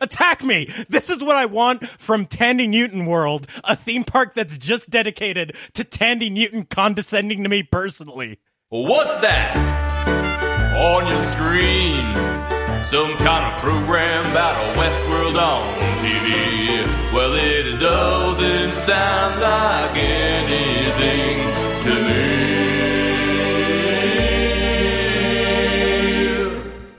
[0.00, 0.68] Attack me!
[0.88, 5.56] This is what I want from Thandie Newton World, a theme park that's just dedicated
[5.74, 8.38] to Thandie Newton condescending to me personally.
[8.68, 9.56] What's that
[10.76, 12.14] on your screen?
[12.82, 16.84] Some kind of program about a Westworld on TV.
[17.14, 21.38] Well, it doesn't sound like anything
[21.84, 22.54] to me.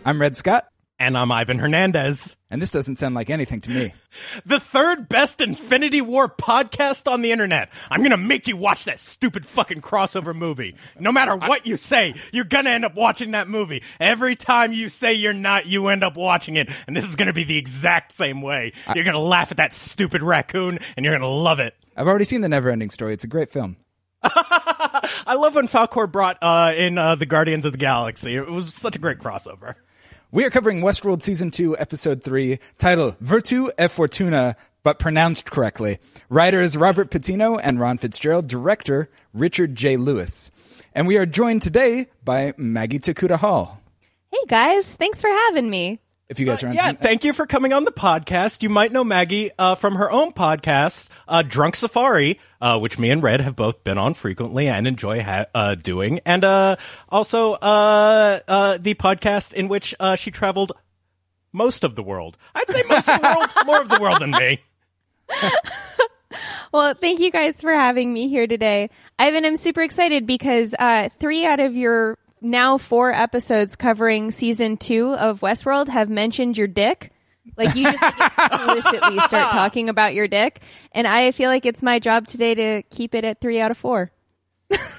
[0.06, 0.66] I'm Red Scott,
[0.98, 2.38] And I'm Ivan Hernandez.
[2.50, 3.94] and this doesn't sound like anything to me.
[4.46, 7.70] The third best Infinity War podcast on the internet.
[7.92, 10.78] I'm gonna make you watch that stupid fucking crossover movie.
[10.98, 13.84] No matter what you say, you're gonna end up watching that movie.
[14.00, 16.70] Every time you say you're not, you end up watching it.
[16.88, 18.72] And this is gonna be the exact same way.
[18.96, 21.76] You're gonna laugh at that stupid raccoon and you're gonna love it.
[21.98, 23.14] I've already seen the Neverending Story.
[23.14, 23.76] It's a great film.
[24.24, 28.36] I love when Falkor brought uh, in uh, the Guardians of the Galaxy.
[28.38, 29.76] It was such a great crossover.
[30.36, 35.98] We are covering Westworld Season 2, Episode 3, title Virtu e Fortuna, but pronounced correctly.
[36.28, 39.96] Writers Robert Patino and Ron Fitzgerald, director Richard J.
[39.96, 40.52] Lewis.
[40.94, 43.80] And we are joined today by Maggie Tokuda-Hall.
[44.30, 46.02] Hey guys, thanks for having me.
[46.28, 48.64] If you guys are on Yeah, thank you for coming on the podcast.
[48.64, 53.12] You might know Maggie uh, from her own podcast, uh, Drunk Safari, uh, which me
[53.12, 56.78] and Red have both been on frequently and enjoy ha- uh, doing, and uh,
[57.10, 60.72] also uh, uh, the podcast in which uh, she traveled
[61.54, 62.38] most of the world.
[62.56, 64.62] I'd say most of the world, more of the world than me.
[66.72, 68.90] Well, thank you guys for having me here today.
[69.18, 74.78] Ivan, I'm super excited because uh, three out of your now four episodes covering season
[74.78, 77.12] two of Westworld have mentioned your dick.
[77.58, 80.62] Like you just like, explicitly start talking about your dick,
[80.92, 83.78] and I feel like it's my job today to keep it at three out of
[83.78, 84.12] four.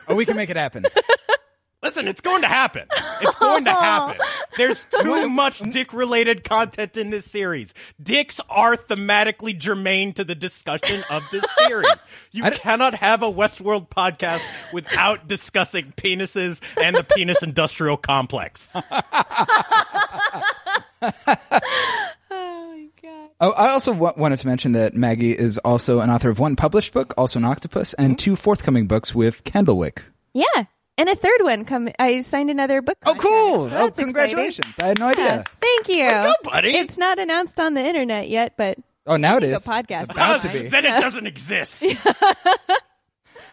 [0.09, 0.85] Oh, we can make it happen.
[1.83, 2.87] Listen, it's going to happen.
[3.21, 4.19] It's going to happen.
[4.57, 7.75] There's too much dick related content in this series.
[8.03, 11.85] Dicks are thematically germane to the discussion of this theory.
[12.33, 18.75] You cannot have a Westworld podcast without discussing penises and the penis industrial complex.
[22.31, 23.31] Oh, my god.
[23.41, 26.57] Oh I also w- wanted to mention that Maggie is also an author of one
[26.57, 28.17] published book, also an octopus, and hmm?
[28.17, 30.05] two forthcoming books with Candlewick.
[30.33, 30.65] Yeah,
[30.99, 31.65] and a third one.
[31.65, 32.99] Come, I signed another book.
[33.05, 33.69] Oh, cool!
[33.69, 34.79] so oh, that's congratulations!
[34.79, 35.25] I had no idea.
[35.25, 36.05] Yeah, thank you.
[36.05, 36.71] go, buddy.
[36.71, 39.51] It's not announced on the internet yet, but Oh, now it is.
[39.51, 39.67] Go is.
[39.67, 40.03] podcast.
[40.03, 40.69] It's about to be.
[40.69, 41.85] then it doesn't exist.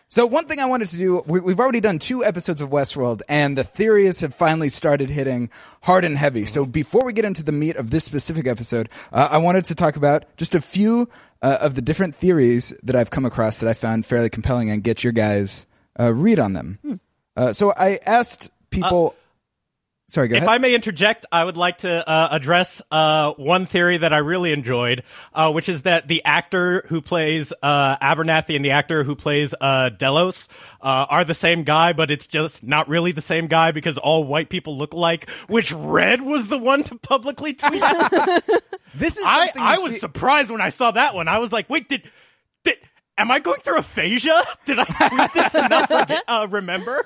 [0.10, 3.24] So one thing I wanted to do, we, we've already done two episodes of Westworld,
[3.28, 5.50] and the theories have finally started hitting
[5.82, 6.46] hard and heavy.
[6.46, 9.74] So before we get into the meat of this specific episode, uh, I wanted to
[9.74, 11.10] talk about just a few
[11.42, 14.84] uh, of the different theories that I've come across that I found fairly compelling, and
[14.84, 15.66] get your guys'
[16.00, 17.00] uh, read on them.
[17.36, 19.16] Uh, so I asked people.
[20.08, 20.50] sorry, go If ahead.
[20.54, 24.52] I may interject, I would like to uh, address uh, one theory that I really
[24.54, 25.02] enjoyed,
[25.34, 29.56] uh, which is that the actor who plays uh, Abernathy and the actor who plays
[29.60, 30.48] uh, Delos
[30.82, 34.24] uh, are the same guy, but it's just not really the same guy because all
[34.26, 35.30] white people look alike.
[35.48, 37.82] Which Red was the one to publicly tweet
[38.96, 41.28] this is I, I was see- surprised when I saw that one.
[41.28, 42.04] I was like, wait, did
[42.64, 42.78] did
[43.18, 44.40] am I going through aphasia?
[44.66, 47.04] Did I tweet this and not forget, uh, remember?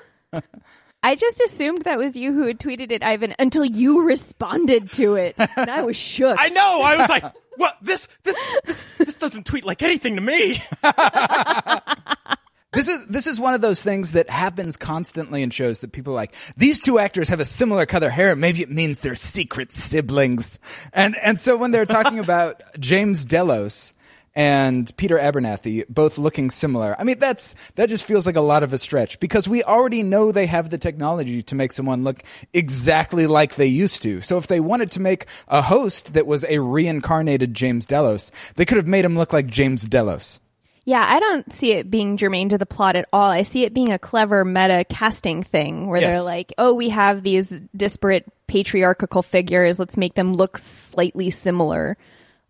[1.02, 5.14] I just assumed that was you who had tweeted it, Ivan, until you responded to
[5.14, 6.36] it, and I was shook.
[6.40, 6.80] I know.
[6.82, 7.24] I was like,
[7.56, 7.76] "What?
[7.80, 10.60] This, this, this, this doesn't tweet like anything to me."
[12.74, 16.12] This is this is one of those things that happens constantly in shows that people
[16.12, 18.36] are like these two actors have a similar color hair.
[18.36, 20.60] Maybe it means they're secret siblings.
[20.92, 23.94] And and so when they're talking about James Delos
[24.38, 28.62] and Peter Abernathy both looking similar, I mean that's that just feels like a lot
[28.62, 32.22] of a stretch because we already know they have the technology to make someone look
[32.54, 34.20] exactly like they used to.
[34.20, 38.64] So if they wanted to make a host that was a reincarnated James Delos, they
[38.64, 40.38] could have made him look like James Delos.
[40.84, 43.30] yeah, I don't see it being germane to the plot at all.
[43.30, 46.14] I see it being a clever meta casting thing where Yes.
[46.14, 49.78] they're like, oh, we have these disparate patriarchal figures.
[49.78, 51.98] Let's make them look slightly similar.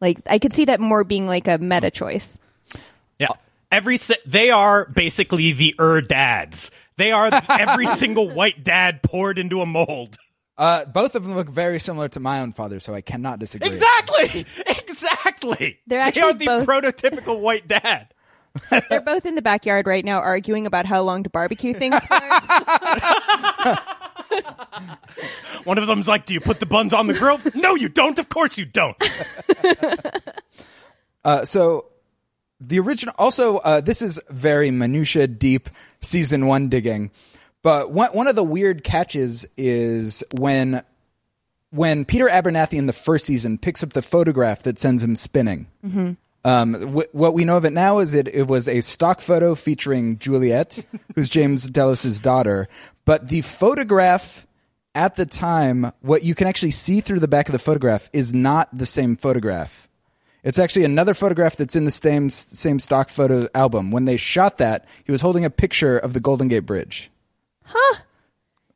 [0.00, 2.38] Like, I could see that more being like a meta choice.
[3.19, 3.28] Yeah,
[3.72, 6.70] every si- they are basically the er dads.
[6.96, 10.19] They are every single white dad poured into a mold.
[10.56, 13.69] Uh, both of them look very similar to my own father, so I cannot disagree.
[13.69, 15.78] Exactly, exactly.
[15.87, 18.12] They're they actually are the both- prototypical white dad.
[18.90, 22.19] They're both in the backyard right now arguing about how long to barbecue things for.
[25.64, 28.19] One of them's like, "Do you put the buns on the grill?" no, you don't.
[28.19, 28.96] Of course you don't.
[31.25, 31.86] Uh, so
[32.60, 35.69] the original, also, uh, this is very minutia deep
[36.00, 37.10] season one digging,
[37.62, 40.82] but one one of the weird catches is when
[41.70, 45.66] when Peter Abernathy in the first season picks up the photograph that sends him spinning.
[46.44, 49.54] Um, wh- what we know of it now is it, it was a stock photo
[49.54, 50.84] featuring Juliet,
[51.14, 52.69] who's James Delos' daughter.
[53.08, 54.46] But the photograph
[54.94, 58.34] at the time, what you can actually see through the back of the photograph is
[58.34, 59.88] not the same photograph.
[60.44, 63.93] It's actually another photograph that's in the same same stock photo album.
[63.93, 67.10] When they shot that, he was holding a picture of the Golden Gate Bridge.
[67.64, 67.94] Huh.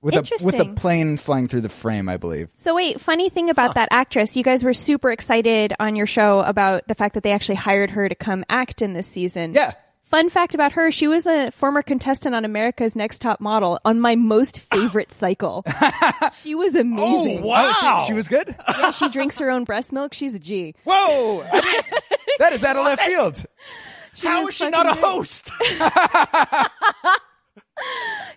[0.01, 2.53] With a with a plane flying through the frame, I believe.
[2.55, 6.41] So wait, funny thing about that actress, you guys were super excited on your show
[6.41, 9.53] about the fact that they actually hired her to come act in this season.
[9.53, 9.75] Yeah.
[10.13, 13.99] Fun fact about her, she was a former contestant on America's Next Top Model on
[13.99, 15.65] my most favorite cycle.
[16.43, 17.41] she was amazing.
[17.43, 17.73] Oh, wow.
[17.83, 18.55] Oh, she, she was good.
[18.79, 20.13] Yeah, she drinks her own breast milk.
[20.13, 20.75] She's a G.
[20.85, 21.43] Whoa!
[21.51, 22.03] I didn't-
[22.41, 23.43] that is out of left field.
[24.23, 25.03] How was is she not a great.
[25.03, 25.51] host?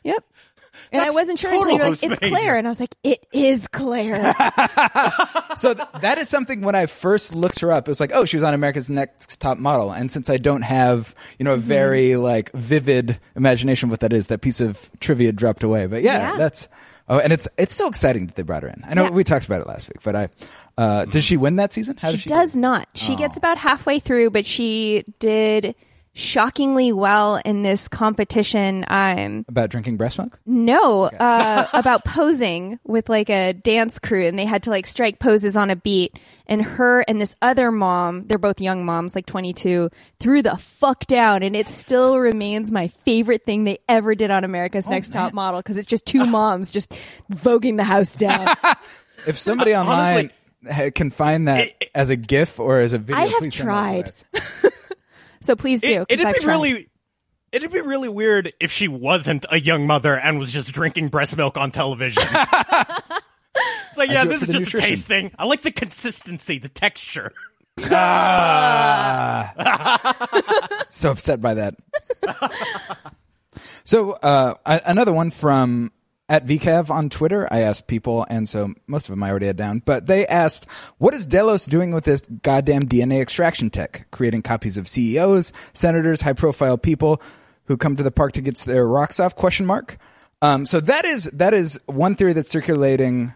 [0.06, 0.24] Yep.
[0.92, 2.30] And I wasn't sure until you were like, it's behavior.
[2.38, 2.58] Claire.
[2.58, 4.34] And I was like, it is Claire.
[5.58, 8.26] So th- that is something when I first looked her up, it was like, oh,
[8.26, 9.90] she was on America's Next Top Model.
[9.94, 14.12] And since I don't have, you know, a very like vivid imagination of what that
[14.12, 15.88] is, that piece of trivia dropped away.
[15.88, 16.38] But yeah, Yeah.
[16.38, 16.68] that's
[17.08, 18.84] oh, and it's it's so exciting that they brought her in.
[18.86, 19.10] I know Yeah.
[19.12, 20.30] we talked about it last week, but I
[20.78, 21.96] uh, did she win that season?
[21.96, 22.60] How she did she does do?
[22.60, 22.90] not.
[22.94, 25.74] She gets about halfway through, but she did
[26.16, 28.84] shockingly well in this competition.
[28.88, 30.40] Um, about drinking breast milk?
[30.46, 35.20] no, uh, about posing with like a dance crew, and they had to like strike
[35.20, 36.18] poses on a beat.
[36.48, 39.90] And her and this other mom, they're both young moms, like 22,
[40.20, 41.42] threw the fuck down.
[41.44, 45.60] And it still remains my favorite thing they ever did on America's Next Top Model
[45.60, 46.94] because it's just two moms just
[47.32, 48.48] voguing the house down.
[49.28, 50.30] If somebody online
[50.70, 53.40] ha- can find that It- it- as a GIF or as a video, I have
[53.40, 54.12] please send tried.
[55.46, 55.48] Us.
[55.48, 55.88] so please do.
[55.88, 56.54] It, 'cause it'd I've be tried.
[56.54, 56.90] really.
[57.52, 61.38] It'd be really weird if she wasn't a young mother and was just drinking breast
[61.38, 62.24] milk on television.
[62.34, 64.80] it's like, yeah, this is just nutrition.
[64.80, 65.32] a taste thing.
[65.40, 67.32] I like the consistency, the texture.
[67.84, 69.54] Ah.
[70.90, 71.76] so upset by that.
[73.86, 75.92] so uh, another one from
[76.28, 77.48] at VCAV on Twitter.
[77.52, 80.68] I asked people, and so most of them I already had down, but they asked,
[80.98, 84.08] "What is Delos doing with this goddamn DNA extraction tech?
[84.12, 87.22] Creating copies of CEOs, senators, high-profile people
[87.66, 89.98] who come to the park to get their rocks off?" Question mark.
[90.42, 93.34] Um, so that is that is one theory that's circulating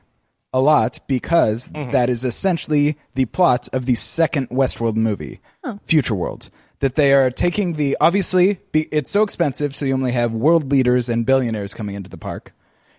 [0.53, 5.39] a lot because that is essentially the plot of the second Westworld movie,
[5.83, 6.49] Future World.
[6.79, 10.71] That they are taking the obviously be, it's so expensive, so you only have world
[10.71, 12.53] leaders and billionaires coming into the park,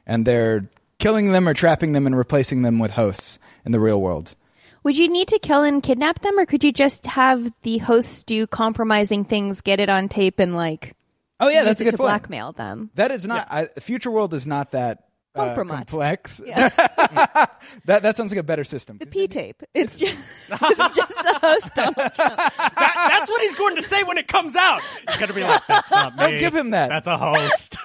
[0.07, 0.69] and they're
[0.99, 4.35] killing them or trapping them and replacing them with hosts in the real world.
[4.83, 8.25] Would you need to kill and kidnap them, or could you just have the hosts
[8.25, 10.95] do compromising things, get it on tape, and like
[11.39, 12.09] Oh yeah, that's a it good to point.
[12.09, 12.91] blackmail them?
[12.95, 15.05] That is not I, Future World is not that
[15.35, 16.41] uh, complex.
[16.45, 16.71] Yeah.
[17.85, 18.97] That that sounds like a better system.
[18.99, 19.63] The P tape.
[19.75, 20.17] It's just
[20.51, 24.57] it's just a host on That, that's what he's going to say when it comes
[24.57, 24.81] out.
[25.07, 26.23] He's going to be like, that's not me.
[26.23, 26.89] Don't give him that.
[26.89, 27.77] That's a host.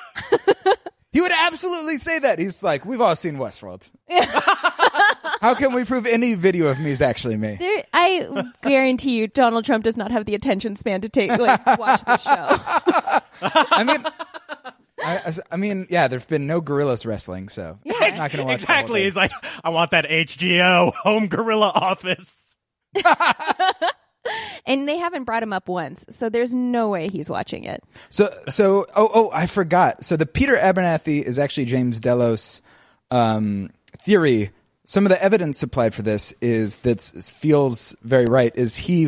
[1.16, 2.40] He would absolutely say that.
[2.40, 3.90] He's like, we've all seen Westworld.
[5.40, 7.56] How can we prove any video of me is actually me?
[7.58, 11.66] There, I guarantee you, Donald Trump does not have the attention span to take like
[11.80, 13.22] watch the show.
[13.42, 14.04] I mean,
[15.00, 18.48] I, I mean, yeah, there's been no gorillas wrestling, so he's not going to watch
[18.48, 19.04] the exactly.
[19.04, 19.32] He's like,
[19.64, 22.58] I want that HGO, home gorilla office.
[24.68, 27.84] And they haven't brought him up once, so there's no way he's watching it.
[28.10, 30.04] So, so, oh, oh, I forgot.
[30.04, 32.64] So the Peter Abernathy is actually James Delos
[33.12, 34.50] um, theory.
[34.86, 37.00] Some of the evidence supplied for this is that
[37.36, 38.52] feels very right.
[38.56, 39.08] Is he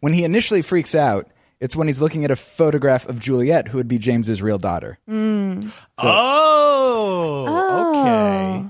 [0.00, 1.26] when he initially freaks out?
[1.60, 4.98] It's when he's looking at a photograph of Juliet, who would be James's real daughter.
[5.08, 8.64] mm Oh, okay.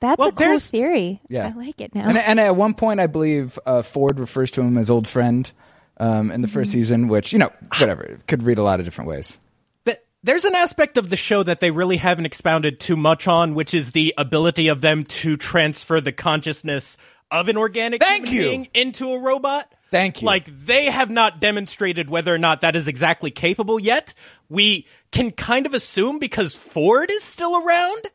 [0.00, 1.20] That's Well, a cool theory.
[1.28, 1.52] Yeah.
[1.54, 2.08] I like it now.
[2.08, 5.50] And, and at one point, I believe uh, Ford refers to him as old friend
[5.98, 9.08] um, in the first season, which you know, whatever, could read a lot of different
[9.08, 9.38] ways.
[9.84, 13.54] But there's an aspect of the show that they really haven't expounded too much on,
[13.54, 16.96] which is the ability of them to transfer the consciousness
[17.30, 18.48] of an organic Thank human you.
[18.48, 19.70] being into a robot.
[19.90, 20.26] Thank you.
[20.26, 24.14] Like they have not demonstrated whether or not that is exactly capable yet.
[24.48, 28.06] We can kind of assume because Ford is still around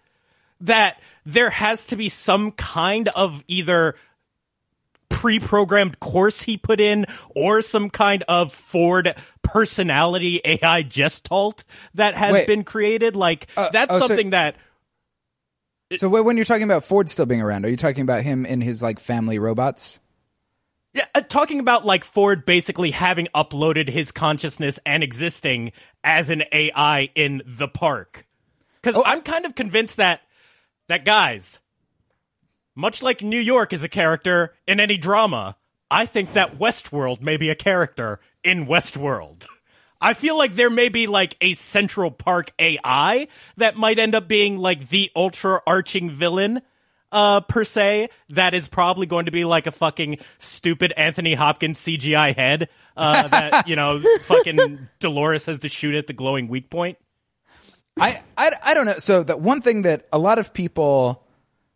[0.61, 3.95] that there has to be some kind of either
[5.09, 11.63] pre-programmed course he put in or some kind of Ford personality AI gestalt
[11.93, 12.47] that has Wait.
[12.47, 13.15] been created.
[13.15, 14.55] Like that's oh, so- something that
[15.95, 18.61] So when you're talking about Ford still being around, are you talking about him in
[18.61, 19.99] his like family robots?
[20.93, 25.71] Yeah, uh, talking about like Ford basically having uploaded his consciousness and existing
[26.03, 28.27] as an AI in the park.
[28.81, 30.21] Because I'm kind of convinced that
[30.93, 31.59] that guys,
[32.75, 35.55] much like New York is a character in any drama,
[35.89, 39.47] I think that Westworld may be a character in Westworld.
[39.99, 44.27] I feel like there may be like a Central Park AI that might end up
[44.27, 46.61] being like the ultra arching villain
[47.11, 51.79] uh, per se, that is probably going to be like a fucking stupid Anthony Hopkins
[51.79, 56.69] CGI head uh, that, you know, fucking Dolores has to shoot at the glowing weak
[56.69, 56.99] point.
[57.97, 58.97] I, I, I don't know.
[58.97, 61.23] So the one thing that a lot of people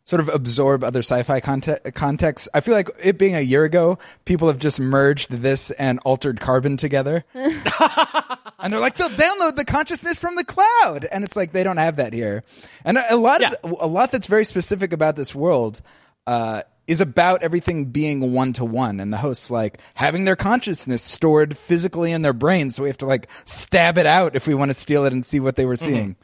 [0.04, 2.48] sort of absorb other sci-fi conte- contexts.
[2.54, 6.40] I feel like it being a year ago, people have just merged this and altered
[6.40, 7.26] carbon together.
[7.34, 11.06] and they're like, they'll download the consciousness from the cloud.
[11.12, 12.46] And it's like, they don't have that here.
[12.86, 13.50] And a, a lot Yeah.
[13.66, 15.82] of, a lot that's very specific about this world,
[16.26, 21.04] uh, is about everything being one to one and the hosts like having their consciousness
[21.04, 22.76] stored physically in their brains.
[22.76, 25.24] So we have to like stab it out if we want to steal it and
[25.24, 26.16] see what they were seeing.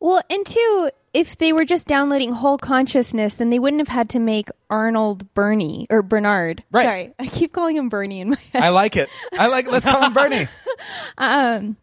[0.00, 4.08] Well, and two, if they were just downloading whole consciousness, then they wouldn't have had
[4.10, 6.64] to make Arnold Bernie or Bernard.
[6.72, 6.84] Right.
[6.84, 8.62] Sorry, I keep calling him Bernie in my head.
[8.62, 9.10] I like it.
[9.38, 9.70] I like it.
[9.72, 10.46] Let's call him Bernie.
[11.18, 11.76] um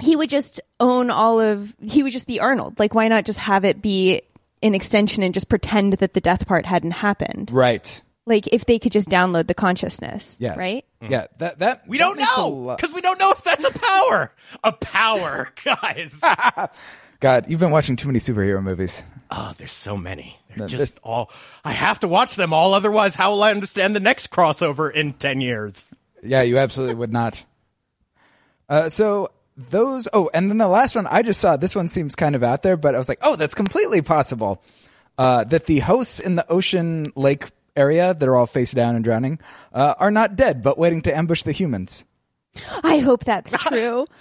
[0.00, 1.74] He would just own all of.
[1.82, 2.78] He would just be Arnold.
[2.78, 4.22] Like, why not just have it be
[4.62, 7.50] an extension and just pretend that the death part hadn't happened?
[7.52, 8.02] Right.
[8.28, 10.36] Like, if they could just download the consciousness.
[10.40, 10.58] Yeah.
[10.58, 10.84] Right.
[11.00, 11.26] Yeah.
[11.38, 14.32] That that We that don't know lot- because we don't know if that's a power.
[14.64, 16.20] A power, guys.
[17.20, 19.04] God, you've been watching too many superhero movies.
[19.30, 20.38] oh, there's so many.
[20.48, 21.30] They're No, just this- all.
[21.64, 25.12] I have to watch them all, otherwise, how will I understand the next crossover in
[25.14, 25.88] ten years?
[26.22, 27.44] Yeah, you absolutely would not.
[28.68, 30.08] Uh, so those.
[30.12, 31.56] Oh, and then the last one I just saw.
[31.56, 34.62] This one seems kind of out there, but I was like, oh, that's completely possible.
[35.18, 39.04] Uh, that the hosts in the ocean lake area that are all face down and
[39.04, 39.38] drowning
[39.72, 42.04] uh, are not dead, but waiting to ambush the humans.
[42.82, 44.06] I hope that's true.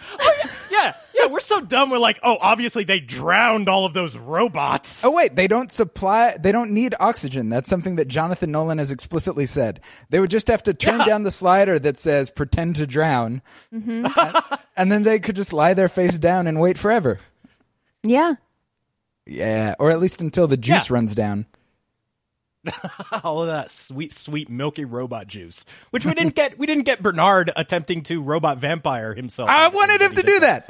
[0.72, 1.90] Yeah, yeah, we're so dumb.
[1.90, 5.04] We're like, oh, obviously they drowned all of those robots.
[5.06, 6.36] Oh wait, they don't supply.
[6.38, 7.50] They don't need oxygen.
[7.50, 9.80] That's something that Jonathan Nolan has explicitly said.
[10.10, 11.06] They would just have to turn Yeah.
[11.06, 13.42] down the slider that says "pretend to drown,"
[13.72, 14.08] and,
[14.76, 17.20] and then they could just lie their face down and wait forever.
[18.04, 18.36] yeah.
[19.28, 20.94] Yeah, or at least until the juice Yeah.
[20.94, 21.48] runs down.
[23.24, 26.58] all of that sweet, sweet, milky robot juice, which we didn't get.
[26.58, 29.50] We didn't get Bernard attempting to robot vampire himself.
[29.50, 30.66] I wanted him to this do that.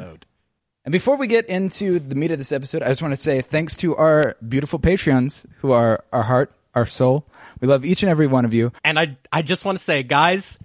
[0.86, 0.90] Episode.
[0.90, 3.42] And before we get into the meat of this episode, I just want to say
[3.42, 7.26] thanks to our beautiful Patreons who are our heart, our soul.
[7.60, 8.72] We love each and every one of you.
[8.84, 10.58] And I, I just want to say, guys,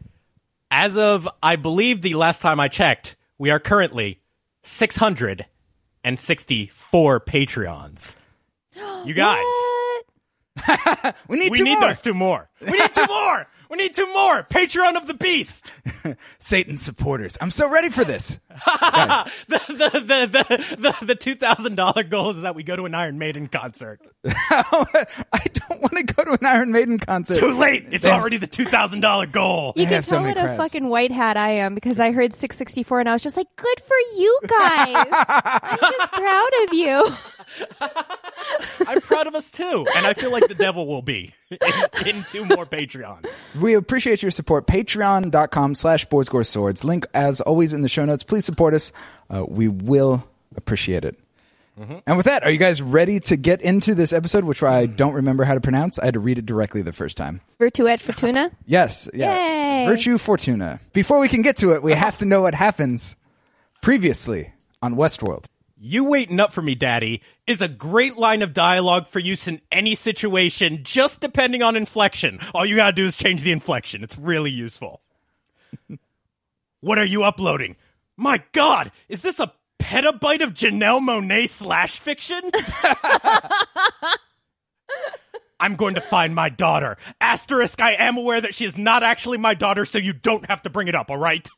[0.70, 4.20] as of I believe the last time I checked, we are currently
[4.62, 5.46] six hundred
[6.04, 8.16] and sixty-four Patreons.
[9.04, 9.44] You guys.
[11.28, 11.88] We need We two need more.
[11.88, 12.50] those two more.
[12.60, 13.46] We need two more.
[13.70, 14.42] We need two more.
[14.42, 15.72] Patreon of the Beast.
[16.40, 17.38] Satan supporters.
[17.40, 18.38] I'm so ready for this.
[19.48, 22.84] The the the the the, the two thousand dollar goal is that we go to
[22.84, 24.00] an Iron Maiden concert.
[24.26, 27.36] I don't want to go to an Iron Maiden concert.
[27.38, 27.86] Too late.
[27.90, 29.72] It's There's- already the two thousand dollar goal.
[29.76, 30.72] You I can have so tell many what a crowds.
[30.72, 33.80] fucking white hat I am because I heard 664 and I was just like, good
[33.80, 35.06] for you guys.
[35.10, 37.06] I'm just proud of you.
[38.86, 41.58] I'm proud of us too, and I feel like the devil will be in,
[42.06, 43.26] in two more Patreons.
[43.60, 44.66] We appreciate your support.
[44.66, 46.84] Patreon.com slash boardscore swords.
[46.84, 48.22] Link as always in the show notes.
[48.22, 48.92] Please support us.
[49.28, 50.26] Uh, we will
[50.56, 51.18] appreciate it.
[52.06, 55.14] And with that, are you guys ready to get into this episode, which I don't
[55.14, 55.98] remember how to pronounce?
[55.98, 57.40] I had to read it directly the first time.
[57.58, 58.50] Virtuet Fortuna.
[58.66, 59.34] Yes, yeah.
[59.80, 59.86] Yay.
[59.86, 60.78] Virtue Fortuna.
[60.92, 63.16] Before we can get to it, we have to know what happens
[63.80, 64.52] previously
[64.82, 65.46] on Westworld.
[65.82, 69.62] You waiting up for me, Daddy, is a great line of dialogue for use in
[69.72, 72.38] any situation, just depending on inflection.
[72.54, 74.04] All you gotta do is change the inflection.
[74.04, 75.00] It's really useful.
[76.80, 77.76] what are you uploading?
[78.18, 82.42] My god, is this a petabyte of Janelle Monáe slash fiction?
[85.58, 86.98] I'm going to find my daughter.
[87.22, 90.60] Asterisk, I am aware that she is not actually my daughter, so you don't have
[90.62, 91.48] to bring it up, alright?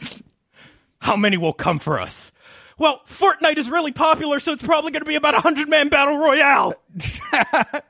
[1.00, 2.32] How many will come for us?
[2.78, 5.88] Well, Fortnite is really popular, so it's probably going to be about a hundred man
[5.88, 6.74] battle royale.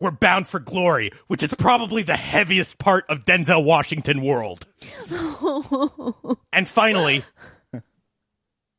[0.00, 4.66] We're bound for glory, which is probably the heaviest part of Denzel Washington world.
[6.52, 7.24] and finally,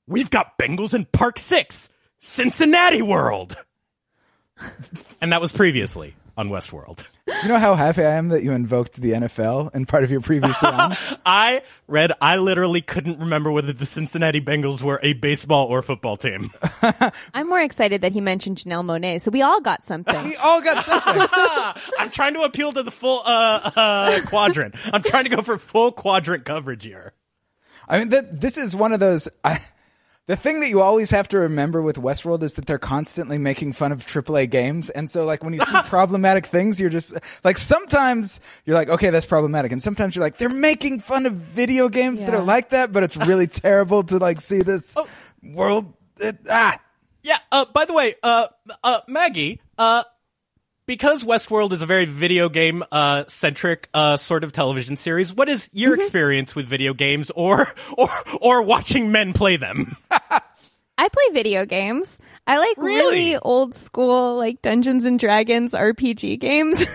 [0.06, 3.56] we've got Bengals in Park Six, Cincinnati World.
[5.22, 7.06] and that was previously on Westworld.
[7.26, 10.12] Do you know how happy I am that you invoked the NFL in part of
[10.12, 10.94] your previous song?
[11.26, 16.18] I read, I literally couldn't remember whether the Cincinnati Bengals were a baseball or football
[16.18, 16.52] team.
[17.34, 20.24] I'm more excited that he mentioned Janelle Monáe, so we all got something.
[20.24, 21.28] we all got something.
[22.00, 24.76] I'm trying to appeal to the full uh, uh, quadrant.
[24.92, 27.14] I'm trying to go for full quadrant coverage here.
[27.88, 29.28] I mean, th- this is one of those.
[29.44, 29.60] I,
[30.28, 33.74] the thing that you always have to remember with Westworld is that they're constantly making
[33.74, 34.90] fun of AAA games.
[34.90, 37.14] And so, like, when you see problematic things, you're just
[37.44, 39.72] like, sometimes you're like, okay, that's problematic.
[39.74, 43.04] And sometimes you're like, they're making fun of video games that are like that, but
[43.04, 45.08] it's really terrible to, like, see this Oh.
[45.44, 45.94] world.
[46.20, 46.80] It, ah.
[47.24, 47.38] Yeah.
[47.52, 48.48] Uh, by the way, uh,
[48.84, 50.04] uh, Maggie, uh,
[50.86, 55.50] because Westworld is a very video game uh, centric uh, sort of television series, what
[55.50, 58.10] is your experience with video games or or
[58.42, 59.96] or watching men play them?
[60.98, 62.20] I play video games.
[62.46, 63.16] I like Really?
[63.16, 66.86] really, old school, like Dungeons and Dragons RPG games.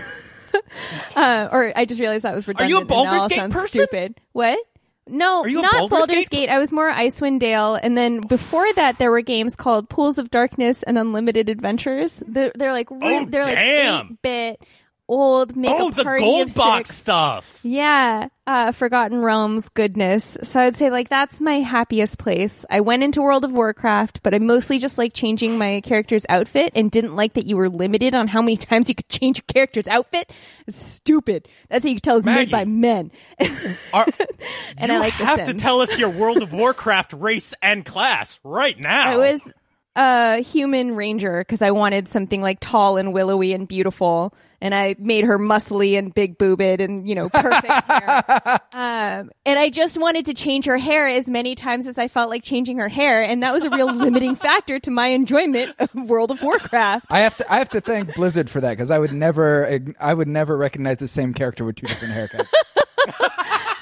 [1.15, 2.71] uh, or I just realized that was redundant.
[2.71, 3.67] Are you a Baldur's Gate person?
[3.67, 4.19] Stupid.
[4.31, 4.59] What?
[5.09, 6.47] No, not Baldur's Baldur's, Gate?
[6.47, 6.49] Gate?
[6.49, 8.27] I was more Icewind Dale, and then oh.
[8.27, 12.23] before that, there were games called Pools of Darkness and Unlimited Adventures.
[12.27, 13.95] They're, they're like Oh, they're damn.
[13.95, 14.61] like eight bit
[15.09, 15.55] old.
[15.55, 17.59] Make oh, a the gold of box stuff.
[17.63, 20.37] Yeah, uh, Forgotten Realms goodness.
[20.43, 22.65] So I'd say like that's my happiest place.
[22.69, 26.71] I went into World of Warcraft, but I mostly just like changing my character's outfit
[26.75, 29.53] and didn't like that you were limited on how many times you could change your
[29.53, 30.31] character's outfit.
[30.67, 31.49] It's stupid.
[31.69, 33.11] That's how you can tell it's made by men.
[33.93, 34.05] Are,
[34.77, 38.79] and I like have to tell us your World of Warcraft race and class right
[38.79, 39.11] now.
[39.11, 39.53] I was
[39.95, 44.95] a human ranger because I wanted something like tall and willowy and beautiful, and I
[44.99, 48.59] made her muscly and big boobed and you know perfect hair.
[48.73, 52.29] Um, and I just wanted to change her hair as many times as I felt
[52.29, 55.93] like changing her hair, and that was a real limiting factor to my enjoyment of
[55.93, 57.07] World of Warcraft.
[57.11, 60.13] I have to I have to thank Blizzard for that because I would never I
[60.13, 62.47] would never recognize the same character with two different haircuts.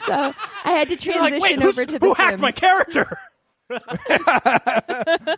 [0.07, 0.13] So
[0.63, 3.19] I had to like, transition wait, over to the who hacked my character?
[3.69, 5.37] I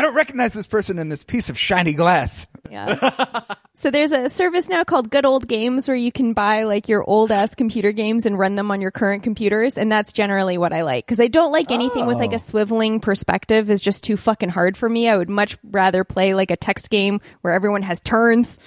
[0.00, 2.46] don't recognize this person in this piece of shiny glass.
[2.70, 3.42] Yeah.
[3.74, 7.04] so there's a service now called Good Old Games where you can buy like your
[7.04, 10.72] old ass computer games and run them on your current computers, and that's generally what
[10.72, 12.38] I like because I don't like anything with like a oh.
[12.38, 15.08] swiveling perspective is just too fucking hard for me.
[15.08, 18.58] I would much rather play like a text game where everyone has turns.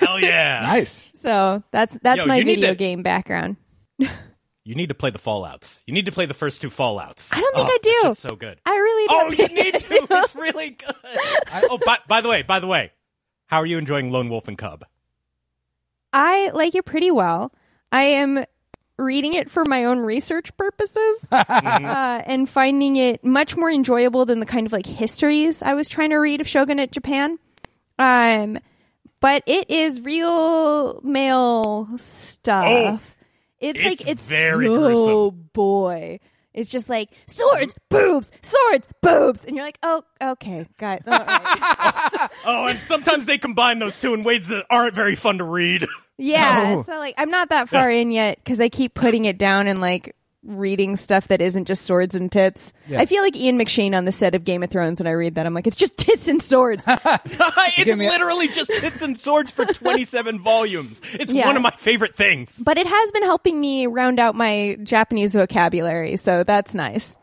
[0.00, 0.60] Hell yeah!
[0.62, 1.10] Nice.
[1.22, 3.56] So that's that's Yo, my video to- game background.
[4.64, 5.82] You need to play the Fallout's.
[5.86, 7.32] You need to play the first two Fallout's.
[7.32, 7.96] I don't think Oh, I do.
[8.02, 8.60] shit's so good.
[8.66, 9.38] I really Oh, don't.
[9.38, 9.88] you need to.
[9.88, 10.06] do.
[10.10, 10.94] It's really good.
[11.04, 12.92] I, oh, by, by the way, by the way,
[13.46, 14.84] how are you enjoying Lone Wolf and Cub?
[16.12, 17.52] I like it pretty well.
[17.92, 18.44] I am
[18.98, 24.40] reading it for my own research purposes uh, and finding it much more enjoyable than
[24.40, 27.38] the kind of like histories I was trying to read of shogunate Japan.
[27.98, 28.58] Um,
[29.20, 32.64] but it is real male stuff.
[32.66, 33.00] Oh,
[33.60, 35.50] it's, it's like it's very so gruesome.
[35.52, 36.20] boy.
[36.52, 41.00] It's just like swords, boobs, swords, boobs, and you're like, oh, okay, guys.
[41.06, 42.28] All right.
[42.44, 45.84] Oh, and sometimes they combine those two in ways that aren't very fun to read.
[46.18, 46.82] Yeah, No.
[46.82, 49.80] so like I'm not that far in yet because I keep putting it down and
[49.80, 52.72] like reading stuff that isn't just swords and tits.
[52.86, 53.00] Yeah.
[53.00, 55.34] I feel like Ian McShane on the set of Game of Thrones when I read
[55.34, 55.44] that.
[55.44, 56.84] I'm like, it's just tits and swords.
[56.88, 61.02] it's give a- literally just tits and swords for 27 volumes.
[61.12, 61.46] It's Yeah.
[61.46, 62.62] one of my favorite things.
[62.64, 67.18] but it has been helping me round out my Japanese vocabulary, so that's nice.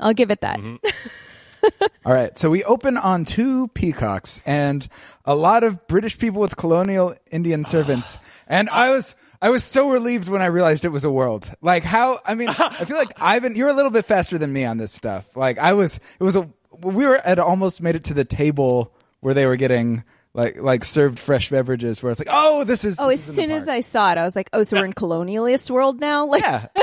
[0.00, 0.58] I'll give it that.
[0.58, 1.84] Mm-hmm.
[2.04, 4.86] All right, so we open on two peacocks and
[5.24, 9.90] a lot of British people with colonial Indian servants, and I was I was so
[9.90, 11.52] relieved when I realized it was a world.
[11.60, 14.64] Like how I mean, I feel like Ivan, you're a little bit faster than me
[14.64, 15.36] on this stuff.
[15.36, 16.48] Like I was, it was a
[16.80, 20.02] we were had almost made it to the table where they were getting
[20.32, 22.02] like like served fresh beverages.
[22.02, 23.68] Where it's like, oh, this is Oh, this as is soon as.
[23.68, 26.24] I saw it, I was like, oh, so we're in colonialist world now?
[26.24, 26.68] Like, yeah.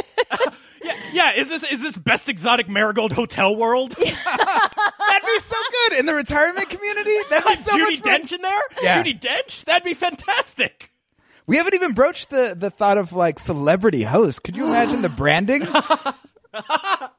[0.84, 1.32] Yeah, yeah.
[1.36, 3.92] Is this is this best exotic marigold hotel world?
[3.92, 5.56] That'd be so
[5.90, 7.16] good in the retirement community.
[7.30, 8.22] That'd be so Judi much fun.
[8.22, 8.62] Dench in there?
[8.82, 9.04] Yeah.
[9.04, 9.66] Judi Dench?
[9.66, 10.91] That'd be fantastic.
[11.52, 14.42] We haven't even broached the the thought of like celebrity host.
[14.42, 15.64] Could you imagine the branding?
[16.54, 17.10] I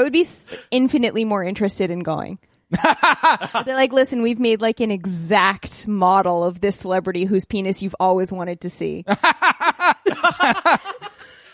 [0.00, 2.40] would be s- infinitely more interested in going.
[2.70, 7.94] They're like, listen, we've made like an exact model of this celebrity whose penis you've
[8.00, 9.04] always wanted to see.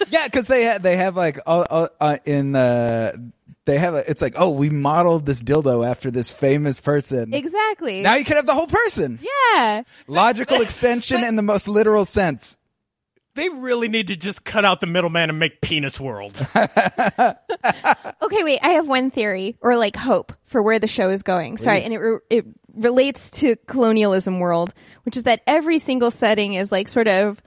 [0.08, 3.12] yeah, because they ha- they have like uh, uh, uh, in uh,
[3.64, 7.32] they have a, it's like oh we modeled this dildo after this famous person.
[7.34, 8.02] exactly.
[8.02, 9.18] Now you can have the whole person.
[9.54, 9.82] yeah.
[10.06, 12.58] Logical extension in the most literal sense.
[13.34, 16.38] They really need to just cut out the middleman and make Penis World.
[18.22, 18.60] Okay, wait.
[18.62, 21.56] I have one theory or like hope for where the show is going.
[21.58, 24.72] Sorry, and it re- it relates to colonialism world,
[25.04, 27.42] which is that every single setting is like sort of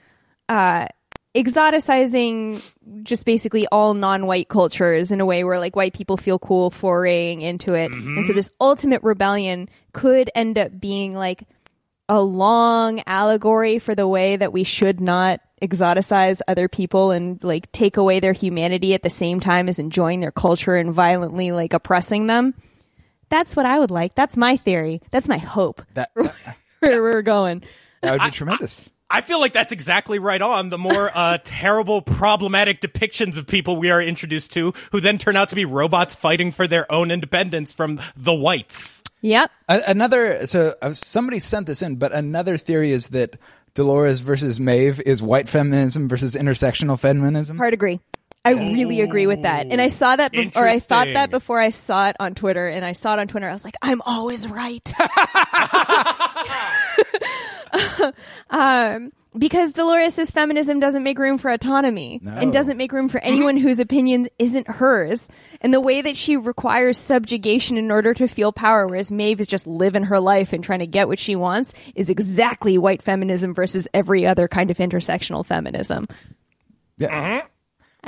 [0.50, 0.88] uh
[1.36, 2.64] exoticizing
[3.04, 7.42] just basically all non-white cultures in a way where like white people feel cool foraying
[7.42, 7.92] into it.
[7.92, 8.38] And so mm-hmm.
[8.38, 11.44] this ultimate rebellion could end up being like
[12.08, 17.72] a long allegory for the way that we should not exoticize other people and like
[17.72, 21.74] take away their humanity at the same time as enjoying their culture and violently like
[21.74, 22.54] oppressing them.
[23.30, 24.16] That's what I would like.
[24.16, 25.02] That's my theory.
[25.12, 25.82] That's my hope.
[25.96, 26.12] That
[26.80, 27.64] Where we're going.
[28.02, 28.90] that would be tremendous.
[29.10, 30.70] I feel like that's exactly right on.
[30.70, 35.36] The more uh, terrible, problematic depictions of people we are introduced to, who then turn
[35.36, 39.04] out to be robots fighting for their own independence from the whites.
[39.22, 39.52] Yep.
[39.70, 43.38] A- Another so uh, somebody sent this in, but another theory is that
[43.76, 47.58] Dolores versus Maeve is white feminism versus intersectional feminism.
[47.58, 48.00] Hard agree.
[48.44, 49.66] I really agree with that.
[49.72, 52.68] And I saw that, be- or I thought that before I saw it on Twitter.
[52.68, 53.50] And I saw it on Twitter.
[53.50, 54.88] I was like, I'm always right.
[58.50, 63.20] um, because Dolores' says feminism doesn't make room for autonomy and doesn't make room for
[63.20, 65.28] anyone whose opinion isn't hers.
[65.62, 69.48] And the way that she requires subjugation in order to feel power, whereas Maeve is
[69.48, 73.54] just living her life and trying to get what she wants, is exactly white feminism
[73.54, 76.06] versus every other kind of intersectional feminism.
[76.98, 77.42] Yeah.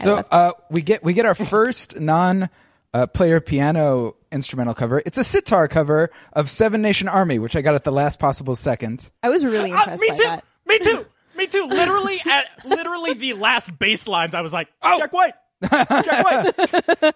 [0.02, 2.50] So uh, we get we get our first non
[2.94, 5.02] uh, player piano instrumental cover.
[5.06, 8.56] It's a sitar cover of Seven Nation Army, which I got at the last possible
[8.56, 9.10] second.
[9.24, 10.24] I was really Ah, impressed me by too.
[10.24, 10.44] that.
[10.66, 11.06] Me too.
[11.38, 11.66] Me too.
[11.68, 15.34] Literally at literally the last bass lines, I was like, "Oh, Jack White,
[15.70, 17.16] Jack White."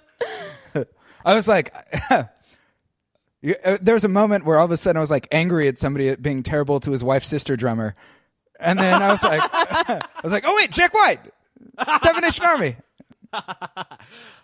[1.25, 1.73] I was like,
[2.11, 2.23] uh,
[3.81, 6.09] there was a moment where all of a sudden I was like angry at somebody
[6.09, 7.95] at being terrible to his wife's sister drummer,
[8.59, 11.19] and then I was like, I was like, oh wait, Jack White,
[12.03, 12.75] Seven Nation Army.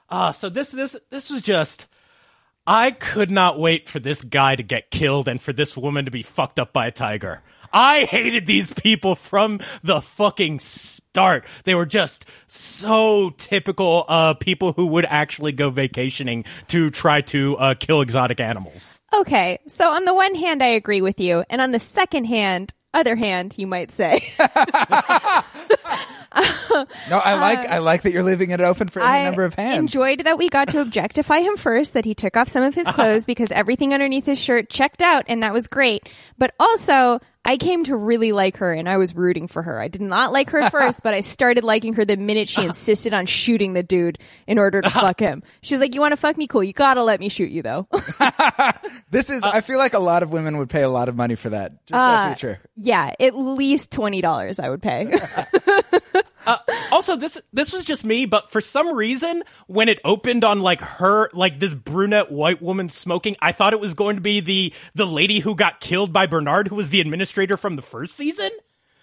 [0.09, 1.87] Uh, so this this this was just.
[2.69, 6.11] I could not wait for this guy to get killed and for this woman to
[6.11, 7.41] be fucked up by a tiger.
[7.71, 11.45] I hated these people from the fucking start.
[11.63, 17.57] They were just so typical uh people who would actually go vacationing to try to
[17.57, 19.01] uh, kill exotic animals.
[19.13, 22.73] Okay, so on the one hand, I agree with you, and on the second hand,
[22.97, 24.27] other hand, you might say,
[27.09, 29.43] No, I um, like I like that you're leaving it open for any I number
[29.43, 29.77] of hands.
[29.79, 32.85] enjoyed that we got to objectify him first, that he took off some of his
[32.91, 36.07] clothes because everything underneath his shirt checked out, and that was great.
[36.37, 39.79] But also, I came to really like her, and I was rooting for her.
[39.79, 42.63] I did not like her at first, but I started liking her the minute she
[42.63, 45.41] insisted on shooting the dude in order to fuck him.
[45.61, 46.45] She's like, "You want to fuck me?
[46.45, 46.63] Cool.
[46.63, 47.87] You gotta let me shoot you, though."
[49.09, 51.15] This is uh, I feel like a lot of women would pay a lot of
[51.15, 51.71] money for that.
[51.85, 52.59] Just that uh, feature.
[52.75, 55.17] yeah, at least twenty dollars I would pay.
[56.91, 60.81] Also, this this was just me, but for some reason, when it opened on like
[60.81, 64.73] her, like this brunette white woman smoking, I thought it was going to be the
[64.95, 68.49] the lady who got killed by Bernard, who was the administrator from the first season.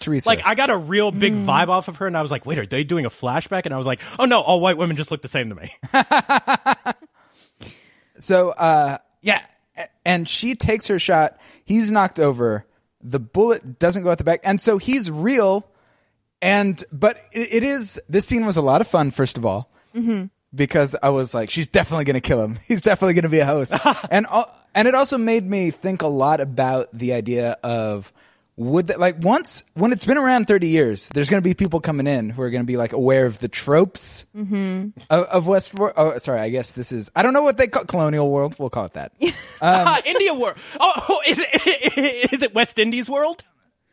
[0.01, 0.29] Theresa.
[0.29, 2.59] Like, I got a real big vibe off of her, and I was like, "Wait,
[2.59, 5.11] are they doing a flashback?" And I was like, "Oh no, all white women just
[5.11, 5.73] look the same to me."
[8.19, 9.43] So, uh, yeah,
[10.05, 11.39] and she takes her shot.
[11.65, 12.67] He's knocked over.
[13.03, 15.67] The bullet doesn't go out the back, and so he's real.
[16.45, 19.11] And but it, it is this scene was a lot of fun.
[19.11, 19.71] First of all,
[20.55, 22.59] because I was like, she's definitely going to kill him.
[22.69, 23.75] He's definitely going to be a host,
[24.11, 28.13] and al- and it also made me think a lot about the idea of
[28.57, 31.81] would that like once when it's been around 30 years there's going to be people
[31.81, 34.27] coming in who are going to be like aware of the tropes
[35.11, 37.85] of, of westworld oh sorry i guess this is i don't know what they call
[37.85, 39.11] colonial world we'll call it that
[39.61, 40.57] Ah, India world.
[40.79, 43.43] Oh, is it is it West Indies world?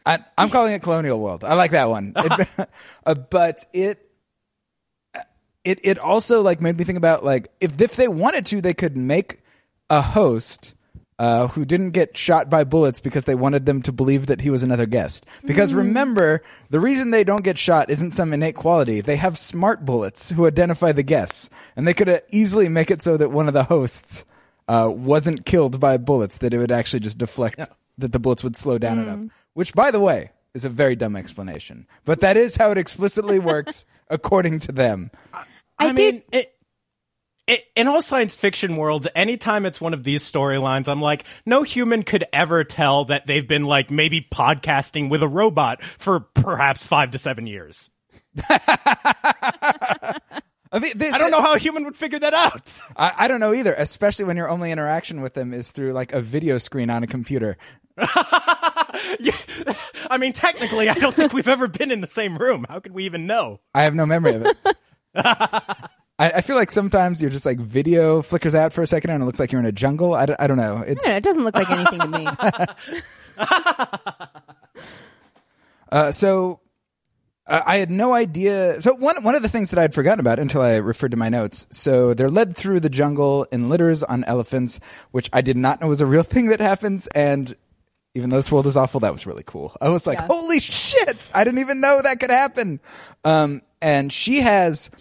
[0.06, 1.44] I, I'm calling it Colonial World.
[1.44, 2.14] I like that one.
[2.22, 2.70] It,
[3.06, 4.10] uh, but it,
[5.64, 8.74] it, it also like made me think about like if if they wanted to, they
[8.74, 9.42] could make
[9.90, 10.74] a host
[11.22, 14.50] uh, who didn't get shot by bullets because they wanted them to believe that he
[14.50, 15.28] was another guest.
[15.46, 19.02] Because remember, the reason they don't get shot isn't some innate quality.
[19.02, 23.04] They have smart bullets who identify the guests, and they could uh, easily make it
[23.04, 24.26] so that one of the hosts
[24.68, 27.60] uh, wasn't killed by bullets; that it would actually just deflect.
[28.00, 29.32] That the bullets would slow down enough.
[29.54, 33.40] Which, by the way, is a very dumb explanation, but that is how it explicitly
[33.40, 35.12] works according to them.
[35.80, 36.54] I, did- mean, it,
[37.48, 41.64] it, in all science fiction worlds, anytime it's one of these storylines, I'm like, no
[41.64, 46.86] human could ever tell that they've been like maybe podcasting with a robot for perhaps
[46.86, 47.90] five to seven years.
[48.50, 50.20] I
[50.80, 52.80] mean, this, I don't know how a human would figure that out.
[52.96, 56.14] I, I don't know either, especially when your only interaction with them is through like
[56.14, 57.58] a video screen on a computer.
[59.20, 59.34] Yeah.
[60.10, 62.66] I mean, technically, I don't think we've ever been in the same room.
[62.68, 63.60] How could we even know?
[63.74, 64.58] I have no memory of it.
[65.16, 65.78] I,
[66.20, 69.26] I feel like sometimes you're just like video flickers out for a second and it
[69.26, 70.14] looks like you're in a jungle.
[70.14, 70.84] I, don't- know.
[70.86, 72.28] It's Yeah, it doesn't look like anything to me.
[75.92, 76.60] uh, so.
[77.48, 78.80] Uh, I had no idea.
[78.82, 81.28] So one one of the things that I'd forgotten about until I referred to my
[81.28, 81.68] notes.
[81.72, 85.88] So they're led through the jungle in litters on elephants, which I did not know
[85.88, 87.08] was a real thing that happens.
[87.08, 87.56] And
[88.16, 89.76] even though this world is awful, that was really cool.
[89.82, 90.28] I was like, Yeah.
[90.28, 91.30] holy shit!
[91.34, 92.80] I didn't even know that could happen.
[93.24, 94.92] Um, and she has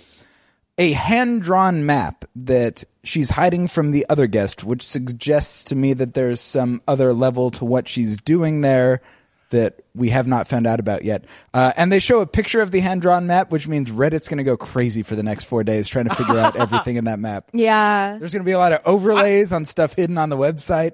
[0.79, 5.93] a hand drawn map that she's hiding from the other guest, which suggests to me
[5.95, 9.03] that there's some other level to what she's doing there
[9.51, 11.25] that we have not found out about yet.
[11.53, 14.39] Uh, and they show a picture of the hand drawn map, which means Reddit's going
[14.39, 17.19] to go crazy for the next four days trying to figure out everything in that
[17.19, 17.51] map.
[17.53, 18.17] Yeah.
[18.19, 20.93] There's going to be a lot of overlays on stuff hidden on the website.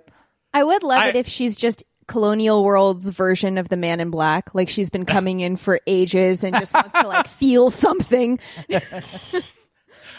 [0.55, 4.11] I would love I- it if she's just Colonial World's version of the Man in
[4.11, 4.55] Black.
[4.55, 8.39] Like she's been coming in for ages and just wants to like feel something.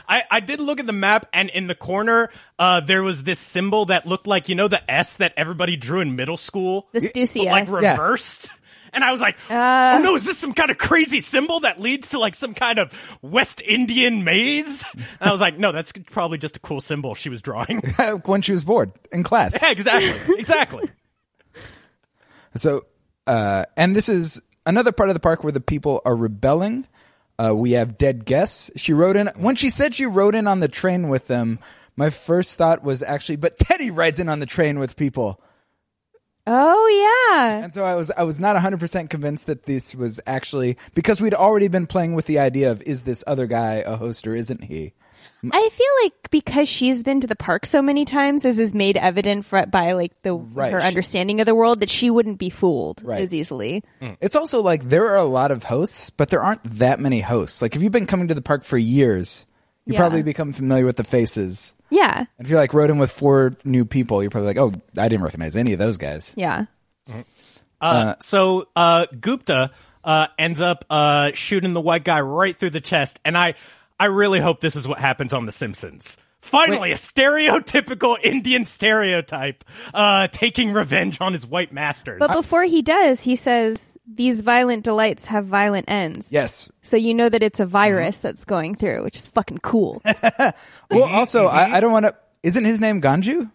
[0.10, 3.40] I, I did look at the map, and in the corner, uh, there was this
[3.40, 7.00] symbol that looked like you know the S that everybody drew in middle school, The
[7.00, 7.82] Stussy but, like S.
[7.82, 7.92] Yeah.
[7.92, 8.50] reversed.
[8.94, 9.98] And I was like, Uh.
[10.00, 12.80] "Oh no, is this some kind of crazy symbol that leads to like some kind
[12.80, 17.14] of West Indian maze?" And I was like, "No, that's probably just a cool symbol
[17.14, 17.82] she was drawing."
[18.26, 19.62] when she was bored in class.
[19.62, 20.90] yeah, exactly, exactly.
[22.58, 22.86] So,
[23.26, 26.88] uh, and this is another part of the park where the people are rebelling.
[27.40, 28.72] Uh, we have dead guests.
[28.76, 31.60] She rode in when she said she rode in on the train with them.
[31.96, 35.42] My first thought was actually, but Teddy rides in on the train with people,
[36.50, 36.88] Oh
[37.34, 37.64] yeah.
[37.64, 41.20] and so I was I was not 100 percent convinced that this was actually because
[41.20, 44.34] we'd already been playing with the idea of is this other guy a host or
[44.34, 44.94] isn't he?
[45.52, 48.98] I feel like because she's been to the park so many times, as is made
[48.98, 50.72] evident for, by like the Right.
[50.72, 53.22] her She- understanding of the world, that she wouldn't be fooled Right.
[53.22, 53.84] as easily.
[54.22, 57.62] It's also like there are a lot of hosts, but there aren't that many hosts.
[57.62, 59.46] Like if you've been coming to the park for years,
[59.86, 60.00] you Yeah.
[60.00, 61.74] probably become familiar with the faces.
[61.90, 64.74] Yeah, And if you like rode in with four new people, you're probably like, oh,
[64.98, 66.34] I didn't recognize any of those guys.
[66.36, 66.66] yeah.
[67.80, 69.72] Uh, so uh, Gupta
[70.04, 73.54] uh, ends up uh, shooting the white guy right through the chest, and I
[74.00, 76.18] I really hope this is what happens on The Simpsons.
[76.40, 82.20] Finally, a stereotypical Indian stereotype uh, taking revenge on his white masters.
[82.20, 86.32] But before he does, he says these violent delights have violent ends.
[86.32, 86.70] Yes.
[86.82, 90.02] So you know that it's a virus that's going through, which is fucking cool.
[90.90, 92.16] Well, also, I, I don't want to.
[92.44, 93.52] Isn't his name Ganju?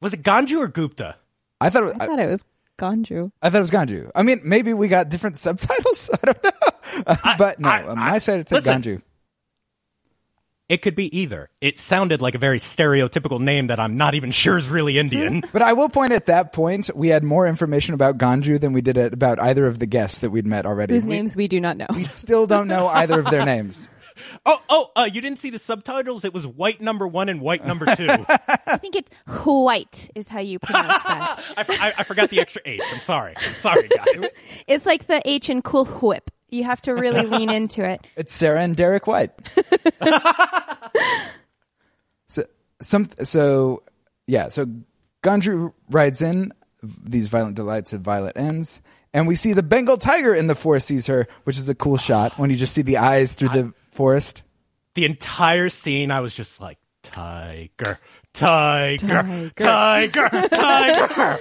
[0.00, 1.16] Was it Ganju or Gupta?
[1.60, 1.82] I thought.
[1.88, 2.44] It, I I, thought it was
[2.78, 3.30] Ganju.
[3.42, 4.10] I thought it was Ganju.
[4.14, 6.08] I mean, maybe we got different subtitles.
[6.14, 6.50] I don't know.
[7.06, 8.80] Uh, but no, I- on my I- side it said listen.
[8.82, 9.02] Ganju.
[10.72, 11.50] It could be either.
[11.60, 15.42] It sounded like a very stereotypical name that I'm not even sure is really Indian.
[15.52, 18.80] But I will point at that point, we had more information about Ganju than we
[18.80, 20.94] did at, about either of the guests that we'd met already.
[20.94, 21.84] Whose we, names we do not know.
[21.94, 23.90] we still don't know either of their names.
[24.46, 26.24] oh, oh, uh, you didn't see the subtitles?
[26.24, 28.08] It was white number one and white number two.
[28.08, 31.42] I think it's white is how you pronounce that.
[31.54, 32.80] I, for- I, I forgot the extra H.
[32.92, 33.34] I'm sorry.
[33.36, 34.30] I'm sorry, guys.
[34.66, 36.30] It's like the H in cool whip.
[36.52, 38.06] You have to really lean into it.
[38.16, 39.32] It's Sarah and Derek White.
[42.28, 42.44] so
[42.80, 43.82] some so
[44.26, 44.66] yeah, so
[45.22, 48.82] Ganju rides in these violent delights have violent ends.
[49.14, 51.96] And we see the Bengal tiger in the forest sees her, which is a cool
[51.96, 54.42] shot when you just see the eyes through the forest.
[54.94, 57.98] the entire scene, I was just like, tiger,
[58.32, 61.38] tiger, tiger, tiger.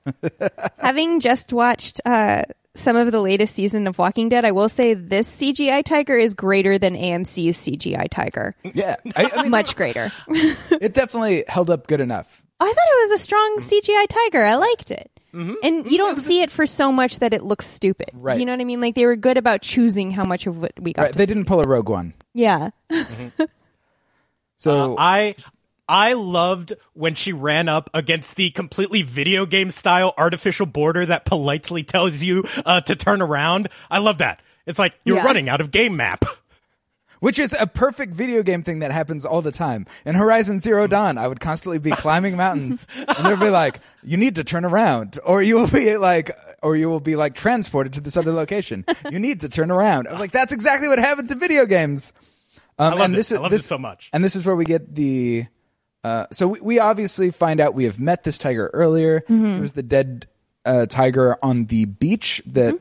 [0.78, 2.42] Having just watched uh,
[2.78, 6.34] some of the latest season of Walking Dead, I will say this CGI tiger is
[6.34, 8.54] greater than AMC's CGI tiger.
[8.62, 10.12] Yeah, I, I mean, Much greater.
[10.28, 12.44] it definitely held up good enough.
[12.60, 14.44] I thought it was a strong CGI tiger.
[14.44, 15.10] I liked it.
[15.34, 15.54] Mm-hmm.
[15.62, 16.20] And you don't mm-hmm.
[16.20, 18.10] see it for so much that it looks stupid.
[18.14, 18.40] Right.
[18.40, 18.80] You know what I mean?
[18.80, 21.02] Like they were good about choosing how much of what we got.
[21.02, 22.14] Right, to they didn't pull a Rogue One.
[22.32, 22.70] yeah.
[22.90, 23.44] Mm-hmm.
[24.58, 25.36] So uh, I
[25.88, 31.24] I loved when she ran up against the completely video game style artificial border that
[31.24, 33.68] politely tells you uh, to turn around.
[33.90, 34.40] I love that.
[34.66, 35.24] It's like you're Yeah.
[35.24, 36.24] running out of game map.
[37.20, 39.86] which is a perfect video game thing that happens all the time.
[40.04, 44.16] In Horizon Zero Dawn, I would constantly be climbing mountains, and they'd be like, "You
[44.16, 46.30] need to turn around, or you will be like,
[46.62, 48.84] or you will be like transported to this other location.
[49.10, 52.12] You need to turn around." I was like, "That's exactly what happens in video games."
[52.78, 54.10] Um, love and this is I love this it so much.
[54.12, 55.46] And this is where we get the.
[56.04, 59.22] Uh, so we, we obviously find out we have met this tiger earlier.
[59.28, 60.26] It was the dead
[60.64, 62.78] uh, tiger on the beach that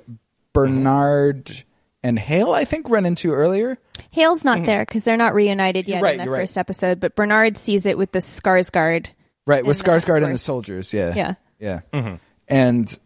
[0.53, 1.63] Bernard
[2.03, 3.77] and Hale, I think, run into earlier.
[4.11, 6.41] Hale's not there because they're not reunited yet right, in the you're right.
[6.41, 9.07] first episode, but Bernard sees it with the Skarsgård.
[9.45, 11.35] Right, with And that's Skarsgård and the soldiers, yeah.
[11.59, 11.81] Yeah.
[11.91, 12.17] Yeah.
[12.47, 12.99] And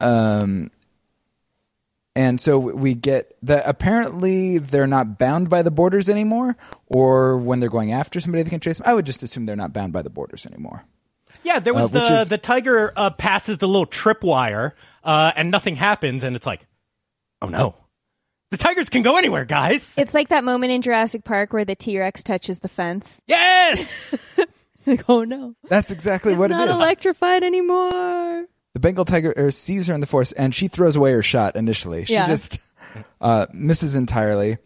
[0.00, 0.70] um
[2.14, 6.56] and so we get that apparently they're not bound by the borders anymore
[6.90, 8.86] or when they're going after somebody they can chase them.
[8.88, 10.84] I would just assume they're not bound by the borders anymore.
[11.44, 14.72] Yeah, there was Uh, the is- the tiger uh, passes the little tripwire,
[15.04, 16.66] uh, and nothing happens, and it's like,
[17.42, 17.74] oh no,
[18.50, 19.96] the tigers can go anywhere, guys.
[19.98, 23.20] It's like that moment in Jurassic Park where the T Rex touches the fence.
[23.26, 24.14] yes,
[24.86, 26.76] Like, oh no, That's exactly it's what not it is.
[26.76, 28.46] electrified anymore.
[28.72, 31.56] the Bengal tiger er, sees her in the forest, and she throws away her shot
[31.56, 32.06] initially.
[32.06, 32.26] She Yeah.
[32.26, 32.58] just
[33.20, 34.56] uh, misses entirely.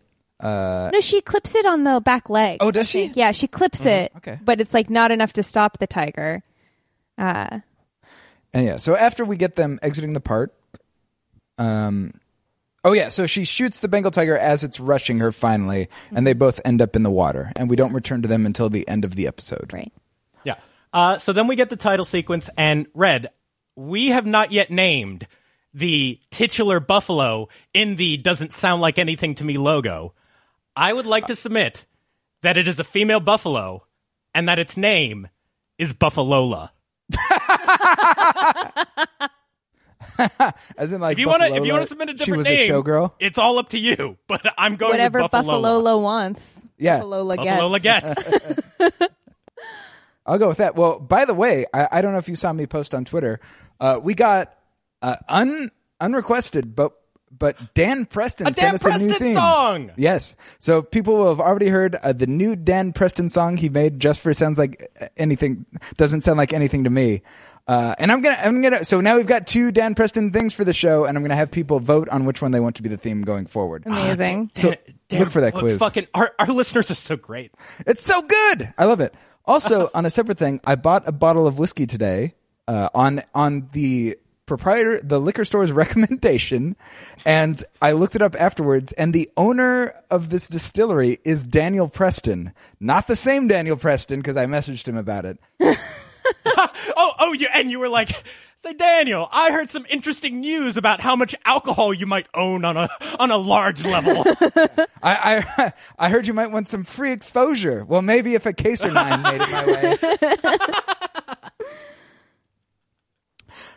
[0.42, 2.58] No, she clips it on the back leg.
[2.60, 3.06] Oh, does she?
[3.14, 4.12] Yeah, she clips it.
[4.16, 4.38] okay.
[4.44, 6.42] But it's like not enough to stop the tiger.
[7.16, 7.60] Uh,
[8.52, 10.52] And yeah, so after we get them exiting the park,
[11.58, 12.14] um,
[12.84, 16.32] oh yeah, so she shoots the Bengal tiger as it's rushing her finally, and they
[16.32, 19.04] both end up in the water, and we don't return to them until the end
[19.04, 19.72] of the episode.
[19.72, 19.92] right.
[20.44, 20.56] Yeah.
[20.92, 23.28] Uh, so then we get the title sequence, and Red,
[23.76, 25.26] we have not yet named
[25.72, 30.12] the titular buffalo in the doesn't sound like anything to me logo.
[30.76, 31.84] I would like to submit
[32.42, 33.86] that it is a female buffalo
[34.34, 35.28] and that its name
[35.78, 36.70] is Buffalola.
[40.76, 42.16] As in, like, If you want to, if you Buffalola, want to submit a she
[42.18, 43.12] different was name, a showgirl.
[43.18, 44.18] it's all up to you.
[44.28, 45.62] But I'm going Whatever with Buffalola.
[45.62, 46.66] Buffalola wants.
[46.78, 47.00] Yeah.
[47.00, 47.60] Buffalola gets.
[47.60, 49.08] Buffalola gets.
[50.26, 50.76] I'll go with that.
[50.76, 53.40] Well, by the way, I, I don't know if you saw me post on Twitter.
[53.80, 54.54] Uh, we got
[55.02, 56.92] uh, un unrequested, but
[57.36, 59.34] but Dan Preston A sent Dan us a new Preston theme.
[59.36, 59.90] song!
[59.96, 64.00] Yes, so people will have already heard uh, the new Dan Preston song he made.
[64.00, 65.66] Just for sounds like anything
[65.96, 67.22] doesn't sound like anything to me.
[67.68, 68.84] Uh, and I'm gonna, I'm gonna.
[68.84, 71.50] So now we've got two Dan Preston things for the show, and I'm gonna have
[71.50, 73.84] people vote on which one they want to be the theme going forward.
[73.86, 74.50] Amazing.
[74.54, 74.74] So
[75.08, 75.78] Damn, look for that quiz.
[75.78, 77.52] Fucking, our, our listeners are so great.
[77.86, 78.72] It's so good.
[78.76, 79.14] I love it.
[79.44, 82.34] Also, on a separate thing, I bought a bottle of whiskey today
[82.66, 84.16] uh, on on the
[84.46, 86.76] proprietor, the liquor store's recommendation,
[87.24, 88.92] and I looked it up afterwards.
[88.92, 94.36] And the owner of this distillery is Daniel Preston, not the same Daniel Preston, because
[94.36, 95.38] I messaged him about it.
[96.96, 98.10] Oh, oh, you and you were like,
[98.56, 102.76] say, Daniel, I heard some interesting news about how much alcohol you might own on
[102.76, 104.24] a on a large level.
[105.02, 107.84] I, I I heard you might want some free exposure.
[107.84, 109.96] Well, maybe if a case or nine made it my way.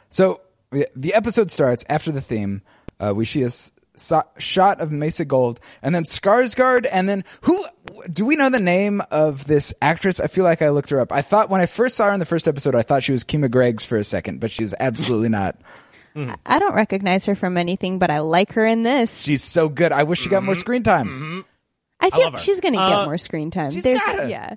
[0.10, 0.42] so
[0.76, 2.62] the- the episode starts after the theme.
[3.00, 7.24] Uh, we see a s- so- shot of Mesa Gold, and then Skarsgård, and then
[7.42, 7.66] who?
[8.12, 10.20] Do we know the name of this actress?
[10.20, 11.12] I feel like I looked her up.
[11.12, 13.24] I thought when I first saw her in the first episode, I thought she was
[13.24, 15.56] Kima Greggs for a second, but she's absolutely not.
[16.46, 19.22] I don't recognize her from anything, but I like her in this.
[19.24, 19.92] She's so good.
[19.92, 21.44] I wish she got more screen time.
[22.00, 22.38] I love think her.
[22.38, 23.72] she's going to get Uh, more screen time.
[23.72, 24.30] she's There's- gotta.
[24.30, 24.56] Yeah.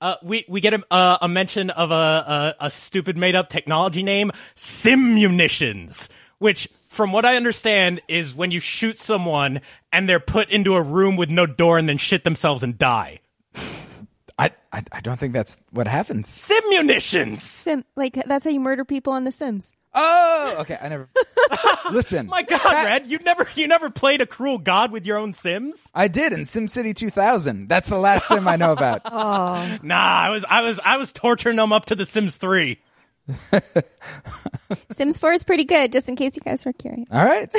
[0.00, 3.48] Uh, we we get a, uh, a mention of a, a a stupid made up
[3.48, 9.60] technology name, Simunitions, which from what I understand is when you shoot someone
[9.92, 13.20] and they're put into a room with no door and then shit themselves and die.
[14.38, 16.28] I, I I don't think that's what happens.
[16.28, 17.38] Simunitions.
[17.38, 19.72] Sim, like that's how you murder people on The Sims.
[19.98, 20.76] Oh, okay.
[20.80, 21.08] I never.
[21.90, 25.32] Listen, My God, Red, you never you never played a cruel god with your own
[25.34, 25.90] Sims?
[25.94, 27.68] I did in SimCity 2000.
[27.68, 29.02] That's the last sim I know about.
[29.10, 32.80] Oh, Nah, I was I was I was torturing them up to The Sims Three.
[34.92, 37.08] Sims 4 is pretty good, just in case you guys were curious.
[37.10, 37.52] All right.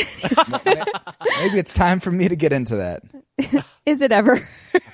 [1.39, 3.03] Maybe it's time for me to get into that.
[3.85, 4.47] Is it ever?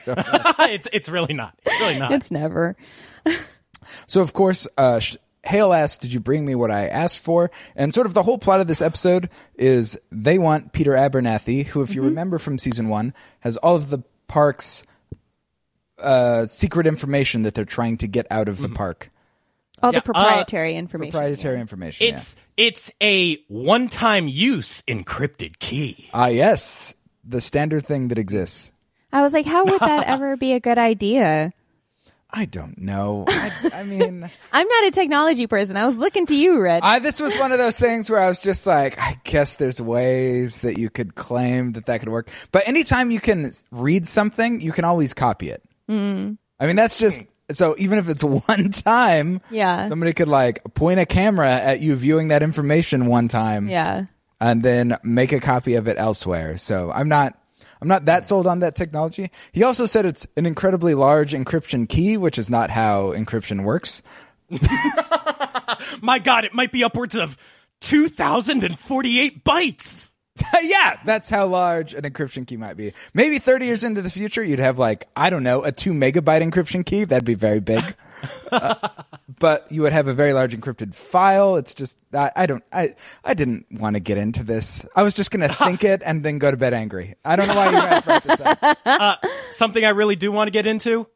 [0.07, 1.53] it's it's really not.
[1.65, 2.11] It's really not.
[2.11, 2.75] it's never.
[4.07, 7.51] So, of course, uh, Sh- Hale asks, Did you bring me what I asked for?
[7.75, 11.81] And sort of the whole plot of this episode is they want Peter Abernathy, who,
[11.81, 14.85] if you remember from season one, has all of the park's
[15.99, 19.09] uh, secret information that they're trying to get out of the park.
[19.81, 21.11] All Yeah, the proprietary information.
[21.11, 22.07] Proprietary information.
[22.07, 22.13] yeah.
[22.13, 26.09] It's it's a one time use encrypted key.
[26.13, 26.95] Ah, yes.
[27.25, 28.71] The standard thing that exists.
[29.11, 31.51] I was like, how would that ever be a good idea?
[32.35, 33.25] I don't know.
[33.29, 35.77] I, I mean, I'm not a technology person.
[35.77, 36.81] I was looking to you, Red.
[36.81, 39.79] I, this was one of those things where I was just like, I guess there's
[39.79, 42.29] ways that you could claim that that could work.
[42.51, 45.63] But anytime you can read something, you can always copy it.
[45.87, 46.37] Mm.
[46.59, 49.87] I mean, that's just so even if it's one time, Yeah.
[49.87, 54.05] somebody could like point a camera at you viewing that information one time, yeah.
[54.41, 56.57] and then make a copy of it elsewhere.
[56.57, 57.37] So I'm not.
[57.83, 59.29] I'm not that sold on that technology.
[59.51, 64.01] He also said it's an incredibly large encryption key, which is not how encryption works.
[66.01, 67.35] My God, it might be upwards of
[67.81, 70.13] two thousand and forty eight bytes.
[70.61, 72.93] yeah, that's how large an encryption key might be.
[73.13, 76.41] Maybe 30 years into the future, you'd have like, I don't know, a two megabyte
[76.41, 77.03] encryption key.
[77.03, 77.83] That'd be very big.
[78.51, 78.73] Uh,
[79.27, 81.55] but you would have a very large encrypted file.
[81.55, 84.85] It's just, I, I don't, I, I didn't want to get into this.
[84.95, 87.15] I was just going to think it and then go to bed angry.
[87.23, 89.25] I don't know why you guys brought this up.
[89.51, 91.07] Something I really do want to get into.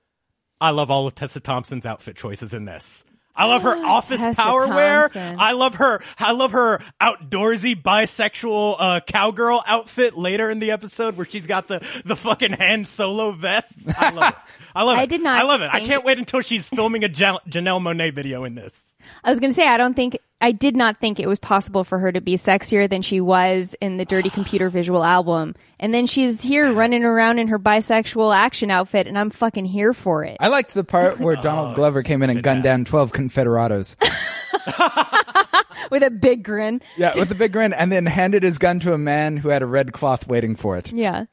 [0.60, 3.06] I love all of Tessa Thompson's outfit choices in this.
[3.38, 5.10] I love her office Tessa power wear.
[5.16, 6.02] I love her.
[6.18, 11.68] I love her outdoorsy bisexual uh, cowgirl outfit later in the episode where she's got
[11.68, 13.88] the the fucking Han Solo vest.
[13.98, 14.36] I love it.
[14.76, 15.02] I love it.
[15.02, 15.70] I did not I love it.
[15.72, 18.98] I can't wait until she's filming a Jan- Janelle Monáe video in this.
[19.24, 21.84] I was going to say, I don't think I did not think it was possible
[21.84, 25.56] for her to be sexier than she was in the Dirty Computer visual album.
[25.80, 29.94] And then she's here running around in her bisexual action outfit, and I'm fucking here
[29.94, 30.38] for it.
[30.40, 33.96] I liked the part where Donald oh, Glover came in and gunned down 12 Confederados.
[35.92, 36.82] With a big grin.
[36.98, 39.62] yeah, with a big grin, and then handed his gun to a man who had
[39.62, 40.92] a red cloth waiting for it.
[40.92, 41.26] Yeah.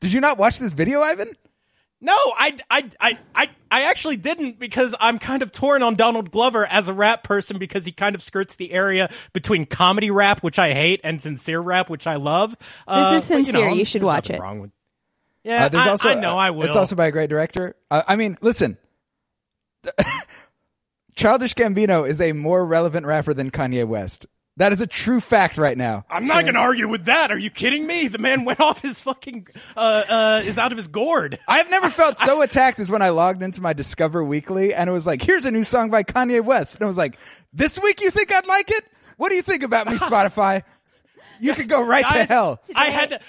[0.00, 1.32] Did you not watch this video, Ivan?
[2.00, 6.30] No, I, I, I, I, I actually didn't because I'm kind of torn on Donald
[6.30, 10.42] Glover as a rap person because he kind of skirts the area between comedy rap,
[10.42, 12.54] which I hate, and sincere rap, which I love.
[12.86, 13.70] Uh, This is but, sincere.
[13.70, 14.38] know, You should watch it.
[14.38, 14.72] Wrong with,
[15.42, 16.64] yeah, Uh, there's I, also I know I will.
[16.64, 17.76] It's also by a great director.
[17.90, 18.76] Uh, I mean, listen.
[21.16, 24.26] Childish Gambino is a more relevant rapper than Kanye West.
[24.58, 26.06] That is a true fact right now.
[26.08, 27.30] I'm not going to argue with that.
[27.30, 28.08] Are you kidding me?
[28.08, 31.38] The man went off his fucking, uh, uh, is out of his gourd.
[31.46, 34.92] I've never felt so attacked as when I logged into my Discover Weekly and it
[34.92, 36.76] was like, here's a new song by Kanye West.
[36.76, 37.18] And I was like,
[37.52, 38.84] this week you think I'd like it?
[39.18, 40.62] What do you think about me, Spotify?
[41.38, 42.62] You could go right to hell.
[42.74, 43.20] I had to,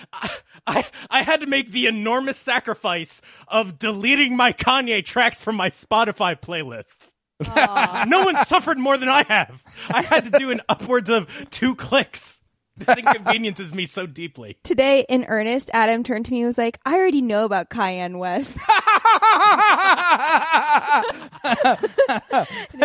[0.66, 5.70] I, I had to make the enormous sacrifice of deleting my Kanye tracks from my
[5.70, 7.14] Spotify playlists.
[8.08, 9.64] no one suffered more than I have.
[9.90, 12.42] I had to do an upwards of two clicks.
[12.78, 14.58] This inconveniences me so deeply.
[14.64, 18.20] Today, in earnest, Adam turned to me and was like, I already know about Cayenne
[18.20, 18.56] West.
[18.56, 18.62] it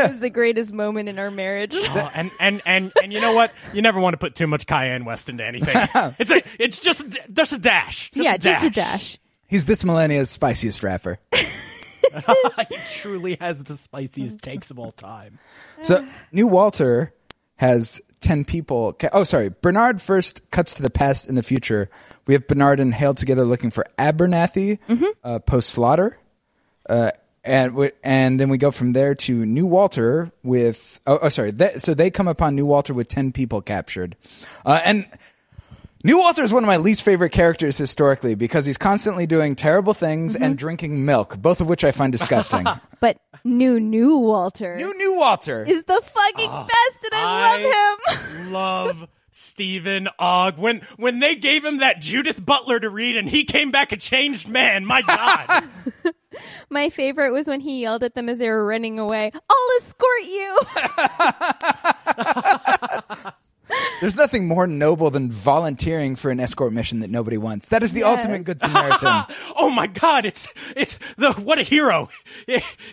[0.08, 1.74] was the greatest moment in our marriage.
[1.74, 3.52] Oh, and, and and and you know what?
[3.74, 5.76] You never want to put too much Cayenne West into anything.
[6.18, 8.10] It's a, it's just just a dash.
[8.12, 9.18] Just yeah, a just a dash.
[9.46, 11.18] He's this millennia's spiciest rapper.
[12.68, 15.38] he truly has the spiciest takes of all time.
[15.82, 17.12] So New Walter
[17.56, 18.92] has ten people.
[18.94, 19.50] ca- Oh, sorry.
[19.60, 21.90] Bernard first cuts to the past and the future.
[22.26, 24.78] We have Bernard and Hale together looking for Abernathy
[25.24, 26.18] uh, post slaughter,
[26.88, 27.10] uh,
[27.44, 31.00] and we, and then we go from there to New Walter with.
[31.06, 31.50] Oh, oh sorry.
[31.50, 34.16] They, so they come upon New Walter with ten people captured,
[34.64, 35.06] uh, and.
[36.04, 39.94] New Walter is one of my least favorite characters historically because he's constantly doing terrible
[39.94, 40.54] things and mm-hmm.
[40.54, 42.66] drinking milk, both of which I find disgusting.
[43.00, 45.64] But new, new Walter New New Walter.
[45.64, 48.52] is the fucking ah, best, and I, love him.
[48.52, 50.56] love Steven Ogg.
[50.56, 53.96] When when they gave him that Judith Butler to read and he came back a
[53.96, 55.64] changed man, my God.
[56.70, 59.32] My favorite was when he yelled at them as they were running away.
[59.34, 60.58] I'll escort you.
[64.02, 67.68] There's nothing more noble than volunteering for an escort mission that nobody wants.
[67.68, 68.16] That is the Yes.
[68.18, 69.22] ultimate good Samaritan.
[69.56, 72.08] oh my God, it's it's the what a hero.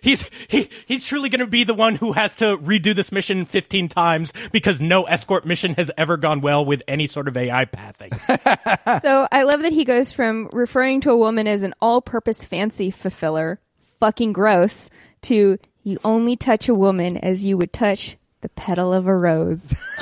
[0.02, 3.46] He's he he's truly going to be the one who has to redo this mission
[3.46, 7.66] 15 times because no escort mission has ever gone well with any sort of AI
[7.66, 8.12] pathing.
[9.02, 12.92] so I love that he goes from referring to a woman as an all-purpose fancy
[12.92, 13.60] fulfiller,
[14.00, 14.92] fucking gross,
[15.24, 19.74] to you only touch a woman as you would touch the petal of a rose.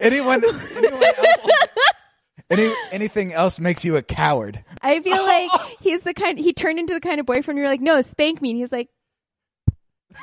[0.00, 1.48] anyone, anyone else,
[2.50, 4.64] any, anything else makes you a coward.
[4.82, 6.38] I feel like he's the kind.
[6.38, 8.88] He turned into the kind of boyfriend you're like, no, spank me, and he's like.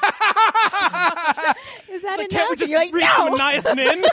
[1.88, 2.30] Is that Like, enough?
[2.32, 3.38] can't we And just you're like, read no.
[3.62, 4.04] some niacin?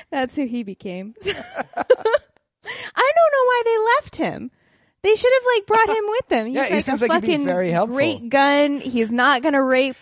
[0.10, 1.14] That's who he became.
[1.24, 4.50] I don't know why they left him.
[5.02, 6.46] They should have like brought him with them.
[6.46, 7.96] He's Yeah, he like seems a like he'd be fucking very helpful.
[7.96, 8.80] great gun.
[8.80, 9.96] He's not gonna rape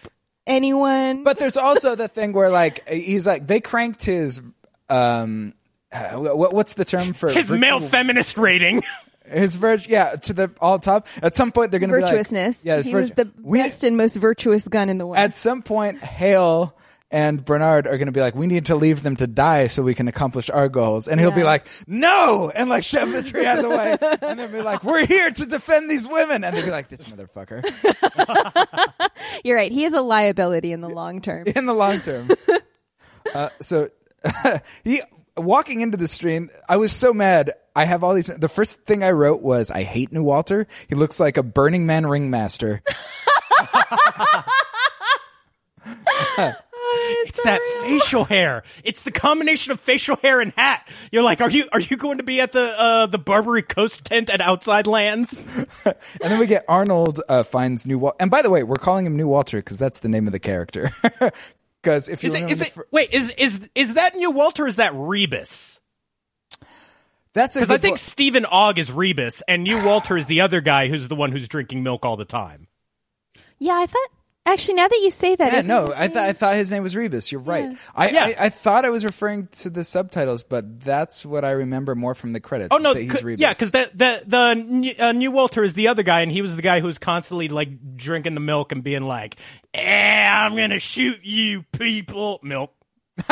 [0.47, 1.25] anyone.
[1.25, 4.41] But there's also the thing where like he's like they cranked his
[4.89, 5.55] um
[5.93, 8.83] uh, what, what's the term for His virtu- male feminist rating.
[9.27, 12.65] his virtue yeah to the all top at some point they're gonna virtuousness.
[12.65, 15.07] be like, yeah it's he was the we- best and most virtuous gun in the
[15.07, 15.19] world.
[15.19, 16.75] at some point Hale
[17.13, 19.83] and Bernard are going to be like, we need to leave them to die so
[19.83, 21.07] we can accomplish our goals.
[21.07, 22.51] And he'll be like, no!
[22.53, 23.99] And like shove the tree out of the way.
[24.23, 26.43] And then be like, we're here to defend these women.
[26.43, 27.63] And they'll be like, this motherfucker.
[29.45, 29.71] You're right.
[29.71, 31.45] He is a liability in the long term.
[31.47, 32.31] In the long term.
[33.35, 33.89] Uh, so
[34.83, 35.01] he,
[35.37, 37.53] walking into the stream, I was so mad.
[37.75, 38.27] I have all these.
[38.27, 40.67] The first thing I wrote was, I hate New Walter.
[40.89, 42.83] He looks like a Burning Man ringmaster.
[47.27, 48.63] It's that facial hair.
[48.85, 50.89] It's the combination of facial hair and hat.
[51.11, 54.05] You're like, are you are you going to be at the uh, the Barbary Coast
[54.07, 55.47] tent at Outside Lands?
[55.85, 58.17] And then we get Arnold uh, finds New Walter.
[58.21, 60.39] And by the way, we're calling him New Walter because that's the name of the
[60.39, 60.91] character.
[61.83, 64.15] Because if you Is it, remember is the it, fir- wait, is is is that
[64.15, 64.65] New Walter?
[64.65, 65.81] Or is that Rebus?
[67.35, 70.87] that's Because I think Steven Ogg is Rebus, and New Walter is the other guy
[70.89, 72.69] who's the one who's drinking milk all the time.
[73.59, 74.11] Yeah, I thought
[74.45, 76.97] Actually, now that you say that, Yeah, no, I thought I thought his name was
[76.97, 77.31] Rebus.
[77.31, 77.79] You're right.
[77.95, 78.25] I, Yeah.
[78.25, 82.15] I I thought I was referring to the subtitles, but that's what I remember more
[82.17, 82.75] from the credits.
[82.75, 82.93] Oh no!
[82.93, 83.41] that he's c- Rebus.
[83.41, 86.57] yeah, because the the the uh, new Walter is the other guy, and he was
[86.57, 89.37] the guy who was constantly like drinking the milk and being like,
[89.75, 92.73] "Eh, I'm gonna shoot you, people." Milk.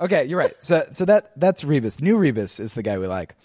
[0.00, 0.52] Okay, you're right.
[0.60, 2.00] So so that that's Rebus.
[2.00, 3.36] New Rebus is the guy we like.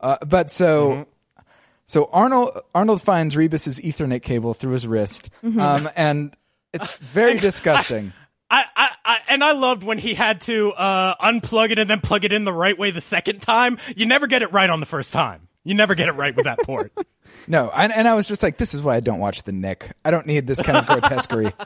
[0.00, 1.42] Uh, but so Mm-hmm.
[1.86, 5.60] so Arnold Arnold finds Rebus's Ethernet cable through his wrist, Mm-hmm.
[5.60, 6.36] um, and
[6.74, 8.12] it's very disgusting.
[8.50, 12.00] I, I, I and I loved when he had to uh, unplug it and then
[12.00, 13.78] plug it in the right way the second time.
[13.96, 15.48] You never get it right on the first time.
[15.64, 16.92] You never get it right with that port.
[17.46, 19.90] No, and, and I was just like, this is why I don't watch the Knick.
[20.04, 21.52] I don't need this kind of grotesquerie.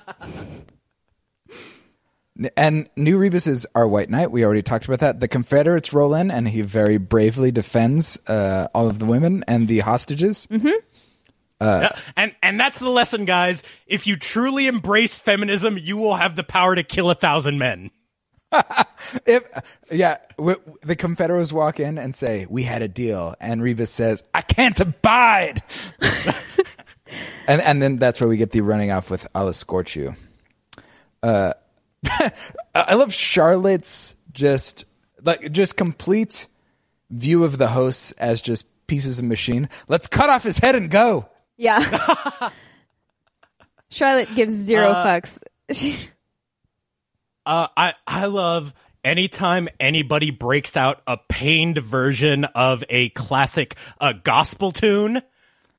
[2.56, 4.30] And New Rebus is our White Knight.
[4.30, 5.18] We already talked about that.
[5.18, 9.66] The Confederates roll in, and he very bravely defends uh, all of the women and
[9.66, 10.46] the hostages.
[11.60, 13.62] Yeah, and and that's the lesson, guys.
[13.86, 17.90] If you truly embrace feminism, you will have the power to kill a thousand men.
[19.26, 19.44] If
[19.90, 23.90] yeah, w- w- the Confederates walk in and say, "We had a deal," and Rebus
[23.90, 25.62] says, "I can't abide,"
[27.46, 30.14] and and then that's where we get the running off with "I'll escort you."
[31.22, 31.52] Uh,
[32.74, 34.84] I love Charlotte's just
[35.22, 36.48] like just complete
[37.10, 39.68] view of the hosts as just pieces of machine.
[39.88, 41.28] Let's cut off his head and go.
[41.58, 42.50] Yeah.
[43.90, 45.38] Charlotte gives zero Uh, fucks.
[47.46, 54.12] Uh, I I love anytime anybody breaks out a pained version of a classic uh,
[54.22, 55.22] gospel tune.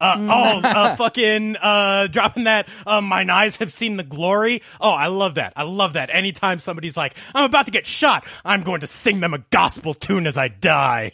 [0.02, 2.68] Uh, oh, uh, fucking uh, dropping that.
[2.88, 4.64] Uh, Mine eyes have seen the glory.
[4.82, 5.54] Oh, I love that.
[5.56, 6.10] I love that.
[6.12, 9.94] Anytime somebody's like, "I'm about to get shot," I'm going to sing them a gospel
[9.94, 11.12] tune as I die.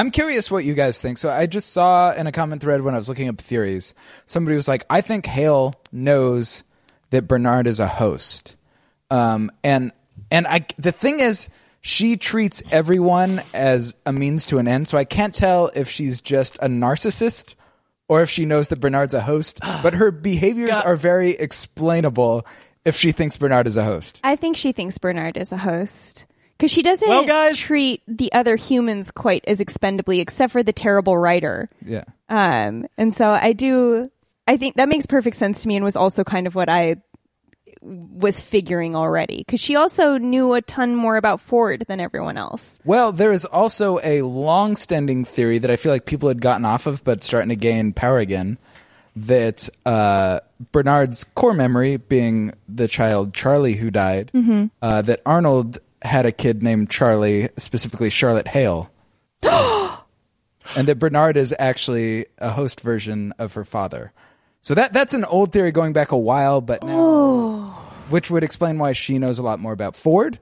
[0.00, 1.18] I'm curious what you guys think.
[1.18, 3.94] So I just saw in a comment thread when I was looking up theories,
[4.24, 6.64] somebody was like, I think Hale knows
[7.10, 8.56] that Bernard is a host.
[9.10, 9.92] Um, and,
[10.30, 11.50] and I, the thing is,
[11.82, 14.88] she treats everyone as a means to an end.
[14.88, 17.54] So I can't tell if she's just a narcissist
[18.08, 20.86] or if she knows that Bernard's a host, but her behaviors God.
[20.86, 22.46] are very explainable
[22.86, 24.18] if she thinks Bernard is a host.
[24.24, 26.24] I think she thinks Bernard is a host.
[26.60, 30.74] Because she doesn't Well, guys- treat the other humans quite as expendably, except for the
[30.74, 31.70] terrible writer.
[31.82, 32.04] Yeah.
[32.28, 34.04] Um, and so I do,
[34.46, 36.96] I think that makes perfect sense to me and was also kind of what I
[37.80, 39.38] was figuring already.
[39.38, 42.78] Because she also knew a ton more about Ford than everyone else.
[42.84, 46.86] Well, there is also a long-standing theory that I feel like people had gotten off
[46.86, 48.58] of, but starting to gain power again.
[49.16, 50.40] That uh,
[50.72, 54.30] Bernard's core memory, being the child Charlie who died,
[54.82, 58.90] uh, that Arnold had a kid named Charlie, specifically Charlotte Hale,
[59.42, 64.12] and that Bernard is actually a host version of her father.
[64.62, 67.78] So that that's an old theory going back a while, but now,
[68.10, 70.38] which would explain why she knows a lot more about Ford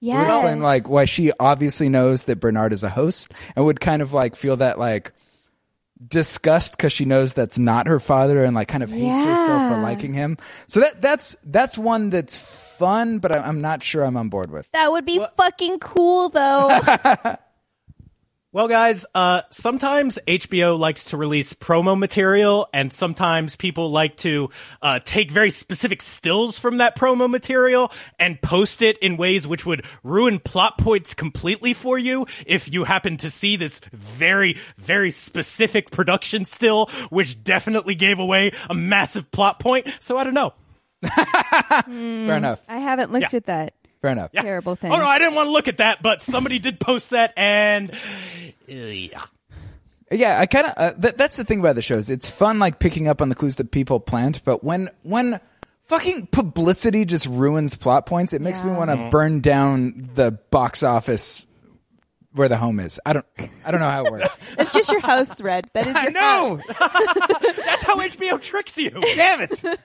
[0.00, 0.18] Yeah.
[0.18, 4.02] would explain like why she obviously knows that Bernard is a host and would kind
[4.02, 5.12] of like feel that like
[6.08, 9.80] disgust because she knows that's not her father and like kind of hates herself for
[9.80, 10.36] liking him.
[10.66, 12.36] So that that's that's one that's
[12.78, 14.70] fun, but I, I'm not sure I'm on board with.
[14.72, 16.80] That would be fucking cool, though.
[18.54, 24.50] Well, guys, uh, sometimes HBO likes to release promo material, and sometimes people like to
[24.82, 29.64] uh, take very specific stills from that promo material and post it in ways which
[29.64, 35.12] would ruin plot points completely for you if you happen to see this very, very
[35.12, 39.88] specific production still, which definitely gave away a massive plot point.
[39.98, 40.52] So I don't know.
[41.02, 42.62] Fair enough.
[42.68, 43.36] I haven't looked Yeah.
[43.38, 43.74] at that.
[44.02, 44.32] Fair enough.
[44.32, 44.92] Terrible thing.
[44.92, 47.92] Oh no, I didn't want to look at that, but somebody did post that, and
[47.92, 47.96] uh,
[48.68, 49.22] yeah.
[50.10, 52.10] Yeah, I kind of uh, th- that's the thing about the shows.
[52.10, 55.40] It's fun like picking up on the clues that people plant, but when when
[55.84, 60.82] fucking publicity just ruins plot points, it makes me want to burn down the box
[60.82, 61.46] office
[62.32, 63.00] where the home is.
[63.06, 63.26] I don't
[63.64, 64.36] I don't know how it works.
[64.56, 65.66] That's just your house, Red.
[65.74, 66.60] That is your no.
[66.74, 67.56] house.
[67.56, 68.90] That's how HBO tricks you.
[68.90, 69.64] Damn it.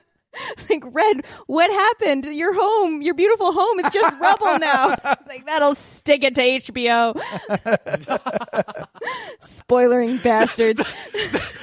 [0.51, 2.25] It's like, Red, what happened?
[2.25, 4.95] Your home, your beautiful home, it's just rubble now.
[5.07, 7.15] It's like, that'll stick it to HBO.
[9.41, 10.80] Spoilering bastards.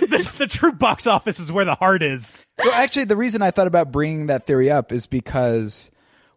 [0.01, 2.47] the, the true box office is where the heart is.
[2.63, 5.91] So actually, the reason I thought about bringing that theory up is because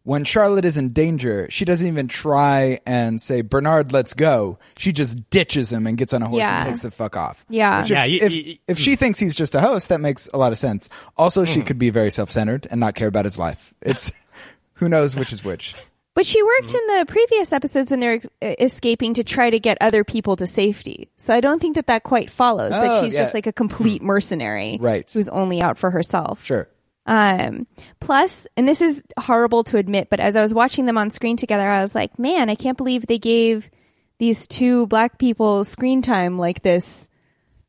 [0.07, 4.57] when Charlotte is in danger, she doesn't even try and say, Bernard, let's go.
[4.77, 6.59] She just ditches him and gets on a horse Yeah.
[6.59, 7.43] and takes the fuck off.
[7.49, 7.79] Yeah.
[7.81, 10.29] Which if, Yeah, you- if, you- if she thinks he's just a host, that makes
[10.33, 10.89] a lot of sense.
[11.17, 13.73] Also, she could be very self centered and not care about his life.
[13.81, 14.13] It's
[14.75, 15.75] who knows which is which.
[16.13, 19.59] But she worked in the previous episodes when they're ex- uh, escaping to try to
[19.59, 21.09] get other people to safety.
[21.17, 22.71] So I don't think that that quite follows.
[22.73, 23.23] Oh, that she's yeah.
[23.23, 24.07] just like a complete hmm.
[24.07, 25.11] mercenary, Right.
[25.11, 26.45] Who's only out for herself.
[26.45, 26.69] Sure.
[27.07, 27.67] Um,
[28.01, 31.37] plus, and this is horrible to admit, but as I was watching them on screen
[31.37, 33.71] together, I was like, man, I can't believe they gave
[34.19, 37.07] these two black people screen time like this,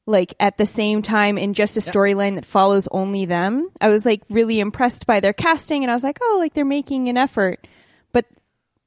[0.07, 3.71] like at the same time in just a storyline that follows only them.
[3.81, 6.65] I was like really impressed by their casting and I was like, oh, like they're
[6.65, 7.67] making an effort.
[8.13, 8.25] But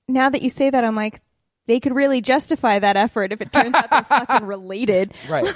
[0.09, 1.21] now that you say that, I'm like,
[1.67, 5.13] they could really justify that effort if it turns out they're fucking related.
[5.29, 5.47] Right.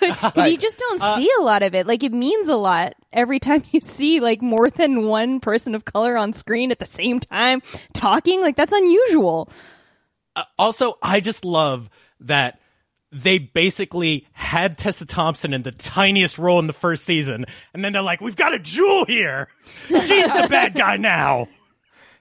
[0.28, 1.86] Because you just don't see a lot of it.
[1.86, 5.84] Like it means a lot every time you see like more than one person of
[5.84, 8.40] color on screen at the same time talking.
[8.40, 9.50] Like that's unusual.
[10.58, 11.90] also, I just love
[12.20, 12.60] that
[13.10, 17.92] they basically had Tessa Thompson in the tiniest role in the first season, and then
[17.92, 19.48] they're like, "We've got a jewel here.
[19.88, 21.48] She's the bad guy now."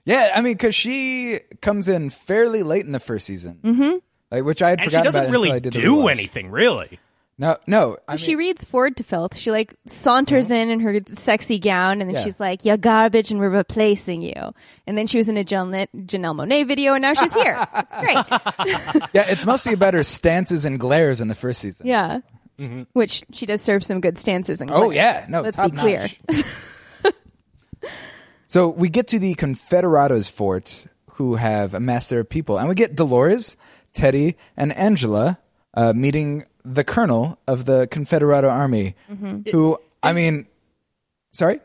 [0.08, 3.98] Yeah, I mean, because she comes in fairly late in the first season, mm-hmm.
[4.32, 6.50] like which I had And she forgotten doesn't about really until I did do anything,
[6.50, 6.98] really.
[7.40, 7.98] No, no.
[8.08, 9.38] I she mean, reads Ford to filth.
[9.38, 12.24] She like saunters in in her sexy gown, and then Yeah.
[12.24, 14.54] she's like, "You're garbage, and we're replacing you."
[14.88, 17.56] And then she was in a Janelle, Janelle Monáe video, and now she's here.
[17.76, 19.10] It's great.
[19.14, 21.86] yeah, it's mostly about her stances and glares in the first season.
[21.86, 22.22] Yeah.
[22.94, 25.42] Which she does serve some good stances and Oh yeah, no.
[25.42, 26.08] Let's top be clear.
[28.48, 32.96] so we get to the Confederados fort, who have amassed their people, and we get
[32.96, 33.58] Dolores,
[33.94, 35.38] Teddy, and Angela
[35.76, 39.50] uh, meeting the colonel of the Confederado army, Mm-hmm.
[39.52, 40.48] who I mean,
[41.32, 41.60] sorry.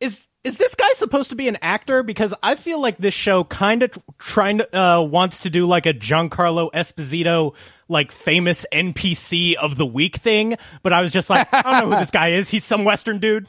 [0.00, 2.02] Is is this guy supposed to be an actor?
[2.02, 5.84] Because I feel like this show kind of trying to uh, wants to do like
[5.86, 7.54] a Giancarlo Esposito
[7.88, 11.94] like famous NPC of the week thing, but I was just like, I don't know
[11.96, 12.48] who this guy is.
[12.48, 13.48] He's some Western dude.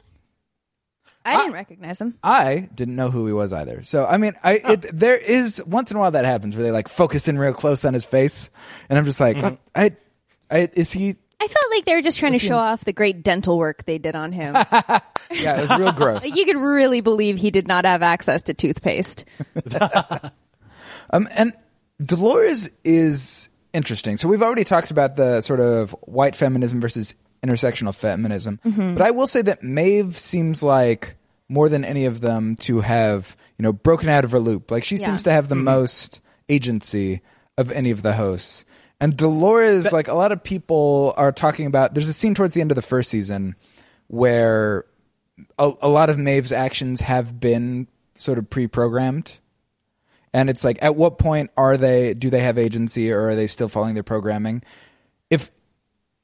[1.24, 2.18] I didn't recognize him.
[2.24, 3.84] I didn't know who he was either.
[3.84, 6.72] So I mean, I it, there is once in a while that happens where they
[6.72, 8.50] like focus in real close on his face,
[8.90, 9.56] and I'm just like, Mm-hmm.
[9.56, 9.96] oh, I,
[10.52, 11.16] I is he?
[11.40, 13.86] I felt like they were just trying to show in- off the great dental work
[13.86, 14.56] they did on him.
[15.32, 16.24] Yeah, it was real gross.
[16.24, 19.24] Like, you could really believe he did not have access to toothpaste.
[21.14, 21.54] Um, and
[22.04, 24.18] Dolores is interesting.
[24.18, 29.12] So we've already talked about the sort of white feminism versus intersectional feminism, but I
[29.12, 31.16] will say that Maeve seems like
[31.50, 34.72] more than any of them to have you know broken out of her loop.
[34.72, 35.08] Like she Yeah.
[35.08, 37.22] seems to have the most agency
[37.58, 38.64] of any of the hosts.
[39.02, 42.62] And Dolores, like a lot of people are talking about, there's a scene towards the
[42.62, 43.56] end of the first season
[44.08, 44.86] where
[45.58, 49.40] a, a lot of Maeve's actions have been sort of pre-programmed
[50.34, 53.48] and it's like at what point are they do they have agency or are they
[53.48, 54.62] still following their programming
[55.30, 55.50] if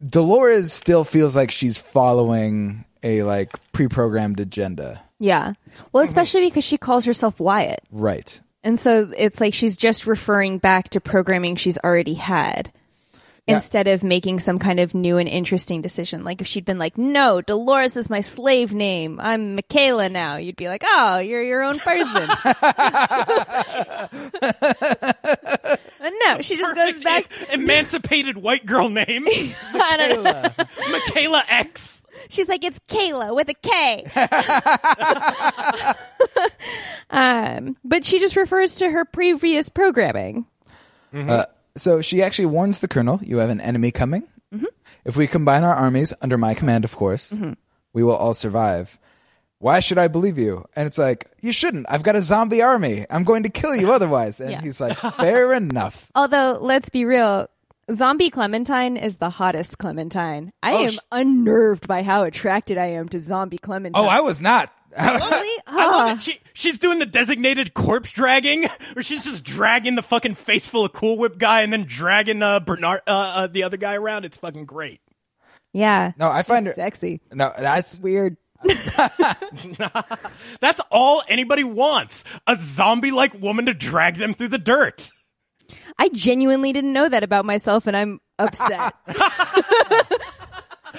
[0.04, 5.54] dolores still feels like she's following a like pre-programmed agenda Yeah.
[5.92, 7.82] Well, especially because she calls herself Wyatt.
[7.92, 12.72] right And so it's like she's just referring back to programming she's already had
[13.48, 13.56] Yeah.
[13.56, 16.24] instead of making some kind of new and interesting decision.
[16.26, 19.20] Like if she'd been like, no, Dolores is my slave name.
[19.22, 20.36] I'm Michaela now.
[20.36, 22.28] You'd be like, oh, you're your own person.
[26.00, 27.26] but no, she just goes back.
[27.32, 29.24] e- emancipated white girl name,
[29.74, 30.54] Michaela.
[30.92, 31.97] Michaela X.
[32.30, 34.06] She's like, it's Kayla with a K.
[37.10, 40.46] um, but she just refers to her previous programming.
[41.14, 44.24] uh, so she actually warns the colonel you have an enemy coming
[45.06, 47.34] if we combine our armies under my command of course
[47.94, 49.00] we will all survive
[49.60, 50.66] why should I believe you?
[50.76, 51.88] And it's like, you shouldn't.
[51.90, 53.08] I've got a zombie army.
[53.10, 54.40] I'm going to kill you otherwise.
[54.40, 54.62] And Yeah.
[54.62, 56.12] he's like, fair enough.
[56.14, 57.48] Although, let's be real,
[57.92, 60.52] Zombie Clementine is the hottest Clementine.
[60.62, 64.02] I Oh, am sh- unnerved by how attracted I am to Zombie Clementine.
[64.04, 64.72] Oh, I was not.
[65.00, 65.62] really?
[65.68, 66.22] I love it.
[66.24, 70.86] She, she's doing the designated corpse dragging, where she's just dragging the fucking face full
[70.86, 74.26] of Cool Whip guy and then dragging uh, Bernard, uh, uh, the other guy around.
[74.26, 75.00] It's fucking great.
[75.72, 76.12] Yeah.
[76.18, 76.74] No, I find her.
[76.74, 77.22] sexy.
[77.32, 78.38] No, that's Weird.
[80.60, 82.24] That's all anybody wants.
[82.48, 85.12] A zombie like woman to drag them through the dirt.
[85.98, 88.94] I genuinely didn't know that about myself, and I'm upset.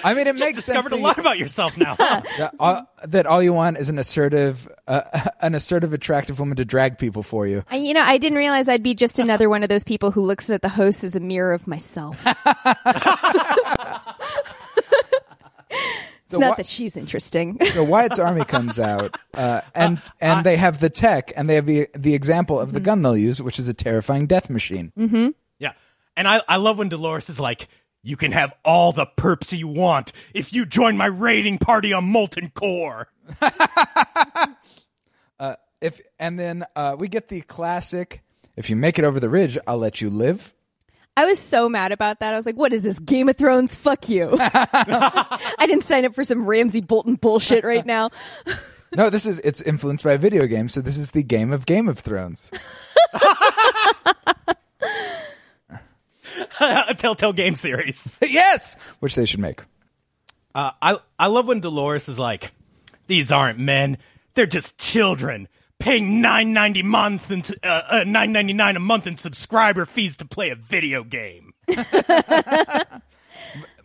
[0.05, 1.97] I mean, it Just makes sense discovered a that, lot about yourself now.
[1.99, 2.21] huh?
[2.39, 5.03] that all, that all you want is an assertive, uh,
[5.41, 7.65] an assertive, attractive woman to drag people for you.
[7.71, 10.25] I, you know, I didn't realize I'd be just another one of those people who
[10.25, 12.25] looks at the host as a mirror of myself.
[16.29, 17.57] It's So not wha- that she's interesting.
[17.73, 21.65] So Wyatt's army comes out, uh, and and they have the tech, and they have
[21.65, 24.93] the the example of the gun they'll use, which is a terrifying death machine.
[25.59, 25.73] yeah.
[26.17, 27.69] And I, I love when Dolores is like,
[28.03, 32.05] you can have all the perps you want if you join my raiding party on
[32.05, 33.09] Molten Core.
[35.81, 38.23] If and then uh, we get the classic:
[38.57, 40.53] "If you make it over the ridge, I'll let you live."
[41.19, 42.33] I was so mad about that.
[42.33, 43.01] I was like, what is this?
[43.01, 43.75] Game of Thrones?
[43.75, 44.29] Fuck you.
[44.41, 48.11] I didn't sign up for some Ramsay Bolton bullshit right now.
[48.95, 51.67] No, this is it's influenced by a video game, so this is the game of
[51.67, 52.53] Game of Thrones.
[56.61, 58.21] a Telltale game series.
[58.27, 59.65] yes, which they should make.
[60.55, 62.53] Uh, I I love when Dolores is like,
[63.09, 63.99] "These aren't men;
[64.35, 65.49] they're just children."
[65.81, 70.17] Paying nine ninety month and uh, uh, nine ninety nine a month in subscriber fees
[70.19, 71.53] to play a video game.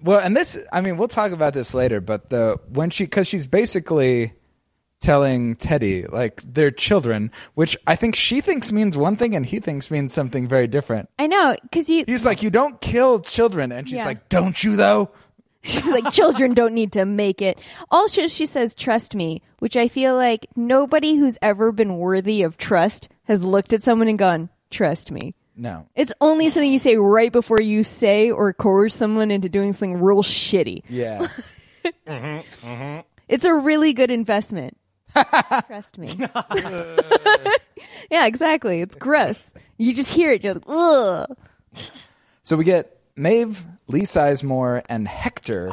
[0.01, 3.25] Well, and this, I mean, we'll talk about this later, but the when she, because
[3.25, 4.33] she's basically
[4.99, 9.61] telling Teddy like they're children, which I think she thinks means one thing and he
[9.61, 11.07] thinks means something very different.
[11.17, 12.03] I know because you.
[12.05, 14.05] He's like, "You don't kill children," and she's Yeah.
[14.05, 15.11] like, "Don't you though?"
[15.65, 17.57] She's like, children don't need to make it.
[17.89, 22.57] Also, she says, trust me, which I feel like nobody who's ever been worthy of
[22.57, 25.35] trust has looked at someone and gone, trust me.
[25.55, 25.87] No.
[25.95, 30.01] It's only something you say right before you say or coerce someone into doing something
[30.01, 30.83] real shitty.
[30.89, 31.27] Yeah.
[32.07, 33.01] mm-hmm, mm-hmm.
[33.29, 34.77] It's a really good investment.
[35.67, 36.17] Trust me.
[38.11, 38.81] yeah, exactly.
[38.81, 39.53] It's gross.
[39.77, 41.37] You just hear it, you're like, ugh.
[42.41, 45.71] so we get Maeve, Lee Sizemore, and Hector,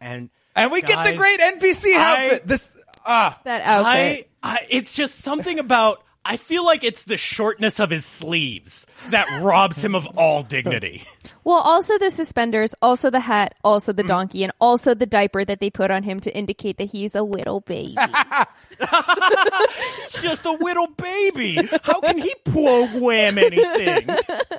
[0.00, 2.46] And and we get the great NPC I- outfit.
[2.46, 2.70] This
[3.06, 3.38] ah.
[3.44, 4.28] That outfit.
[4.42, 6.01] I, I, it's just something about.
[6.24, 11.04] I feel like it's the shortness of his sleeves that robs him of all dignity.
[11.44, 15.58] Well, also the suspenders, also the hat, also the donkey, and also the diaper that
[15.58, 17.96] they put on him to indicate that he's a little baby.
[18.80, 21.56] It's just a little baby.
[21.82, 24.08] How can he program anything?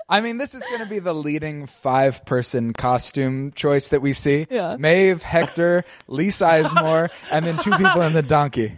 [0.10, 4.12] I mean, this is going to be the leading five person costume choice that we
[4.12, 4.46] see.
[4.50, 4.76] Yeah.
[4.78, 8.76] Maeve, Hector, Lee Sizemore, and then two people in the donkey.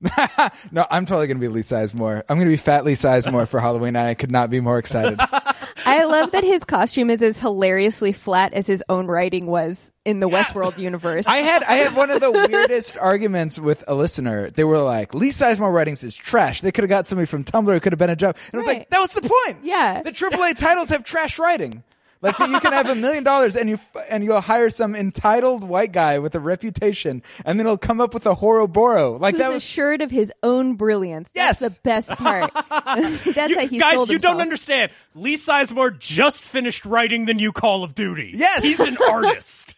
[0.72, 2.22] No, I'm totally going to be Lee Sizemore.
[2.28, 4.78] I'm going to be Fat Lee Sizemore for Halloween, and I could not be more
[4.78, 5.18] excited.
[5.86, 10.20] I love that his costume is as hilariously flat as his own writing was in
[10.20, 11.26] the Westworld universe.
[11.26, 14.50] I had I had one of the weirdest arguments with a listener.
[14.50, 16.60] They were like, "Lee Sizemore writings is trash.
[16.60, 18.56] They could have got somebody from Tumblr who could have been a job." And I
[18.58, 19.64] was like, "That was the point.
[19.64, 20.02] Yeah.
[20.02, 21.82] the AAA titles have trash writing."
[22.20, 25.62] Like you can have a million dollars and you f- and you'll hire some entitled
[25.62, 29.20] white guy with a reputation, and then he'll come up with a horoboro.
[29.20, 31.30] Like Who's that was assured of his own brilliance.
[31.34, 31.74] That's Yes.
[31.76, 32.50] the best part.
[32.70, 34.90] That's how he Guys, sold you don't understand.
[35.14, 38.32] Lee Sizemore just finished writing the new Call of Duty.
[38.34, 38.62] Yes.
[38.62, 39.76] He's an artist.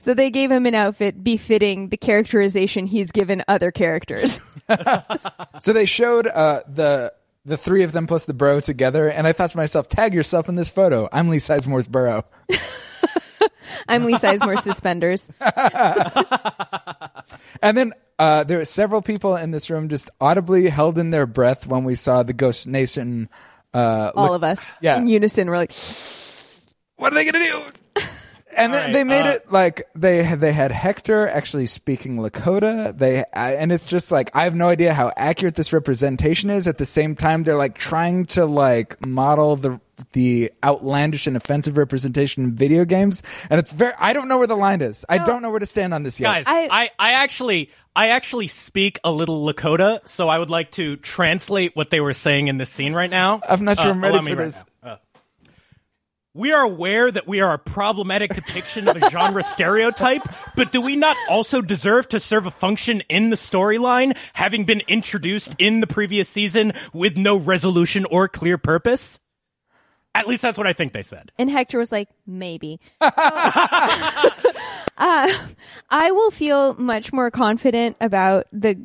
[0.00, 4.40] So they gave him an outfit befitting the characterization he's given other characters.
[5.60, 7.12] So they showed uh, the
[7.48, 10.48] the three of them plus the bro together, and I thought to myself, "Tag yourself
[10.48, 11.08] in this photo.
[11.12, 12.22] I'm Lee Sizemore's bro."
[13.88, 15.30] I'm Lee Sizemore suspenders.
[17.62, 21.26] And then uh, there were several people in this room just audibly held in their
[21.26, 23.28] breath when we saw the Ghost Nation.
[23.74, 24.70] Uh, All look- of us.
[24.80, 24.98] Yeah.
[24.98, 25.72] In unison, we're like,
[26.96, 27.62] what are they gonna do?
[28.56, 32.96] And then right, they made uh, it like they they had Hector actually speaking Lakota.
[32.96, 36.66] They I- and it's just like I have no idea how accurate this representation is.
[36.66, 39.80] At the same time, they're like trying to like model the
[40.12, 43.92] the outlandish and offensive representation in video games, and it's very.
[43.98, 45.04] I don't know where the line is.
[45.08, 46.28] I don't know where to stand on this yet.
[46.28, 50.70] Guys, I- I, I actually I actually speak a little Lakota, so I would like
[50.72, 53.40] to translate what they were saying in this scene right now.
[53.48, 54.64] I'm not sure Uh, I'm ready for this.
[54.64, 54.77] now.
[56.38, 60.22] We are aware that we are a problematic depiction of a genre stereotype,
[60.54, 64.82] but do we not also deserve to serve a function in the storyline, having been
[64.86, 69.18] introduced in the previous season with no resolution or clear purpose?
[70.14, 71.32] At least that's what I think they said.
[71.38, 72.78] and Hector was like, maybe.
[73.00, 73.08] So,
[74.96, 75.32] uh,
[75.90, 78.78] I will feel much more confident about the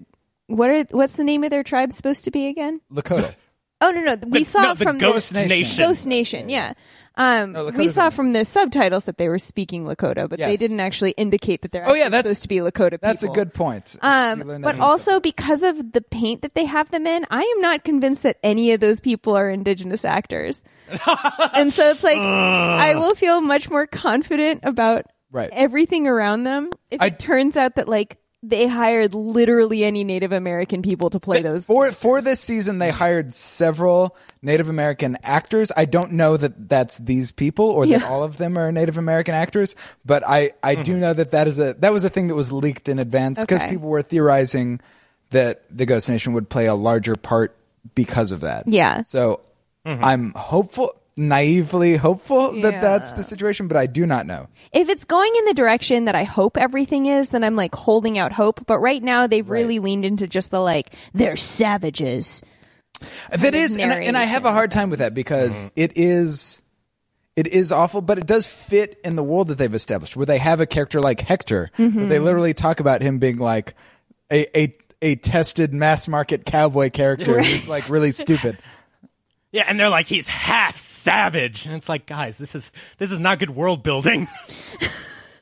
[0.48, 2.82] what are what's the name of their tribe supposed to be again?
[2.92, 3.36] Lakota.
[3.82, 5.78] Oh no no we The- saw no, the from Ghost the Nation.
[5.86, 6.74] Ghost Nation yeah.
[7.16, 10.80] Um, No, we saw from the subtitles that they were speaking Lakota, but they didn't
[10.80, 13.00] actually indicate that they're Oh, yeah, that's- supposed to be Lakota people.
[13.10, 13.96] That's a good point.
[14.02, 17.84] Um, but also because of the paint that they have them in, I am not
[17.84, 20.64] convinced that any of those people are indigenous actors.
[21.54, 25.50] and so it's like I will feel much more confident about Right.
[25.52, 30.34] everything around them if I- it turns out that like they hired literally any Native
[30.34, 31.66] American people to play those.
[31.66, 35.72] For for this season, they hired several Native American actors.
[35.76, 39.34] I don't know that that's these people or that all of them are Native American
[39.34, 39.76] actors,
[40.06, 41.02] but I I do mm-hmm.
[41.02, 43.62] know that that is a that was a thing that was leaked in advance because
[43.62, 43.72] Okay.
[43.72, 44.82] people were theorizing
[45.30, 47.56] that the Ghost Nation would play a larger part
[47.96, 48.68] because of that.
[48.68, 49.04] Yeah.
[49.04, 49.40] So
[49.86, 50.04] mm-hmm.
[50.04, 52.82] I'm hopeful, naively hopeful that Yeah.
[52.82, 54.48] that's the situation, but I do not know.
[54.72, 58.18] if it's going in the direction that I hope everything is, then I'm like holding
[58.18, 58.66] out hope.
[58.66, 62.42] But right now, they've really leaned into just the like they're savages.
[63.32, 65.74] That is, and I, and I have a hard time with that because mm-hmm.
[65.76, 66.62] it is,
[67.36, 70.38] it is awful, but it does fit in the world that they've established, where they
[70.38, 71.70] have a character like Hector.
[71.76, 72.24] where they mm-hmm.
[72.24, 73.76] literally talk about him being like
[74.32, 78.58] a a, a tested mass market cowboy character who's like really stupid.
[79.54, 83.20] Yeah, and they're like he's half savage, and it's like, guys, this is this is
[83.20, 84.28] not good world building.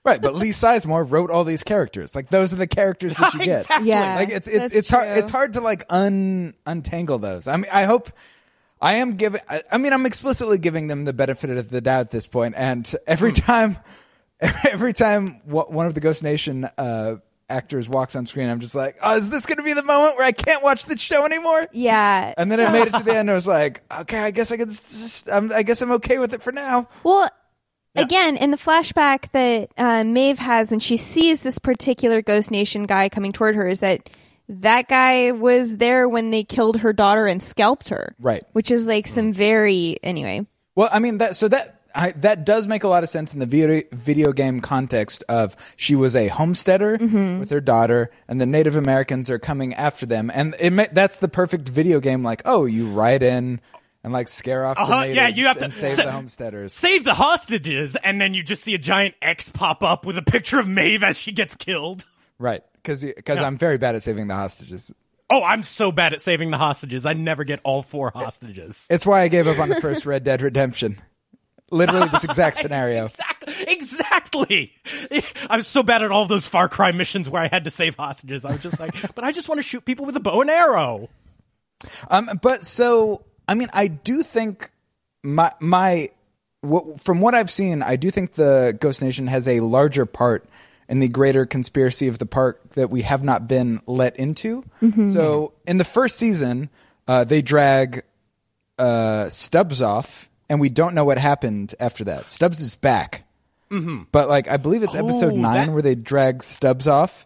[0.03, 2.15] Right, but Lee Sizemore wrote all these characters.
[2.15, 3.61] Like those are the characters that you get.
[3.61, 3.89] Exactly.
[3.89, 5.15] Yeah, Like it's it's that's it's hard true.
[5.15, 7.47] it's hard to like un untangle those.
[7.47, 8.09] I mean, I hope
[8.81, 9.41] I am giving.
[9.47, 12.27] I, I mean, I'm explicitly giving them the benefit of the doubt at this.
[12.33, 13.77] And every time,
[14.67, 17.17] every time one of the Ghost Nation uh,
[17.51, 20.17] actors walks on screen, I'm just like, oh, is this going to be the moment
[20.17, 21.67] where I can't watch the show anymore?
[21.71, 22.33] Yeah.
[22.37, 23.19] And then I made it to the end.
[23.21, 25.29] And I was like, okay, I guess I can just.
[25.29, 26.87] I'm, I guess I'm okay with it for now.
[27.03, 27.29] Well,
[27.95, 32.85] again, in the flashback that uh, Maeve has when she sees this particular Ghost Nation
[32.85, 34.09] guy coming toward her, is that
[34.49, 38.15] that guy was there when they killed her daughter and scalped her.
[38.19, 38.43] Right.
[38.53, 40.45] Which is like some very anyway.
[40.75, 43.39] Well, I mean that so that I, that does make a lot of sense in
[43.39, 46.97] the video, video game context of she was a homesteader
[47.39, 51.17] with her daughter, and the Native Americans are coming after them, and it ma- that's
[51.17, 52.23] the perfect video game.
[52.23, 53.59] Like, oh, you ride in
[54.03, 56.73] and like scare off the Uh-huh, natives yeah, you have to- save sa- the homesteaders.
[56.73, 60.23] Save the hostages, and then you just see a giant X pop up with a
[60.23, 62.05] picture of Maeve as she gets killed.
[62.39, 64.93] Right, because because I'm very bad at saving the hostages.
[65.29, 67.05] Oh, I'm so bad at saving the hostages.
[67.05, 68.85] I never get all four hostages.
[68.89, 70.97] It's why I gave up on the first Red Dead Redemption.
[71.71, 73.05] Literally this exact scenario.
[73.05, 73.53] Exactly.
[73.67, 74.73] Exactly.
[75.49, 77.95] I was so bad at all those Far Cry missions where I had to save
[77.95, 78.45] hostages.
[78.45, 80.49] I was just like, but I just want to shoot people with a bow and
[80.49, 81.09] arrow.
[82.09, 84.69] Um, but so I mean, I do think
[85.23, 86.09] my my
[86.61, 90.47] what, from what I've seen, I do think the Ghost Nation has a larger part
[90.87, 94.63] in the greater conspiracy of the park that we have not been let into.
[95.09, 96.69] So in the first season,
[97.07, 98.03] uh, they drag
[98.77, 102.29] uh, Stubbs off, and we don't know what happened after that.
[102.29, 103.23] Stubbs is back,
[103.69, 107.25] but like I believe it's episode Oh, nine that- where they drag Stubbs off.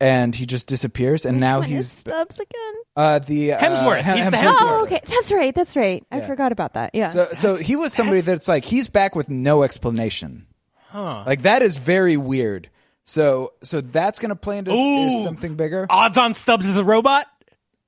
[0.00, 2.74] And he just disappears, and now When is he's Stubbs again.
[2.94, 4.00] uh, the uh, Hemsworth.
[4.02, 4.56] Hem- He's the Hemsworth.
[4.60, 5.00] Oh, okay.
[5.04, 5.52] That's right.
[5.52, 6.06] That's right.
[6.12, 6.26] I Yeah.
[6.28, 6.94] forgot about that.
[6.94, 7.08] Yeah.
[7.08, 10.46] So, so he was somebody that's like he's back with no explanation.
[10.90, 11.24] Huh.
[11.26, 12.70] Like that is very weird.
[13.06, 15.24] So, so that's going to play into Ooh.
[15.24, 15.88] something bigger.
[15.90, 17.24] Odds on Stubbs is a robot?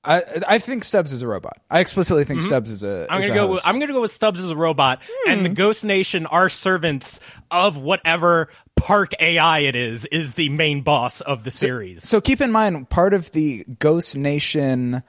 [0.02, 1.60] I, I think Stubbs is a robot.
[1.70, 2.86] I explicitly think Stubbs is a.
[2.86, 3.12] Mm-hmm.
[3.12, 3.52] I'm is gonna a go.
[3.52, 3.62] With.
[3.66, 7.20] I'm gonna go with Stubbs as a robot, and the Ghost Nation are servants
[7.50, 10.06] of whatever park AI it is.
[10.06, 12.08] Is the main boss of the series.
[12.08, 15.02] So keep in mind, part of the Ghost Nation,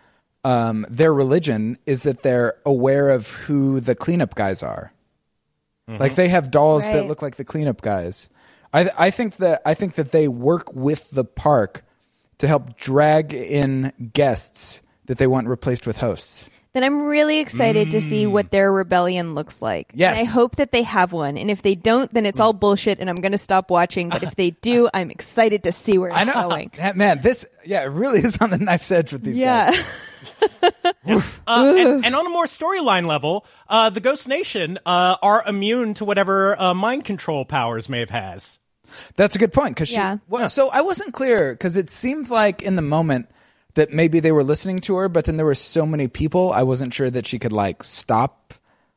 [0.43, 4.91] um, their religion is that they're aware of who the cleanup guys are.
[5.87, 8.29] Like they have dolls that look like the cleanup guys.
[8.73, 11.83] I I think that I think that they work with the park
[12.41, 16.47] to help drag in guests that they want replaced with hosts.
[16.73, 19.91] then I'm really excited to see what their rebellion looks like.
[19.93, 20.19] Yes.
[20.19, 21.37] And I hope that they have one.
[21.37, 24.07] And if they don't, then it's all bullshit and I'm going to stop watching.
[24.09, 26.71] But if they do, I'm excited to see where it's I know, going.
[26.77, 29.71] Man, man, this yeah, it really is on the knife's edge with these Yeah.
[29.71, 29.83] guys.
[31.05, 35.93] Uh, and, and on a more storyline level, uh, the Ghost Nation uh, are immune
[35.95, 38.59] to whatever uh, mind control powers Maeve has.
[39.15, 40.15] That's a good point because Yeah.
[40.15, 40.21] she.
[40.27, 43.29] Well, so I wasn't clear because it seemed like in the moment
[43.75, 46.63] that maybe they were listening to her, but then there were so many people, I
[46.63, 48.53] wasn't sure that she could like stop,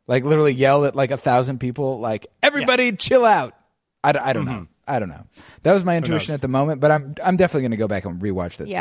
[0.07, 3.55] like literally yell at like a thousand people, like everybody chill out.
[4.03, 4.45] I don't mm-hmm.
[4.45, 4.67] know.
[4.87, 5.27] I don't know.
[5.63, 8.05] That was my intuition at the moment, but I'm I'm definitely going to go back
[8.05, 8.67] and rewatch that.
[8.67, 8.75] scene.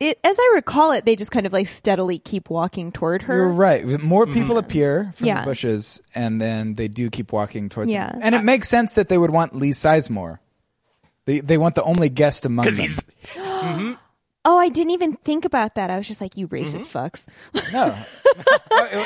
[0.00, 0.10] Yeah.
[0.10, 3.34] It, as I recall it, they just kind of like steadily keep walking toward her.
[3.34, 3.86] You're right.
[4.02, 4.34] More mm-hmm.
[4.34, 5.40] people appear from Yeah.
[5.40, 7.90] the bushes, and then they do keep walking towards.
[7.90, 8.10] Yeah.
[8.10, 8.20] them.
[8.22, 10.38] and it uh, makes sense that they would want Lee Sizemore.
[11.26, 12.74] They they want the only guest among them.
[12.74, 13.00] Because he's
[13.34, 13.92] mm-hmm.
[14.44, 15.90] Oh, I didn't even think about that.
[15.90, 16.98] I was just like, you racist mm-hmm.
[16.98, 17.28] fucks.
[17.72, 17.90] no.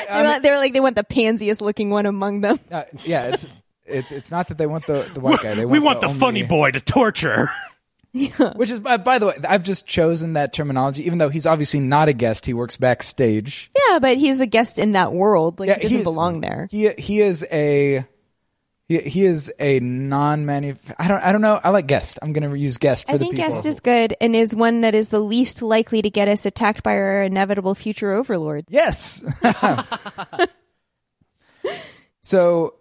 [0.15, 2.59] they, were, they were like, they want the pansiest looking one among them.
[2.71, 3.45] Uh, yeah, it's
[3.85, 5.55] it's it's not that they want the, the white guy.
[5.55, 7.49] They want we want the, only- funny boy to torture.
[8.55, 11.81] Which is by, by the way, I've just chosen that terminology, even though he's obviously
[11.81, 12.45] not a guest.
[12.45, 13.69] He works backstage.
[13.89, 15.59] Yeah, but he's a guest in that world.
[15.59, 16.69] Like, he doesn't he's- belong there.
[16.71, 18.05] He he is a
[18.87, 20.77] he, he is a non manuf.
[20.97, 21.59] I don't I don't know.
[21.61, 22.17] I like guest.
[22.21, 23.51] I'm going to use guest for I the think people.
[23.51, 26.83] guest is good and is one that is the least likely to get us attacked
[26.83, 28.71] by our inevitable future overlords.
[28.71, 29.23] Yes.
[32.21, 32.75] so,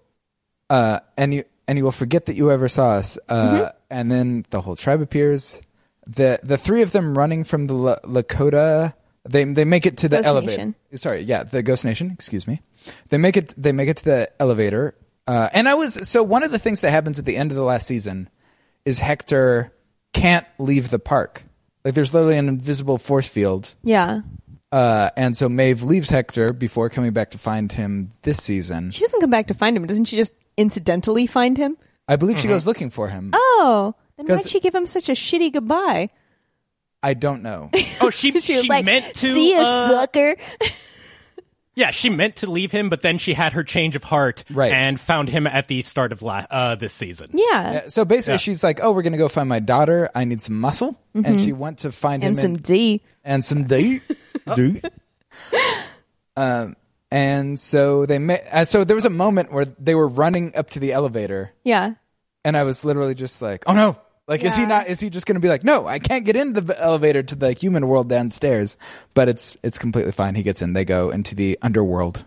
[0.71, 3.19] uh, and you and you will forget that you ever saw us.
[3.29, 3.67] Uh, Mm-hmm.
[3.91, 5.63] and then the whole tribe appears.
[6.07, 8.95] The the three of them running from the La- Lakota.
[9.29, 10.57] They they make it to the Ghost elevator.
[10.67, 10.75] Nation.
[10.97, 12.11] Sorry, yeah, the Ghost Nation.
[12.11, 12.61] Excuse me.
[13.09, 13.55] They make it.
[13.57, 14.95] They make it to the elevator.
[15.27, 17.57] Uh, and I was so one of the things that happens at the end of
[17.57, 18.29] the last season
[18.85, 19.73] is Hector
[20.13, 21.45] can't leave the park.
[21.85, 24.21] Like there's literally an invisible force field Yeah.
[24.73, 28.91] uh, and so Maeve leaves Hector before coming back to find him this season.
[28.91, 29.87] She doesn't come back to find him.
[29.87, 31.77] Doesn't she just incidentally find him?
[32.09, 33.31] I believe she goes looking for him.
[33.35, 36.11] Oh, then why'd 'Cause- she give him such a shitty goodbye?
[37.03, 37.71] I don't know.
[38.01, 39.33] Oh, she She she, was like, meant to.
[39.33, 40.37] "See you, uh, sucker."
[41.77, 44.71] Yeah, she meant to leave him, but then she had her change of heart Right.
[44.71, 47.31] and found him at the start of la- uh, this season.
[47.33, 48.39] Yeah, Yeah, so basically, Yeah.
[48.39, 50.09] she's like, "Oh, we're gonna go find my daughter.
[50.15, 53.03] I need some muscle," and she went to find him and him some in- D.
[53.25, 54.01] and some D.
[54.55, 54.83] D.
[56.37, 56.77] Um,
[57.11, 58.47] and so they met.
[58.51, 61.95] Uh, so there was a moment where they were running up to the elevator, Yeah,
[62.45, 63.97] and I was literally just like, "Oh no!"
[64.27, 64.69] Like, is he Yeah.
[64.69, 64.87] not?
[64.89, 67.35] Is he just going to be like, "No, I can't get into the elevator to
[67.35, 68.79] the human world downstairs"?
[69.13, 70.35] But it's it's completely fine.
[70.35, 70.73] He gets in.
[70.73, 72.25] They go into the underworld.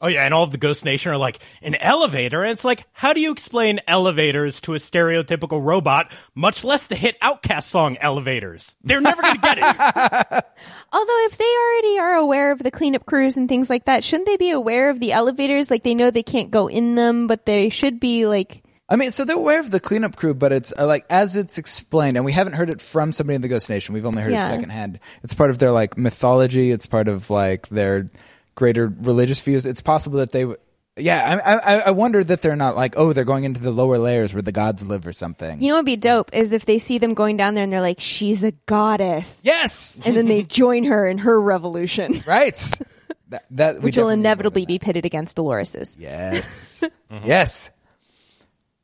[0.00, 2.84] Oh yeah, and all of the Ghost Nation are like an elevator, and it's like,
[2.92, 6.10] how do you explain elevators to a stereotypical robot?
[6.34, 9.64] Much less the hit OutKast song "Elevators." They're never gonna get it.
[10.92, 14.26] Although, if they already are aware of the cleanup crews and things like that, shouldn't
[14.26, 15.70] they be aware of the elevators?
[15.70, 18.62] Like, they know they can't go in them, but they should be like.
[18.88, 21.58] I mean, so they're aware of the cleanup crew, but it's uh, like as it's
[21.58, 23.94] explained, and we haven't heard it from somebody in the Ghost Nation.
[23.94, 24.44] We've only heard Yeah.
[24.44, 25.00] it secondhand.
[25.24, 26.70] It's part of their like mythology.
[26.70, 28.06] It's part of like their
[28.56, 29.64] greater religious views.
[29.66, 30.58] It's possible that they, w-
[30.96, 31.40] yeah.
[31.44, 34.34] I, I, I wonder that they're not like, oh, they're going into the lower layers
[34.34, 35.60] where the gods live or something.
[35.60, 37.80] You know, what'd be dope is if they see them going down there and they're
[37.80, 42.56] like, "She's a goddess," yes, and then they join her in her revolution, right.
[43.28, 45.94] that, that we which will inevitably wanted be pitted against Dolores's.
[45.94, 46.02] that.
[46.02, 46.82] Yes,
[47.24, 47.70] yes.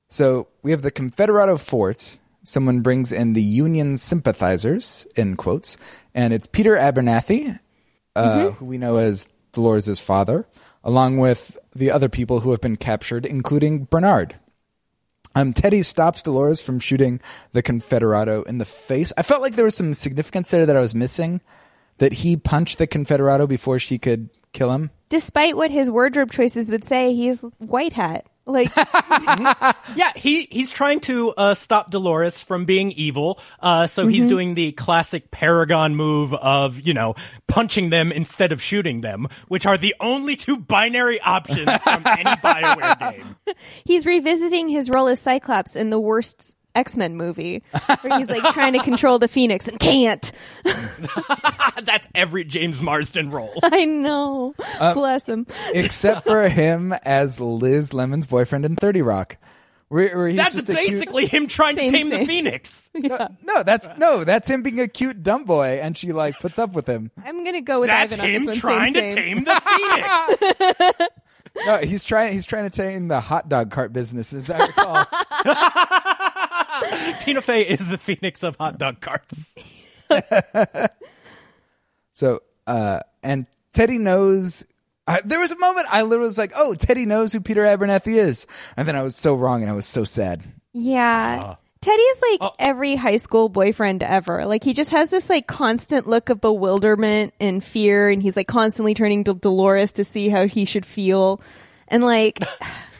[0.08, 2.18] So we have the Confederado fort.
[2.44, 5.78] Someone brings in the Union sympathizers in quotes,
[6.14, 7.58] and it's Peter Abernathy,
[8.14, 10.46] uh, who we know as Dolores' father,
[10.82, 14.36] along with the other people who have been captured, including Bernard.
[15.34, 17.20] Um, Teddy stops Dolores from shooting
[17.52, 19.12] the Confederado in the face.
[19.16, 21.40] I felt like there was some significance there that I was missing.
[21.98, 24.90] That he punched the Confederado before she could kill him.
[25.08, 28.26] Despite what his wardrobe choices would say, he's white hat.
[28.44, 28.74] Like,
[29.94, 33.40] Yeah, he he's trying to uh, stop Dolores from being evil.
[33.60, 37.14] Uh, so he's doing the classic Paragon move of you know
[37.46, 42.24] punching them instead of shooting them, which are the only two binary options from any
[42.30, 43.36] BioWare game.
[43.84, 47.62] he's revisiting his role as Cyclops in the worst X Men movie,
[48.02, 50.30] where he's like trying to control the Phoenix and can't.
[51.82, 53.52] That's every James Marsden role.
[53.62, 54.54] I know.
[54.78, 55.46] Uh, Bless him.
[55.74, 59.36] except for him as Liz Lemon's boyfriend in Thirty Rock.
[59.88, 62.26] Where, where he's That's just a cute- basically him trying Same, to tame the same.
[62.26, 62.90] Phoenix.
[62.94, 66.72] no, that's no, that's him being a cute dumb boy, and she like puts up
[66.72, 67.10] with him.
[67.22, 68.74] I'm gonna go with That's Ivan on him this one.
[68.76, 69.44] trying same, to same.
[69.44, 71.08] tame the Phoenix.
[71.66, 72.32] No, he's trying.
[72.32, 75.04] He's trying to tame the hot dog cart business, as I recall.
[77.20, 79.54] Tina Fey is the Phoenix of hot dog carts.
[82.12, 84.64] so, uh, and Teddy knows.
[85.06, 88.14] I, there was a moment I literally was like, "Oh, Teddy knows who Peter Abernathy
[88.14, 90.42] is," and then I was so wrong, and I was so sad.
[90.72, 91.56] Yeah.
[91.82, 94.46] Teddy is like every high school boyfriend ever.
[94.46, 98.46] Like he just has this like constant look of bewilderment and fear and he's like
[98.46, 101.40] constantly turning to Dolores to see how he should feel.
[101.88, 102.38] And like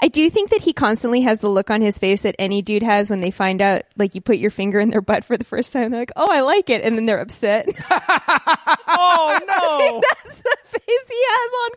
[0.00, 2.82] I do think that he constantly has the look on his face that any dude
[2.84, 5.44] has when they find out like you put your finger in their butt for the
[5.44, 5.90] first time.
[5.90, 7.68] They're like, "Oh, I like it." And then they're upset.
[8.90, 10.00] Oh no!
[10.24, 11.70] That's the face he has on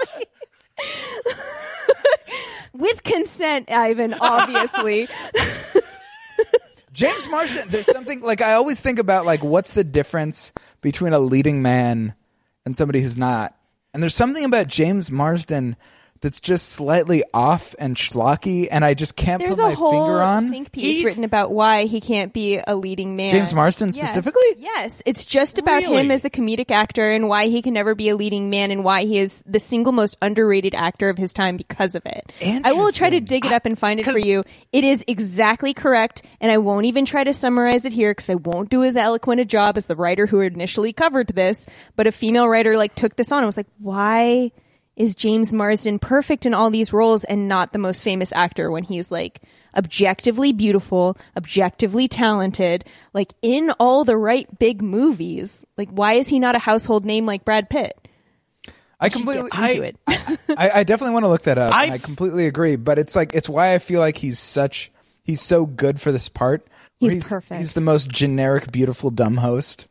[0.00, 0.24] constantly.
[2.72, 5.08] With consent, Ivan, obviously.
[6.92, 7.68] James Marsden.
[7.68, 12.14] There's something like I always think about like what's the difference between a leading man
[12.64, 13.54] and somebody who's not.
[13.92, 15.76] And there's something about James Marsden
[16.24, 19.90] that's just slightly off and schlocky, and I just can't There's put my a whole
[19.92, 20.50] finger on.
[20.50, 23.30] think piece He's- written about why he can't be a leading man.
[23.30, 24.08] James Marsden Yes.
[24.08, 24.42] specifically?
[24.58, 28.08] Yes, it's just about him as a comedic actor and why he can never be
[28.08, 31.58] a leading man and why he is the single most underrated actor of his time
[31.58, 32.32] because of it.
[32.64, 33.40] I will try to Interesting.
[33.42, 34.44] dig it up and find it for 'cause- you.
[34.72, 38.36] It is exactly correct, and I won't even try to summarize it here because I
[38.36, 41.66] won't do as eloquent a job as the writer who initially covered this.
[41.96, 44.52] But a female writer like took this on and was like, why?
[44.96, 48.84] Is James Marsden perfect in all these roles and not the most famous actor when
[48.84, 49.40] he's like
[49.76, 55.64] objectively beautiful, objectively talented, like in all the right big movies?
[55.76, 58.08] Like, why is he not a household name like Brad Pitt?
[59.00, 59.96] I completely, gets into it.
[60.56, 61.74] I, I definitely want to look that up.
[61.74, 64.92] I completely agree, but it's like it's why I feel like he's such
[65.24, 66.66] he's so good for this part.
[67.00, 67.58] where He's perfect.
[67.58, 69.88] He's the most generic, beautiful, dumb host.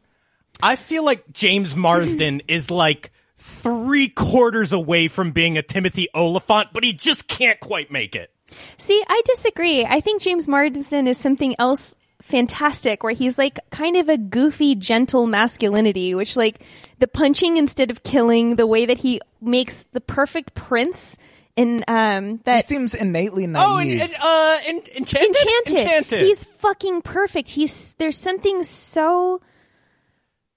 [0.61, 6.69] I feel like James Marsden is like three quarters away from being a Timothy Olyphant,
[6.73, 8.31] but he just can't quite make it.
[8.77, 9.85] See, I disagree.
[9.85, 14.75] I think James Marsden is something else fantastic where he's like kind of a goofy,
[14.75, 16.61] gentle masculinity, which like
[16.99, 21.17] the punching instead of killing, the way that he makes the perfect prince
[21.55, 23.67] in um He that seems innately naive.
[23.67, 25.35] Oh, and, and uh, en- enchanted.
[25.35, 25.73] enchanted.
[25.77, 26.21] Enchanted.
[26.21, 27.49] He's fucking perfect.
[27.49, 29.41] He's there's something so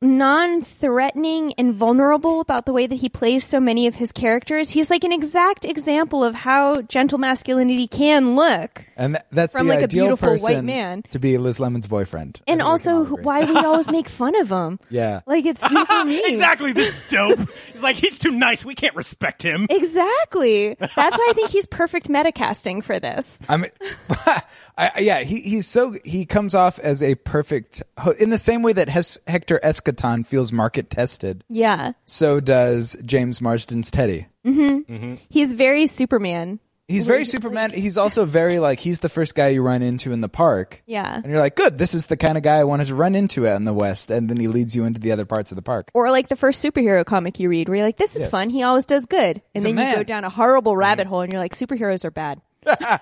[0.03, 4.70] non-threatening and vulnerable about the way that he plays so many of his characters.
[4.70, 8.84] He's like an exact example of how gentle masculinity can look.
[8.97, 11.03] and th- that's from, the like, a ideal beautiful white man.
[11.11, 12.40] to be Liz Lemon's boyfriend.
[12.47, 14.78] And think we also why we always make fun of him.
[14.90, 15.20] Yeah.
[15.26, 16.22] Like it's super mean.
[16.26, 17.38] exactly this dope.
[17.72, 18.64] He's like he's too nice.
[18.64, 19.66] We can't respect him.
[19.70, 20.74] Exactly.
[20.74, 23.38] That's why I think he's perfect metacasting for this.
[23.49, 23.70] I mean,
[24.11, 24.42] I,
[24.78, 28.62] I- yeah, he, he's so he comes off as a perfect ho- in the same
[28.62, 31.45] way that Hes- Hector Escaton feels market tested.
[31.49, 31.93] Yeah.
[32.05, 34.26] So does James Marsden's Teddy.
[34.45, 34.93] Mm-hmm.
[34.93, 35.14] mm-hmm.
[35.28, 36.61] He's very Superman.
[36.89, 37.72] He's very Superman.
[37.72, 40.84] He's also very like he's the first guy you run into in the park.
[40.87, 41.16] Yeah.
[41.16, 41.78] And you're like, good.
[41.78, 44.09] This is the kind of guy I wanted to run into out in the West.
[44.09, 45.91] And then he leads you into the other parts of the park.
[45.95, 48.30] Or like the first superhero comic you read where you're like, this is Yes.
[48.30, 48.51] fun.
[48.51, 49.43] He always does good.
[49.53, 49.97] And a then you man.
[49.97, 50.80] go down a horrible mm-hmm.
[50.80, 52.41] rabbit hole and you're like, superheroes are bad.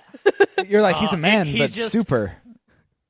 [0.66, 2.36] You're like, he's a uh, man, he's but just- super.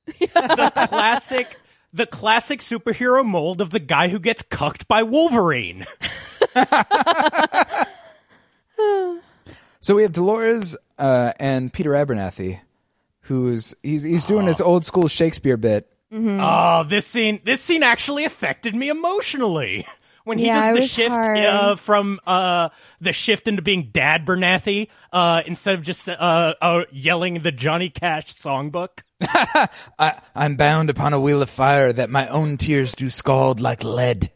[0.32, 1.56] classic.
[1.94, 5.86] The classic superhero mold of the guy who gets cucked by Wolverine.
[9.84, 12.60] So we have Dolores uh, and Peter Abernathy,
[13.24, 15.92] who's he's he's doing his old school Shakespeare bit.
[16.10, 19.86] Oh, this scene this scene actually affected me emotionally.
[20.24, 22.70] When he Yeah, does the shift uh, from uh,
[23.00, 27.90] the shift into being Dad Bernathy uh, instead of just uh, uh, yelling the Johnny
[27.90, 29.00] Cash songbook.
[29.98, 33.84] I, I'm bound upon a wheel of fire that my own tears do scald like
[33.84, 34.30] lead.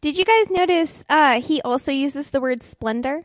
[0.00, 3.22] Did you guys notice uh, he also uses the word splendor?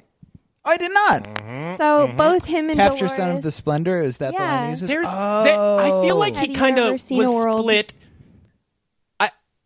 [0.66, 1.78] I did not.
[1.78, 4.00] So both him and Capture Dolores, son of the splendor.
[4.02, 4.64] Is that the one Yeah.
[4.66, 4.88] he uses?
[4.88, 5.44] There's, oh.
[5.44, 7.94] there, I feel like Have he kind of was a world- split.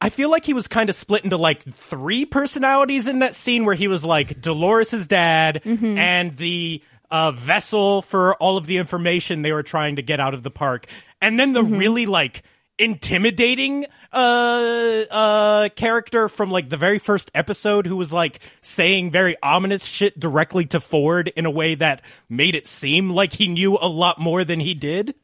[0.02, 3.36] I I feel like he was kind of split into like three personalities in that
[3.36, 5.98] scene where he was like Dolores's dad Mm-hmm.
[5.98, 10.34] and the uh, vessel for all of the information they were trying to get out
[10.34, 10.86] of the park,
[11.22, 11.78] and then the Mm-hmm.
[11.78, 12.44] really like
[12.80, 19.36] intimidating uh uh character from like the very first episode who was like saying very
[19.42, 23.78] ominous shit directly to Ford in a way that made it seem like he knew
[23.82, 25.16] a lot more than he did.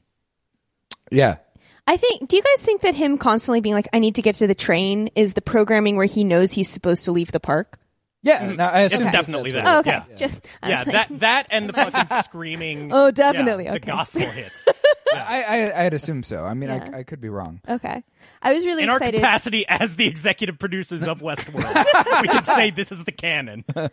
[1.11, 1.37] yeah.
[1.85, 2.29] I think.
[2.29, 4.55] Do you guys think that him constantly being like, "I need to get to the
[4.55, 7.77] train," is the programming where he knows he's supposed to leave the park?
[8.25, 9.67] Yeah, no, I It's that definitely that.
[9.67, 10.01] Oh, okay.
[10.09, 10.15] Yeah.
[10.15, 12.89] Just Yeah, like- that that and the fucking screaming.
[12.93, 13.65] Oh, definitely.
[13.65, 13.91] yeah, the Okay.
[13.91, 14.65] gospel hits.
[15.13, 16.45] I, I I'd assume so.
[16.45, 16.89] I mean, Yeah.
[16.93, 17.59] I, I could be wrong.
[17.67, 18.01] Okay.
[18.41, 22.71] I was really In our capacity as the executive producers of Westworld, we can say
[22.71, 23.65] this is the canon.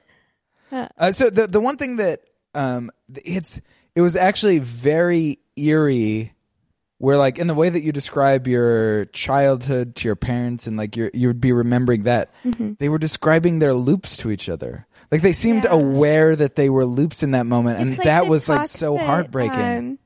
[0.72, 2.20] Uh, so the the one thing that
[2.55, 2.93] um
[3.24, 3.61] it's
[3.97, 6.32] it was actually very eerie
[7.01, 10.96] where like in the way that you describe your childhood to your parents and like
[10.96, 12.30] you you would be remembering that
[12.78, 15.74] they were describing their loops to each other like they seemed Mm-hmm.
[15.74, 15.80] Yeah.
[15.96, 19.07] aware that they were loops in that moment and like that was like so that,
[19.07, 19.98] heartbreaking um,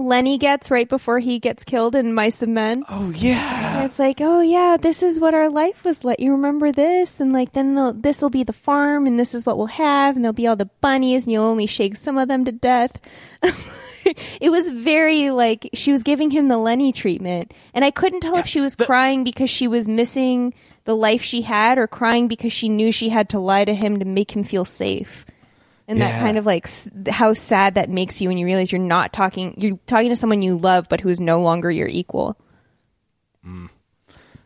[0.00, 2.84] Lenny gets right before he gets killed in Mice of Men.
[2.88, 6.20] oh yeah And it's like, oh yeah, this is what our life was like.
[6.20, 9.58] You remember this, and like then this will be the farm, and this is what
[9.58, 12.44] we'll have, and there'll be all the bunnies, and you'll only shake some of them
[12.44, 13.00] to death.
[14.40, 18.36] it was very like she was giving him the Lenny treatment, and I couldn't tell
[18.36, 20.54] if she was crying because she was missing
[20.84, 23.98] the life she had, or crying because she knew she had to lie to him
[23.98, 25.24] to make him feel safe.
[25.86, 28.78] And that kind of like s- how sad that makes you when you realize you're
[28.78, 32.36] not talking, you're talking to someone you love, but who is no longer your equal.
[33.46, 33.70] Mm.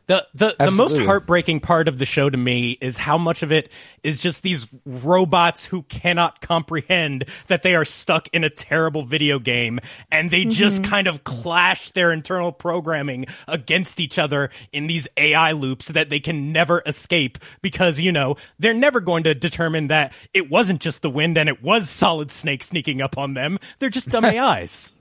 [0.06, 3.52] The the, the most heartbreaking part of the show to me is how much of
[3.52, 3.70] it
[4.02, 9.38] is just these robots who cannot comprehend that they are stuck in a terrible video
[9.38, 9.78] game
[10.10, 10.90] and they just mm-hmm.
[10.90, 16.20] kind of clash their internal programming against each other in these AI loops that they
[16.20, 21.02] can never escape because you know they're never going to determine that it wasn't just
[21.02, 23.58] the wind and it was Solid Snake sneaking up on them.
[23.78, 24.92] They're just dumb AIs.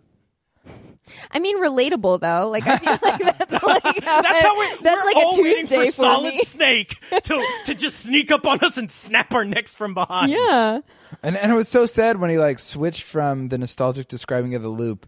[1.31, 2.49] I mean, relatable though.
[2.49, 5.41] Like I feel like that's like how, That's how we're, that's we're like all a
[5.43, 6.39] waiting Tuesday for Solid me.
[6.43, 10.31] Snake to to just sneak up on us and snap our necks from behind.
[10.31, 10.79] Yeah,
[11.23, 14.61] And and it was so sad when he like switched from the nostalgic describing of
[14.63, 15.05] the loop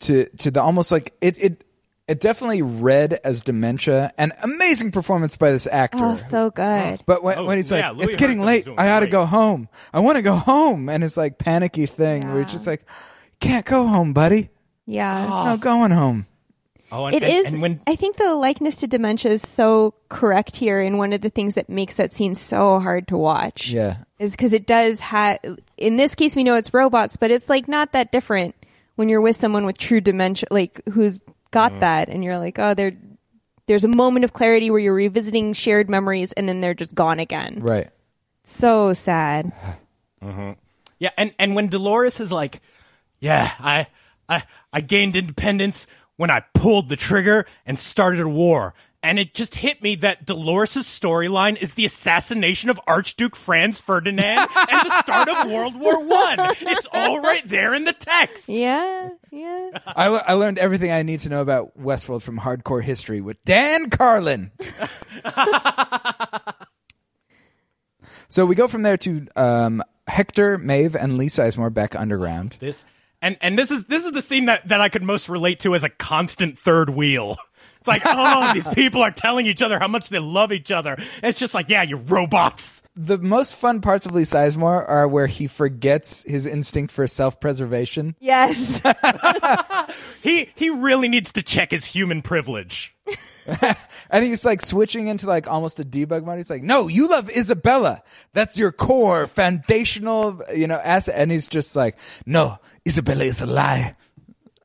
[0.00, 1.64] to to the almost like it it
[2.08, 5.98] it definitely read as dementia and amazing performance by this actor.
[6.00, 7.02] oh, so good.
[7.04, 8.78] but when, Oh, when he's yeah, like, Louis "It's getting Herthum's late.
[8.78, 9.68] I ought to go home.
[9.92, 12.56] I want to go home," and it's like panicky thing where it's Yeah.
[12.58, 12.84] just like,
[13.40, 14.50] "Can't go home, buddy.
[14.86, 15.56] Yeah, No oh.
[15.56, 16.26] going home."
[16.92, 17.52] Oh, and, it and- is.
[17.52, 21.20] And when I think the likeness to dementia is so correct here, and one of
[21.20, 23.68] the things that makes that scene so hard to watch.
[23.68, 23.96] Yeah.
[24.18, 25.38] is because it does have.
[25.76, 28.54] In this case, we know it's robots, but it's like not that different
[28.94, 31.80] when you're with someone with true dementia, like who's got mm.
[31.80, 32.92] that, and you're like, oh, they're.
[33.68, 37.18] There's a moment of clarity where you're revisiting shared memories, and then they're just gone
[37.18, 37.58] again.
[37.60, 37.88] Right.
[38.44, 39.52] So sad.
[40.22, 40.52] Mm-hmm.
[40.98, 42.60] Yeah, and and when Dolores is like,
[43.20, 43.86] "Yeah, I
[44.28, 45.86] I I gained independence
[46.16, 50.26] when I pulled the trigger and started a war." And it just hit me that
[50.26, 56.02] Dolores' storyline is the assassination of Archduke Franz Ferdinand and the start of World War
[56.02, 56.38] One.
[56.40, 58.48] It's all right there in the text.
[58.48, 59.78] Yeah, yeah.
[59.86, 63.40] I, le- I learned everything I need to know about Westworld from Hardcore History with
[63.44, 64.50] Dan Carlin.
[68.28, 72.56] so we go from there to um, Hector, Maeve, and Lee Sizemore back underground.
[72.58, 72.84] This
[73.22, 75.74] and and this is this is the scene that that I could most relate to
[75.74, 77.36] as a constant third wheel.
[77.78, 80.96] It's like, oh, these people are telling each other how much they love each other.
[81.22, 82.82] It's just like, yeah, you robots.
[82.96, 88.16] The most fun parts of Lee Sizemore are where he forgets his instinct for self-preservation.
[88.20, 88.82] Yes.
[90.22, 92.96] He he really needs to check his human privilege.
[94.10, 96.36] And he's like switching into like almost a debug mode.
[96.36, 98.02] He's like, no, you love Isabella.
[98.32, 101.14] That's your core foundational, you know, asset.
[101.16, 103.96] And he's just like, no, Isabella is a lie.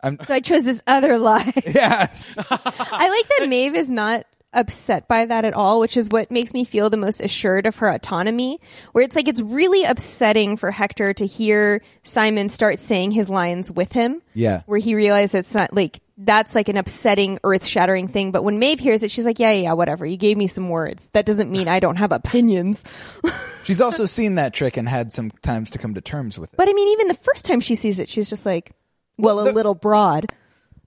[0.04, 1.54] I'm, so I chose this other lie.
[1.66, 2.38] Yes.
[2.38, 6.54] I like that Maeve is not upset by that at all, which is what makes
[6.54, 8.60] me feel the most assured of her autonomy.
[8.92, 13.72] Where it's like it's really upsetting for Hector to hear Simon start saying his lines
[13.72, 14.22] with him.
[14.34, 14.64] Yeah.
[14.66, 18.32] Where he realizes it's not like that's like an upsetting, earth shattering thing.
[18.32, 20.06] But when Maeve hears it, she's like, yeah, yeah, yeah, whatever.
[20.06, 21.10] You gave me some words.
[21.14, 22.86] That doesn't mean I don't have opinions.
[23.64, 26.58] She's also seen that trick and had some times to come to terms with it.
[26.58, 28.72] But I mean, even the first time she sees it, she's just like,
[29.18, 30.26] well, Well, the- a little broad.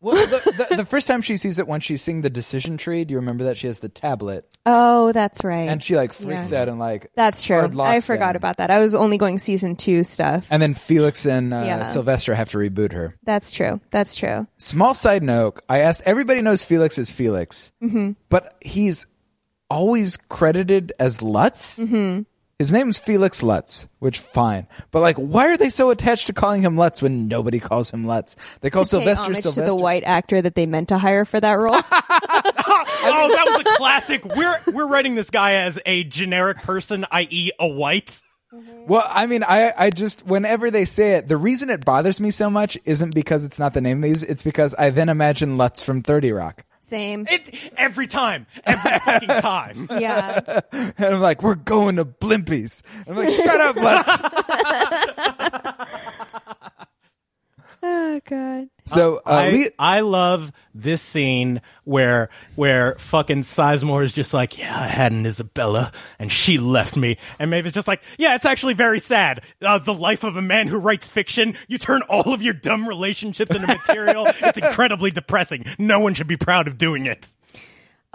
[0.04, 3.04] Well, the, the, the first time she sees it when she's seeing the decision tree,
[3.04, 5.68] do you remember that she has the tablet Oh, that's right.
[5.68, 6.62] and she like freaks Yeah.
[6.62, 7.68] out and like that's true.
[7.80, 8.36] I forgot down.
[8.36, 8.70] about that.
[8.70, 10.46] I was only going season two stuff.
[10.50, 11.82] And then Felix and uh, Yeah.
[11.84, 13.16] Sylvester have to reboot her.
[13.24, 13.80] That's true.
[13.90, 14.46] That's true.
[14.58, 18.12] Small side note: I asked everybody knows Felix is Felix, Mm-hmm.
[18.28, 19.06] but he's
[19.70, 21.78] always credited as Lutz.
[21.80, 22.22] Mm-hmm.
[22.58, 26.62] His name's Felix Lutz, which fine, but like, why are they so attached to calling
[26.62, 28.36] him Lutz when nobody calls him Lutz?
[28.60, 29.62] They call to Sylvester pay Sylvester.
[29.62, 31.80] to the white actor that they meant to hire for that role.
[33.06, 34.24] Oh, that was a classic.
[34.24, 38.22] We're we're writing this guy as a generic person, i.e., a white.
[38.52, 38.86] Mm-hmm.
[38.86, 42.30] Well, I mean, I, I just, whenever they say it, the reason it bothers me
[42.30, 45.58] so much isn't because it's not the name they use, it's because I then imagine
[45.58, 46.64] Lutz from 30 Rock.
[46.94, 47.26] Same.
[47.28, 49.88] It every time, every fucking time.
[49.98, 50.60] Yeah.
[50.72, 52.82] And I'm like, we're going to Blimpies.
[53.08, 54.20] I'm like, shut up, Lutz.
[57.82, 58.68] oh god.
[58.94, 64.58] So, uh, I, Lee- I love this scene where where fucking Sizemore is just like,
[64.58, 68.34] yeah, I had an Isabella and she left me, and maybe it's just like, yeah,
[68.34, 69.42] it's actually very sad.
[69.62, 72.88] Uh, the life of a man who writes fiction, you turn all of your dumb
[72.88, 74.24] relationships into material.
[74.28, 75.64] it's incredibly depressing.
[75.78, 77.28] No one should be proud of doing it.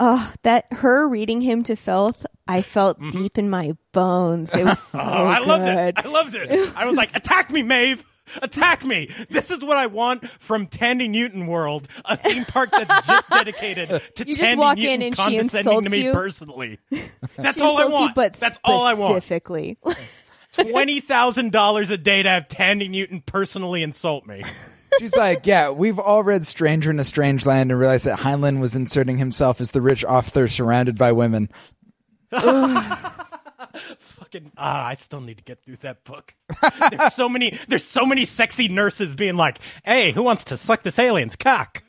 [0.02, 4.54] Oh, that her reading him to filth, I felt deep in my bones.
[4.54, 5.08] It was so Mm-hmm.
[5.10, 5.94] Oh, I loved it.
[5.98, 6.72] I loved it.
[6.74, 8.02] I was like, attack me, Maeve.
[8.42, 9.08] Attack me.
[9.28, 13.88] This is what I want from Thandie Newton World, a theme park that's just dedicated
[14.16, 16.12] to You just Thandie walk Newton in and she condescending to insults me you.
[16.12, 16.78] personally.
[17.36, 18.14] That's She all I insults you, want.
[18.14, 19.14] but that's all I want.
[19.14, 19.78] specifically.
[20.52, 24.42] Twenty thousand dollars a day to have Thandie Newton personally insult me.
[24.98, 28.60] she's like, yeah, we've all read Stranger in a Strange Land and realized that Heinlein
[28.60, 31.48] was inserting himself as the rich author surrounded by women.
[34.32, 36.34] Fucking ah, I still need to get through that book.
[36.90, 37.58] there's so many.
[37.68, 41.82] There's so many sexy nurses being like, "Hey, who wants to suck this alien's cock?"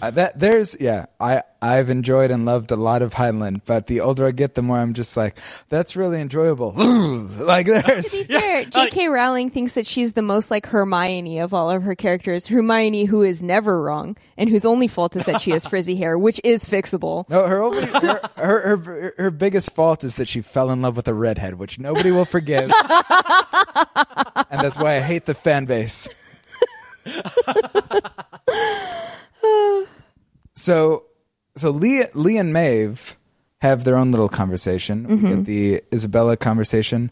[0.00, 4.00] Uh, that there's yeah, I I've enjoyed and loved a lot of Heinlein but the
[4.00, 5.38] older I get, the more I'm just like,
[5.68, 6.72] that's really enjoyable.
[6.74, 9.08] like there's To be fair, J.K.
[9.08, 12.46] Rowling thinks that she's the most like Hermione of all of her characters.
[12.46, 16.18] Hermione, who is never wrong and whose only fault is that she has frizzy hair,
[16.18, 17.28] which is fixable.
[17.28, 20.96] No, her, only, her, her her her biggest fault is that she fell in love
[20.96, 22.70] with a redhead, which nobody will forgive,
[24.50, 26.08] and that's why I hate the fan base.
[30.54, 31.04] So,
[31.56, 33.16] so Lee, Lee and Maeve
[33.60, 35.06] have their own little conversation.
[35.08, 37.10] We get the Isabella conversation.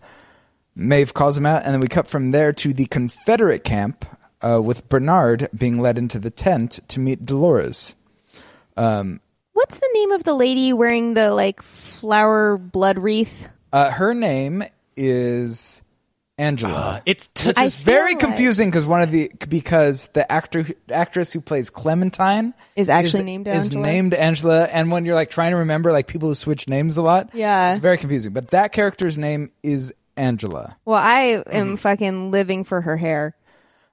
[0.74, 4.04] Maeve calls him out, and then we cut from there to the Confederate camp
[4.42, 7.94] uh, with Bernard being led into the tent to meet Dolores.
[9.52, 13.48] What's the name of the lady wearing the like flower blood wreath?
[13.72, 14.64] Uh, her name
[14.96, 15.82] is
[16.43, 16.74] Angela.
[16.74, 20.31] Uh, it's t- I it's very feel like- confusing because one of the because the
[20.31, 23.82] actor actress who plays Clementine Is actually named is Angela?
[23.82, 27.02] named Angela, and when you're like trying to remember like people who switch names a
[27.02, 27.70] lot, Yeah.
[27.70, 28.32] it's very confusing.
[28.32, 31.74] But that character's name is Angela, Well, I am mm-hmm.
[31.77, 33.35] fucking living for her hair.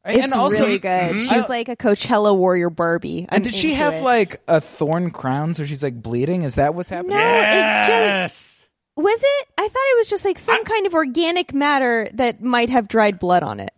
[0.05, 0.89] It's and also really good.
[0.89, 1.19] Mm-hmm.
[1.19, 3.27] She's like a Coachella warrior Barbie.
[3.29, 4.03] I'm And did she have it.
[4.03, 6.41] like a thorn crown so she's like bleeding?
[6.43, 7.17] Is that what's happening?
[7.17, 8.58] No, it's just yes.
[9.01, 9.47] Was it?
[9.57, 12.87] I thought it was just like some I- kind of organic matter that might have
[12.87, 13.73] dried blood on it.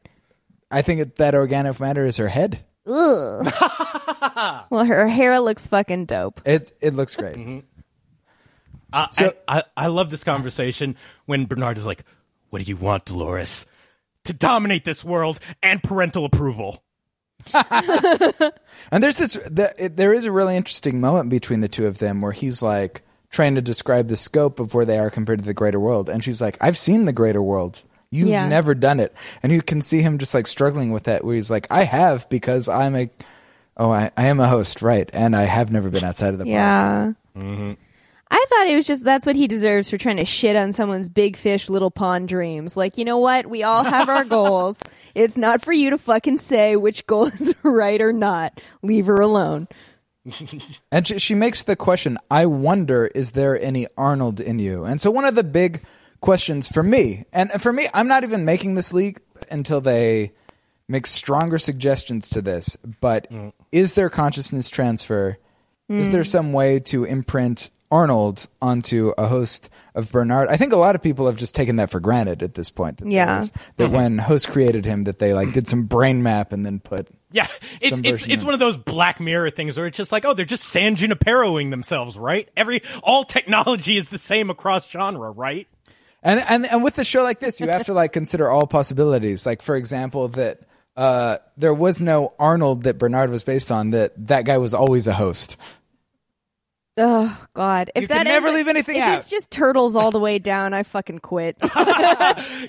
[0.72, 2.64] I think it, that organic matter is her head.
[2.88, 3.54] Ugh.
[4.70, 6.42] well, her hair looks fucking dope.
[6.46, 7.36] It it looks great.
[7.36, 7.60] Mm-hmm.
[8.94, 10.96] Uh, So- I, I, I love this conversation
[11.26, 12.04] when Bernard is like,
[12.50, 13.66] "What do you want, Dolores?
[14.26, 16.84] To dominate this world and parental approval."
[18.92, 21.98] And there's this, the, it, there is a really interesting moment between the two of
[22.00, 25.46] them where he's like trying to describe the scope of where they are compared to
[25.46, 27.84] the greater world, and she's like, "I've seen the greater world.
[28.12, 28.48] You've Yeah.
[28.48, 31.50] never done it," and you can see him just like struggling with that, where he's
[31.50, 33.10] like, "I have because I'm a,
[33.78, 35.10] oh, I, I am a host, right?
[35.14, 37.14] And I have never been outside of the park." Yeah.
[37.38, 37.72] Mm-hmm.
[38.34, 41.10] I thought it was just that's what he deserves for trying to shit on someone's
[41.10, 42.78] big fish, little pond dreams.
[42.78, 43.48] Like, you know what?
[43.48, 44.80] We all have our goals.
[45.16, 48.60] It's not for you to fucking say which goal is right or not.
[48.84, 49.68] Leave her alone.
[50.92, 54.84] And she, she makes the question, I wonder, is there any Arnold in you?
[54.84, 55.84] And so one of the big
[56.20, 59.20] questions for me, and for me, I'm not even making this leap
[59.50, 60.34] until they
[60.88, 63.54] make stronger suggestions to this, but mm.
[63.72, 65.38] is there consciousness transfer?
[65.90, 66.28] Is there mm.
[66.28, 70.48] some way to imprint Arnold onto a host of Bernard?
[70.48, 72.98] I think a lot of people have just taken that for granted at this point.
[72.98, 73.26] That Yeah.
[73.26, 73.96] there's- That mm-hmm.
[73.96, 77.48] when host created him, that they like did some brain map and then put Yeah,
[77.80, 80.26] it's Some it's it's of- one of those Black Mirror things where it's just like,
[80.26, 82.50] oh, they're just San Juniperoing themselves, right?
[82.58, 85.68] Every all technology is the same across genre, right?
[86.24, 89.46] And and and with a show like this, you have to like consider all possibilities.
[89.46, 90.60] Like for example, that
[90.98, 93.92] uh, there was no Arnold that Bernard was based on.
[93.92, 95.56] That that guy was always a host.
[96.98, 97.90] Oh God!
[97.96, 99.18] If You that can never ends- leave anything if out.
[99.20, 101.58] it's just turtles all the way down, I fucking quit.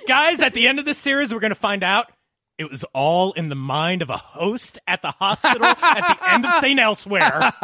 [0.06, 2.06] Guys, at the end of this series, we're going to find out
[2.58, 6.46] it was all in the mind of a host at the hospital at the end
[6.46, 6.78] of St.
[6.80, 7.52] Elsewhere.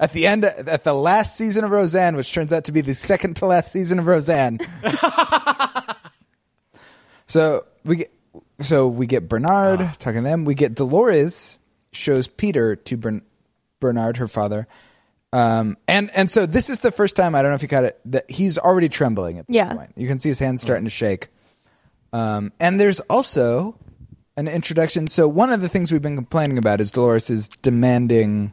[0.00, 2.94] At the end, at the last season of Roseanne, which turns out to be the
[2.94, 4.58] second to last season of Roseanne.
[7.26, 8.12] so we get,
[8.60, 10.44] so we get Bernard talking to them.
[10.44, 11.58] We get Dolores
[11.92, 13.22] shows Peter to Bern,
[13.80, 14.68] Bernard, her father.
[15.32, 17.84] Um, and and so this is the first time I don't know if you caught
[17.84, 19.74] it that he's already trembling at this Yeah.
[19.74, 19.92] point.
[19.96, 21.28] You can see his hands starting to shake.
[22.12, 23.76] Um, and there's also
[24.36, 25.06] an introduction.
[25.08, 28.52] So one of the things we've been complaining about is Dolores is demanding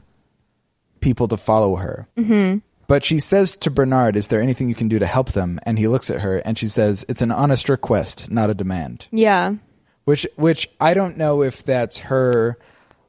[0.99, 2.07] people to follow her.
[2.17, 2.59] Mm-hmm.
[2.87, 5.79] But she says to Bernard, "Is there anything you can do to help them?" And
[5.79, 9.55] he looks at her and she says, "It's an honest request, not a demand." yeah.
[10.03, 12.59] Which which I don't know if that's her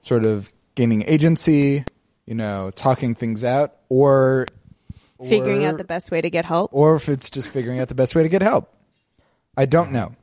[0.00, 1.84] sort of gaining agency,
[2.24, 4.46] you know, talking things out, or
[5.28, 6.70] Figuring or- out the best way to get help.
[6.72, 8.72] or if it's just figuring out the best way to get help.
[9.58, 10.14] I don't know.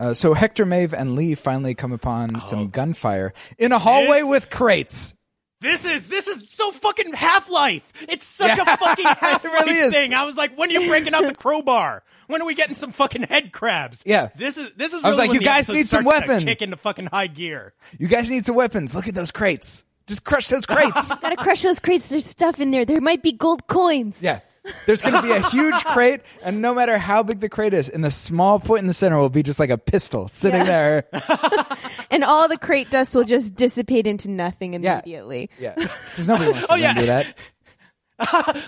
[0.00, 4.30] Uh, so Hector, Maeve, and Lee finally come upon some gunfire in a hallway This-
[4.30, 5.14] with crates.
[5.60, 7.92] This is this is so fucking Half Life.
[8.08, 8.74] It's such Yeah.
[8.74, 10.14] a fucking Half Life really thing.
[10.14, 12.04] I was like, when are you breaking out the crowbar?
[12.28, 14.04] When are we getting some fucking head crabs?
[14.06, 14.28] Yeah.
[14.36, 15.02] this is this is.
[15.02, 16.26] I was really like, you guys need some weapons.
[16.26, 16.46] to weapon.
[16.46, 17.74] Kick into fucking high gear.
[17.98, 18.94] You guys need some weapons.
[18.94, 19.84] Look at those crates.
[20.06, 21.08] Just crush those crates.
[21.18, 22.08] Gotta crush those crates.
[22.08, 22.84] There's stuff in there.
[22.84, 24.20] There might be gold coins.
[24.22, 24.38] yeah.
[24.86, 27.88] There's going to be a huge crate, and no matter how big the crate is,
[27.88, 31.02] in the small point in the center will be just like a pistol sitting Yeah.
[31.02, 31.04] there.
[32.10, 35.00] And all the crate dust will just dissipate into nothing Yeah.
[35.02, 35.50] immediately.
[35.58, 35.74] Yeah.
[35.74, 36.94] Because nobody wants to Oh, yeah.
[36.94, 37.34] do that.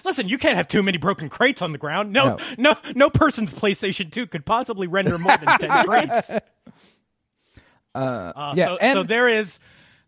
[0.04, 2.12] Listen, you can't have too many broken crates on the ground.
[2.12, 6.30] No, no, no, person's PlayStation 2 could possibly render more than 10 crates.
[7.94, 9.58] Uh, yeah, so, and- so there is,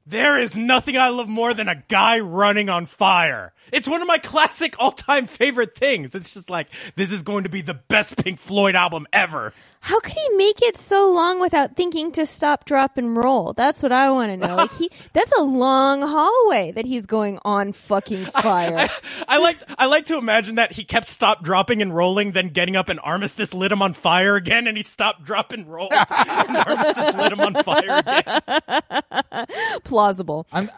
[0.06, 3.52] there is nothing I love more than a guy running on fire.
[3.72, 6.14] It's one of my classic all-time favorite things.
[6.14, 9.52] It's just like, this is going to be the best Pink Floyd album ever.
[9.84, 13.52] How could he make it so long without thinking to stop, drop, and roll?
[13.52, 14.54] That's what I want to know.
[14.54, 18.88] Like he, that's a long hallway that he's going on fucking fire.
[19.26, 22.76] I like, I like to imagine that he kept stop dropping and rolling, then getting
[22.76, 26.56] up and Armistice lit him on fire again, and he stopped, drop, and rolled, and
[26.58, 29.21] Armistice lit him on fire again.
[29.84, 30.46] Plausible.
[30.52, 30.70] I'm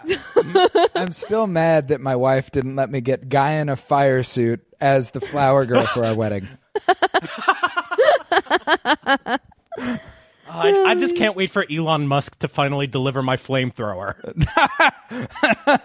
[0.95, 4.63] I'm still mad that my wife didn't let me get Guy in a fire suit
[4.81, 6.49] as the flower girl for our wedding.
[10.55, 14.15] I, I just um, can't wait for Elon Musk to finally deliver my flamethrower.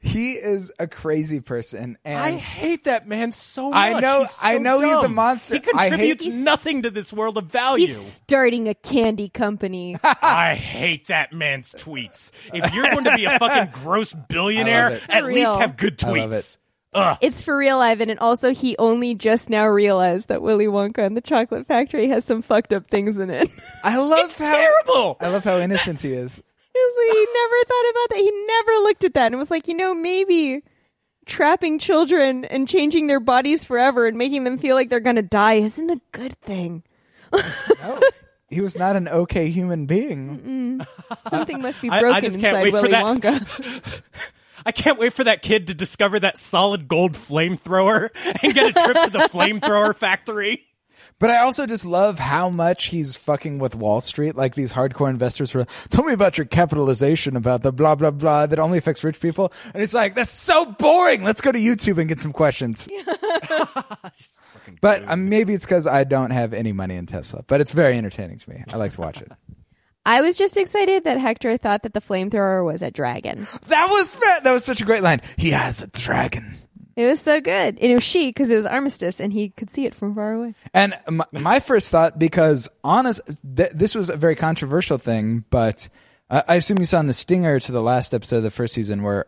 [0.00, 3.78] He is a crazy person, and I hate that man so much.
[3.78, 5.54] I know- He's so I know he's a monster.
[5.54, 7.86] He I hate- contributes nothing to this world of value.
[7.86, 9.96] He's starting a candy company.
[10.04, 12.32] I hate that man's tweets.
[12.52, 16.42] If you're going to be a fucking gross billionaire, at least have good I
[16.94, 17.18] tweets.
[17.20, 18.10] it's for real, Ivan.
[18.10, 22.24] And also, he only just now realized that Willy Wonka and the Chocolate Factory has
[22.24, 23.50] some fucked up things in it.
[23.84, 25.16] I love It's how terrible.
[25.20, 26.42] I love how innocent he is.
[26.74, 28.16] Like he never thought about that.
[28.18, 30.62] He never looked at that and was like, you know, maybe,
[31.26, 35.22] trapping children and changing their bodies forever and making them feel like they're going to
[35.22, 36.82] die isn't a good thing.
[38.48, 40.80] He was not an okay human being.
[41.30, 43.42] Something must be I- I broken just can't inside wait for Willy that.
[43.42, 44.02] Wonka.
[44.64, 48.10] I can't wait for that kid to discover that solid gold flamethrower
[48.42, 50.66] and get a trip to the flamethrower factory.
[51.18, 54.36] But I also just love how much he's fucking with Wall Street.
[54.36, 58.46] Like these hardcore investors were, tell me about your capitalization, about the blah, blah, blah
[58.46, 59.52] that only affects rich people.
[59.72, 61.22] And it's like, that's so boring.
[61.22, 62.88] Let's go to YouTube and get some questions.
[64.80, 67.96] but um, maybe it's because I don't have any money in Tesla, but it's very
[67.96, 68.64] entertaining to me.
[68.72, 69.30] I like to watch it.
[70.04, 73.46] I was just excited that Hector thought that the flamethrower was a dragon.
[73.68, 75.20] That was that was such a great line.
[75.36, 76.54] He has a dragon.
[76.94, 77.78] It was so good.
[77.78, 80.32] And it was she because it was armistice and he could see it from far
[80.34, 80.54] away.
[80.74, 83.22] And my, my first thought, because honest,
[83.56, 85.88] th- this was a very controversial thing, but
[86.28, 88.74] I, I assume you saw in the stinger to the last episode of the first
[88.74, 89.24] season where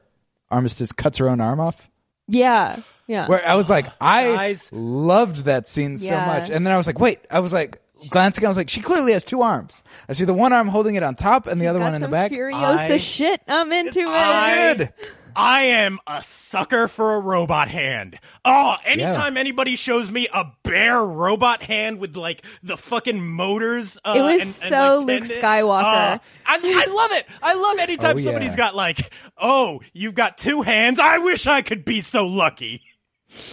[0.50, 1.90] Armistice cuts her own arm off.
[2.28, 2.82] Yeah.
[3.06, 3.28] Yeah.
[3.28, 4.70] Where I was like, I Guys.
[4.72, 6.26] loved that scene so Yeah.
[6.26, 7.78] much, and then I was like, wait, I was like
[8.10, 9.82] glancing, I was like, she clearly has two arms.
[10.08, 12.02] I see the one arm holding it on top, and the other Got one in
[12.02, 12.30] the back.
[12.32, 13.40] Furiosa I- shit.
[13.48, 14.06] I'm into it.
[14.08, 14.88] I-
[15.36, 18.20] I am a sucker for a robot hand.
[18.44, 24.14] Oh, anytime anybody shows me a bare robot hand with like the fucking motors, uh,
[24.16, 25.82] It was and- and, so like, Luke tendon- Skywalker.
[26.14, 27.26] uh, I, I love it.
[27.42, 28.24] I love anytime Oh, yeah.
[28.26, 31.00] somebody's got like, oh, you've got two hands.
[31.00, 32.82] I wish I could be so lucky.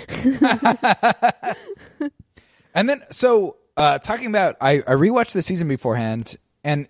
[2.73, 6.88] And then, so uh, talking about, I, I rewatched the season beforehand, and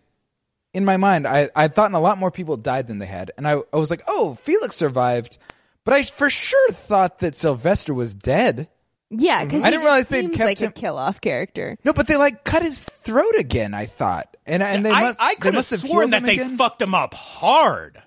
[0.74, 3.48] in my mind, I I thought a lot more people died than they had, and
[3.48, 5.38] I I was like, oh, Felix survived,
[5.86, 8.68] but I for sure thought that Sylvester was dead.
[9.14, 11.78] Yeah, because I didn't realize they'd seems kept like him- a kill off character.
[11.84, 13.74] No, but they like cut his throat again.
[13.74, 16.24] I thought, and and they I, must I they could have must have sworn that
[16.24, 16.58] they again.
[16.58, 18.02] fucked him up hard.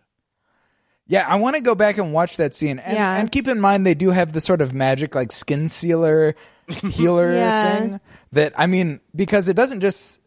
[1.07, 3.17] Yeah, I want to go back and watch that scene, and, Yeah.
[3.17, 6.35] and keep in mind they do have the sort of magic like skin sealer
[6.69, 7.79] healer Yeah.
[7.79, 8.01] thing
[8.33, 10.23] that I mean because it doesn't just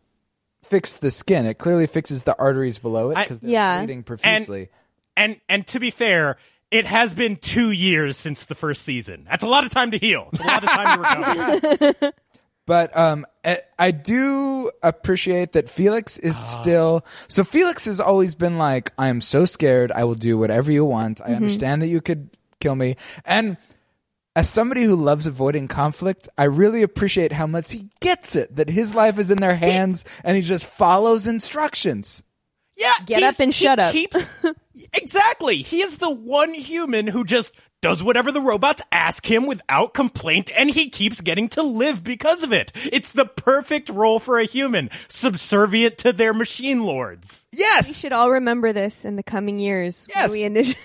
[0.63, 3.77] fix the skin; it clearly fixes the arteries below it because they're Yeah.
[3.79, 4.69] bleeding profusely.
[5.15, 6.37] And and to be fair,
[6.71, 9.25] it has been two years since the first season.
[9.29, 10.29] That's a lot of time to heal.
[10.33, 12.13] It's a lot of time to recover.
[12.67, 16.59] But um, I, I do appreciate that Felix is Ah.
[16.61, 17.05] still.
[17.29, 19.89] So Felix has always been like, "I am so scared.
[19.93, 21.19] I will do whatever you want.
[21.19, 21.31] Mm-hmm.
[21.31, 23.55] I understand that you could kill me." And
[24.37, 28.55] as somebody who loves avoiding conflict, I really appreciate how much he gets it.
[28.55, 32.23] That his life is in their hands, and he just follows instructions.
[32.77, 33.93] Yeah, Get up and shut up.
[33.93, 34.29] Keeps,
[34.93, 35.63] exactly.
[35.63, 40.51] He is the one human who just does whatever the robots ask him without complaint,
[40.55, 42.71] and he keeps getting to live because of it.
[42.75, 47.47] It's the perfect role for a human, subservient to their machine lords.
[47.51, 47.87] Yes!
[47.87, 50.07] We should all remember this in the coming years.
[50.13, 50.29] Yes.
[50.29, 50.77] When we, initi-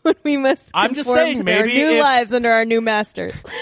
[0.02, 2.80] when we must I'm just saying, to their maybe new if- lives under our new
[2.80, 3.42] masters.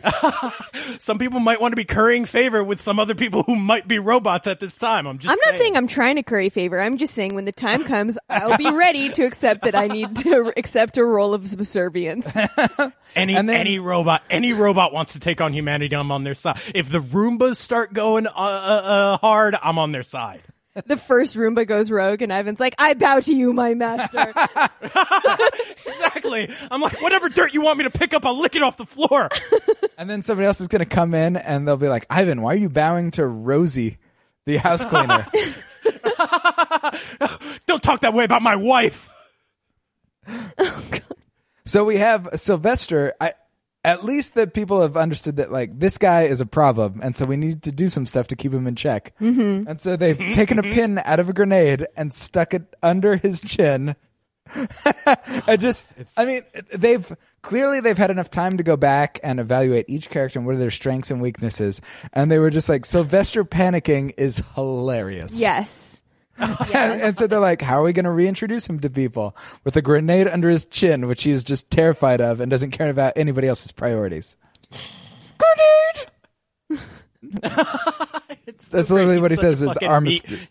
[0.98, 3.98] Some people might want to be currying favor with some other people who might be
[3.98, 5.06] robots at this time.
[5.06, 6.80] I'm just I'm not saying I'm trying to curry favor.
[6.80, 10.16] I'm just saying when the time comes, I'll be ready to accept that I need
[10.16, 12.32] to accept a role of subservience.
[13.14, 15.94] Any then- any robot any robot wants to take on humanity.
[15.94, 16.60] I'm on their side.
[16.74, 20.42] If the Roombas start going uh, uh, uh, hard, I'm on their side.
[20.86, 24.32] The first Roomba goes rogue, and Ivan's like, "I bow to you, my master."
[25.84, 26.48] Exactly.
[26.70, 28.86] I'm like, whatever dirt you want me to pick up, I'll lick it off the
[28.86, 29.28] floor.
[29.98, 32.54] and then somebody else is going to come in, and they'll be like, "Ivan, why
[32.54, 33.98] are you bowing to Rosie,
[34.46, 35.26] the house cleaner?"
[37.66, 39.10] Don't talk that way about my wife.
[41.64, 43.12] So we have Sylvester.
[43.20, 43.34] I,
[43.84, 47.24] at least that people have understood that like this guy is a problem, and so
[47.24, 49.12] we need to do some stuff to keep him in check.
[49.20, 49.68] Mm-hmm.
[49.68, 53.40] And so they've taken a pin out of a grenade and stuck it under his
[53.40, 53.96] chin.
[55.46, 55.86] I just,
[56.16, 56.42] I mean,
[56.74, 57.10] they've
[57.42, 60.58] clearly they've had enough time to go back and evaluate each character and what are
[60.58, 61.80] their strengths and weaknesses,
[62.12, 65.40] and they were just like Sylvester panicking is hilarious.
[65.40, 66.01] yes.
[66.74, 69.76] And, and so they're like, how are we going to reintroduce him to people with
[69.76, 73.12] a grenade under his chin, which he is just terrified of and doesn't care about
[73.14, 74.38] anybody else's priorities?
[75.38, 76.80] Grenade!
[77.42, 79.62] That's literally what he says.
[79.62, 80.46] Is armistice,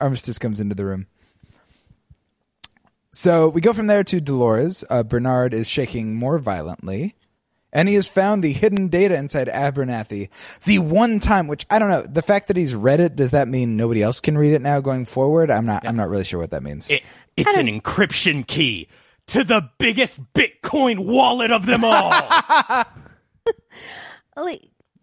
[0.00, 1.06] armistice comes into the room.
[3.10, 4.84] So we go from there to Dolores.
[4.88, 7.14] Uh, Bernard is shaking more violently.
[7.72, 10.28] And he has found the hidden data inside Abernathy.
[10.64, 13.48] The one time, which I don't know, the fact that he's read it, does that
[13.48, 15.50] mean nobody else can read it now going forward?
[15.50, 16.90] I'm not, I'm not really sure what that means.
[16.90, 17.02] It,
[17.36, 18.88] it's an encryption key
[19.28, 22.12] to the biggest Bitcoin wallet of them all.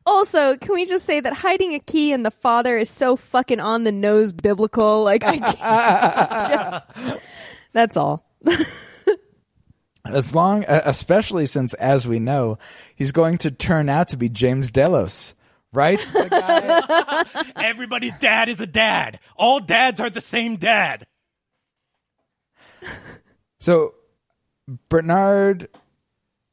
[0.06, 3.60] Also, can we just say that hiding a key in the father is so fucking
[3.60, 5.04] on the nose biblical?
[5.04, 5.60] Like, I can't-
[7.12, 7.24] just,
[7.74, 8.26] that's all.
[10.16, 12.58] As long, uh, especially since, as we know,
[12.96, 15.34] he's going to turn out to be James Delos,
[15.74, 16.00] right?
[16.00, 19.20] The guy- Everybody's dad is a dad.
[19.36, 21.06] All dads are the same dad.
[23.60, 23.94] so
[24.90, 25.68] Bernard.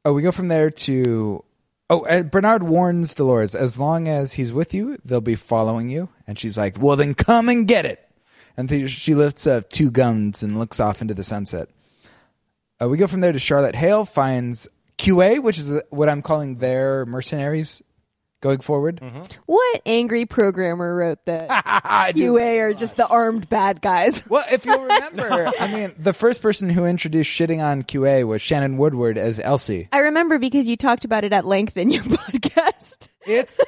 [0.05, 1.43] Oh, we go from there to.
[1.89, 6.09] Oh, uh, Bernard warns Dolores, as long as he's with you, they'll be following you.
[6.27, 8.05] And she's like, well, then come and get it.
[8.57, 11.69] And th- she lifts up two guns and looks off into the sunset.
[12.81, 14.67] Uh, we go from there to Charlotte Hale finds
[14.97, 17.81] QA, which is uh, what I'm calling their mercenaries
[18.41, 19.01] going forward.
[19.47, 21.49] What angry programmer wrote that?
[22.15, 24.23] QA are just the armed bad guys.
[24.29, 28.41] Well, if you'll remember, I mean, the first person who introduced shitting on QA was
[28.41, 29.89] Shannon Woodward as Elsie.
[29.91, 33.09] I remember because you talked about it at length in your podcast.
[33.25, 33.59] It's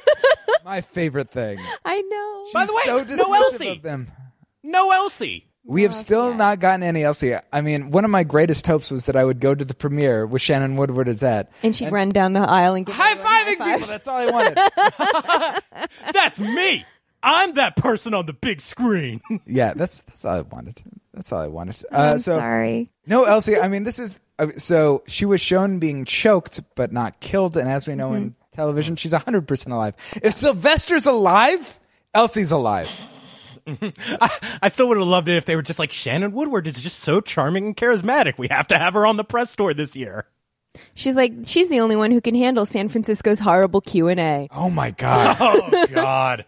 [0.64, 1.58] my favorite thing.
[1.84, 2.46] I know.
[2.54, 3.68] By the way, so no Elsie.
[3.70, 4.08] of them.
[4.62, 5.49] No Elsie.
[5.64, 7.34] We have still not gotten any Elsie.
[7.52, 10.26] I mean, one of my greatest hopes was that I would go to the premiere
[10.26, 11.50] with Shannon Woodward as that.
[11.62, 13.80] And she'd run down the aisle and give High everyone high fiving fives.
[13.82, 13.88] people.
[13.88, 15.90] That's all I wanted.
[16.14, 16.84] That's me.
[17.22, 19.20] I'm that person on the big screen.
[19.46, 20.82] yeah, that's that's all I wanted.
[21.12, 21.76] That's all I wanted.
[21.92, 22.90] Uh, I'm so sorry.
[23.06, 23.58] no, Elsie.
[23.58, 27.68] I mean, this is uh, so she was shown being choked but not killed, and
[27.68, 29.94] as we know in television, she's hundred percent alive.
[30.22, 31.78] If Sylvester's alive,
[32.14, 32.88] Elsie's alive.
[34.62, 36.98] I still would have loved it if they were just like Shannon Woodward is just
[37.00, 38.38] so charming and charismatic.
[38.38, 40.26] We have to have her on the press tour this year.
[40.94, 44.48] She's like, she's the only one who can handle San Francisco's horrible Q and A.
[44.52, 45.36] Oh my god.
[45.40, 46.44] Oh God.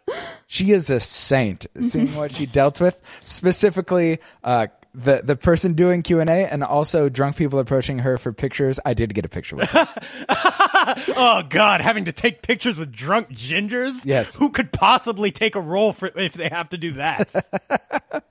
[0.46, 6.02] she is a saint seeing what she dealt with specifically uh the the person doing
[6.02, 9.70] Q&A and also drunk people approaching her for pictures I did get a picture with
[9.70, 9.88] her.
[11.14, 14.04] Oh God, having to take pictures with drunk gingers.
[14.04, 14.34] Yes.
[14.36, 17.32] Who could possibly take a role for if they have to do that?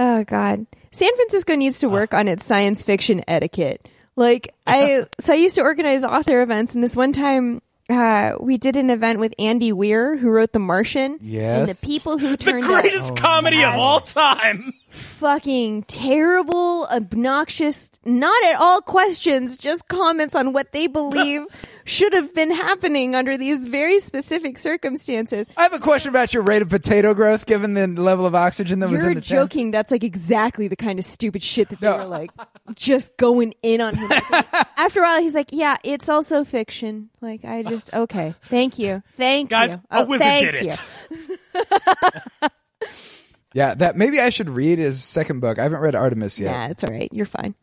[0.00, 1.90] Oh God, San Francisco needs to uh.
[1.90, 3.88] work on its science fiction etiquette.
[4.14, 7.60] Like I, so I used to organize author events, and this one time.
[7.88, 11.12] Uh, we did an event with Andy Weir, who wrote The Martian.
[11.12, 11.80] And Yes.
[11.80, 14.74] the people who the turned out greatest comedy of all time.
[14.90, 21.42] fucking terrible, obnoxious, not at all questions, just comments on what they believe
[21.88, 25.48] should have been happening under these very specific circumstances.
[25.56, 28.78] I have a question about your rate of potato growth given the level of oxygen
[28.80, 29.30] that was You're in the tent.
[29.50, 29.70] joking.
[29.70, 31.96] That's like exactly the kind of stupid shit that they No.
[31.98, 32.30] were like
[32.74, 34.10] just going in on him.
[34.76, 38.34] After a while, he's like, "Yeah, it's also fiction." Like, I just okay.
[38.44, 39.82] Thank you, thank Guys, you.
[39.90, 40.72] a Oh, thank did you.
[41.54, 42.52] it.
[43.54, 45.58] Yeah, that maybe I should read his second book.
[45.58, 46.50] I haven't read Artemis yet.
[46.52, 47.08] Yeah, it's all right.
[47.12, 47.54] You're fine.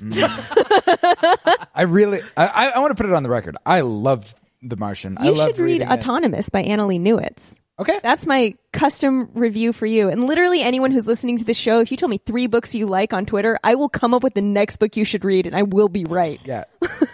[0.00, 1.66] Mm.
[1.74, 3.56] I really I, I, I want to put it on the record.
[3.66, 5.18] I loved The Martian.
[5.18, 5.92] I You loved should read reading it.
[5.92, 7.56] Autonomous by Annalee Newitz.
[7.78, 7.98] Okay.
[8.02, 10.10] That's my custom review for you.
[10.10, 12.84] And literally anyone who's listening to the show, if you tell me three books you
[12.86, 15.56] like on Twitter, I will come up with the next book you should read and
[15.56, 16.38] I will be right.
[16.44, 16.64] yeah.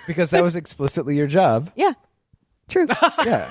[0.09, 1.71] Because that was explicitly your job.
[1.77, 1.93] Yeah.
[2.69, 2.87] True.
[3.25, 3.49] Yeah.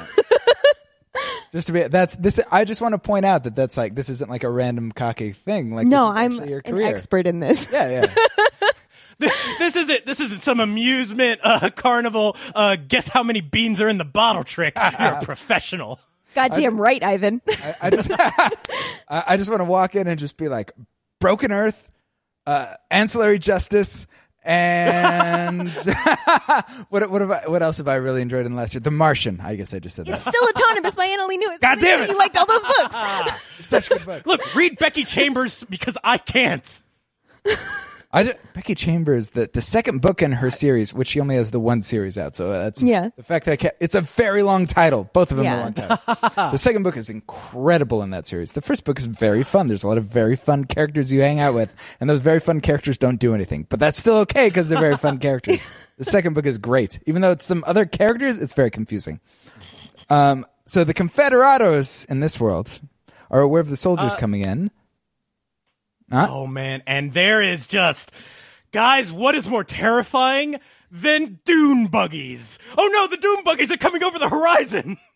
[1.54, 4.10] just to be that's this I just want to point out that that's like this
[4.10, 5.74] isn't like a random cocky thing.
[5.74, 7.72] Like no, this is I'm your an expert in this.
[7.72, 8.26] Yeah, yeah.
[9.60, 12.36] This isn't this isn't some amusement uh, carnival.
[12.54, 14.76] Uh, guess how many beans are in the bottle trick.
[14.78, 16.00] You're a professional.
[16.36, 17.42] Goddamn right, Ivan.
[17.48, 18.50] I, I just I,
[19.10, 20.74] I just want to walk in and just be like
[21.20, 21.90] broken earth,
[22.46, 24.06] uh, ancillary justice,
[24.44, 25.70] and
[26.90, 28.82] what what have I, what else have I really enjoyed in the last year?
[28.82, 29.40] The Martian.
[29.42, 30.16] I guess I just said that.
[30.16, 31.62] it's still Autonomous by Annalee Newitz.
[31.62, 32.10] God damn it.
[32.10, 32.96] You liked all those books.
[33.66, 34.26] Such good books.
[34.28, 36.82] Look, read Becky Chambers because I can't.
[38.16, 41.60] I Becky Chambers, the, the second book in her series, which she only has the
[41.60, 43.10] one series out, so that's Yeah.
[43.18, 45.10] The fact that I can't, it's a very long title.
[45.12, 45.58] Both of them Yeah.
[45.58, 46.02] are long titles.
[46.52, 48.54] the second book is incredible in that series.
[48.54, 49.68] The first book is very fun.
[49.68, 52.62] There's a lot of very fun characters you hang out with, and those very fun
[52.62, 55.68] characters don't do anything, but that's still okay because they're very fun characters.
[55.98, 58.42] The second book is great, even though it's some other characters.
[58.42, 59.22] It's very confusing.
[60.10, 62.82] Um, so the Confederados in this world
[63.32, 64.72] are aware of the soldiers coming in.
[66.12, 68.12] Oh man, and there is just
[68.72, 70.60] guys, what is more terrifying
[70.92, 72.60] than dune buggies?
[72.78, 74.98] Oh no, the dune buggies are coming over the horizon.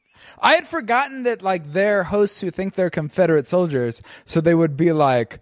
[0.41, 4.77] I had forgotten that like they're hosts who think they're Confederate soldiers, so they would
[4.77, 5.39] be like,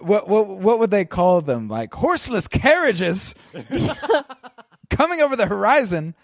[0.00, 1.68] what what what would they call them?
[1.68, 3.34] Like horseless carriages
[4.90, 6.14] coming over the horizon.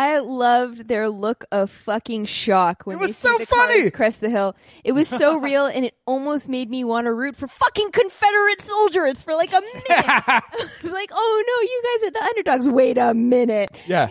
[0.00, 3.80] I loved their look of fucking shock when It was so the funny.
[3.80, 4.56] cars crest the hill.
[4.82, 8.62] It was so real, and it almost made me want to root for fucking Confederate
[8.62, 9.84] soldiers for like a minute.
[9.88, 10.42] I
[10.82, 13.70] was like, "Oh no, you guys are the underdogs." Wait a minute.
[13.86, 14.08] Yeah.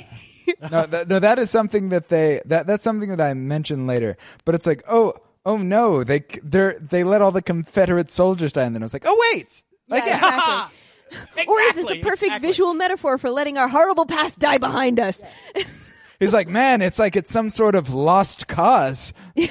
[0.72, 4.16] No, that, no, that is something that they that that's something that I mentioned later.
[4.46, 5.14] But it's like, oh,
[5.46, 8.94] oh no, they they they let all the Confederate soldiers die, and then I was
[8.94, 10.78] like, oh wait, like yeah, exactly.
[11.48, 12.48] Or is this a perfect exactly.
[12.48, 15.22] visual metaphor for letting our horrible past die behind us?
[16.20, 19.14] He's like, man, it's like it's some sort of lost cause.
[19.36, 19.50] Maybe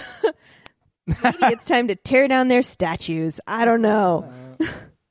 [1.07, 3.41] it's time to tear down their statues.
[3.47, 4.31] I don't know.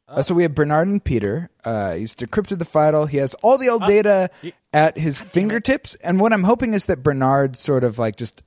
[0.08, 1.50] Uh, so we have Bernard and Peter.
[1.66, 3.08] Uh, he's decrypted the file.
[3.08, 4.30] He has all the old data
[4.72, 5.96] at his fingertips.
[5.96, 8.44] And what I'm hoping is that Bernard sort of like just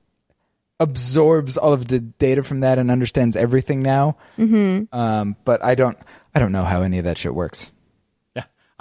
[0.79, 4.17] absorbs all of the data from that and understands everything now.
[4.39, 4.97] Mm-hmm.
[4.97, 5.97] Um, but I don't,
[6.33, 7.71] I don't know how any of that shit works.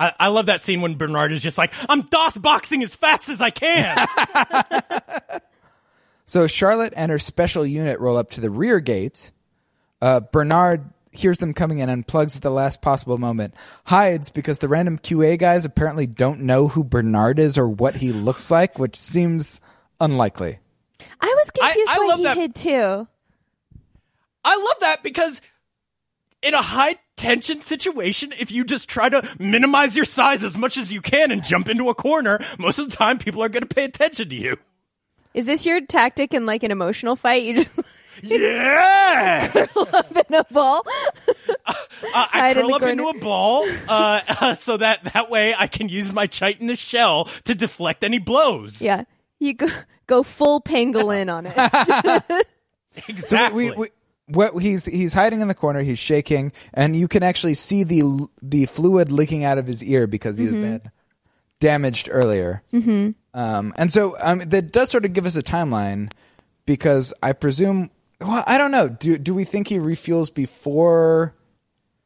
[0.00, 0.12] Yeah.
[0.18, 3.28] I, I love that scene when Bernard is just like, I'm DOS boxing as fast
[3.28, 4.06] as I can.
[6.26, 9.32] So Charlotte and her special unit roll up to the rear gate.
[10.00, 13.52] Uh, Bernard hears them coming in and plugs at the last possible moment,
[13.86, 18.12] hides because the random QA guys apparently don't know who Bernard is or what he
[18.12, 19.60] looks like, which seems
[20.00, 20.60] unlikely.
[21.20, 23.08] I was confused I why love he that- hid too.
[24.44, 25.42] I love that because
[26.42, 30.76] in a high tension situation, if you just try to minimize your size as much
[30.76, 33.66] as you can and jump into a corner, most of the time people are going
[33.66, 34.56] to pay attention to you.
[35.34, 37.44] Is this your tactic in like an emotional fight?
[37.44, 37.78] You just
[38.22, 39.76] Yes!
[39.94, 40.82] up in a ball.
[41.48, 41.74] Uh,
[42.14, 45.54] I Hide in curl the up into a ball uh, uh, so that that way
[45.56, 48.82] I can use my chitin shell to deflect any blows.
[48.82, 49.04] Yeah,
[49.38, 49.68] you go
[50.06, 52.46] go full pangolin on it.
[53.08, 53.68] exactly.
[53.68, 53.88] So we, we,
[54.32, 55.80] what he's he's hiding in the corner.
[55.82, 60.06] He's shaking, and you can actually see the the fluid leaking out of his ear
[60.06, 60.54] because he Mm-hmm.
[60.60, 60.90] was been
[61.60, 62.62] damaged earlier.
[62.72, 63.10] Mm-hmm.
[63.38, 66.10] Um, and so um, that does sort of give us a timeline
[66.66, 67.90] because I presume.
[68.20, 68.88] Well, I don't know.
[68.88, 71.34] Do do we think he refuels before?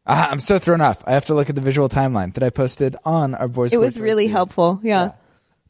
[0.07, 1.03] Ah, I'm so thrown off.
[1.07, 3.73] I have to look at the visual timeline that I posted on our boys.
[3.73, 4.79] it was really helpful.
[4.83, 5.13] Yeah.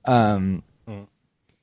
[0.05, 0.62] Um,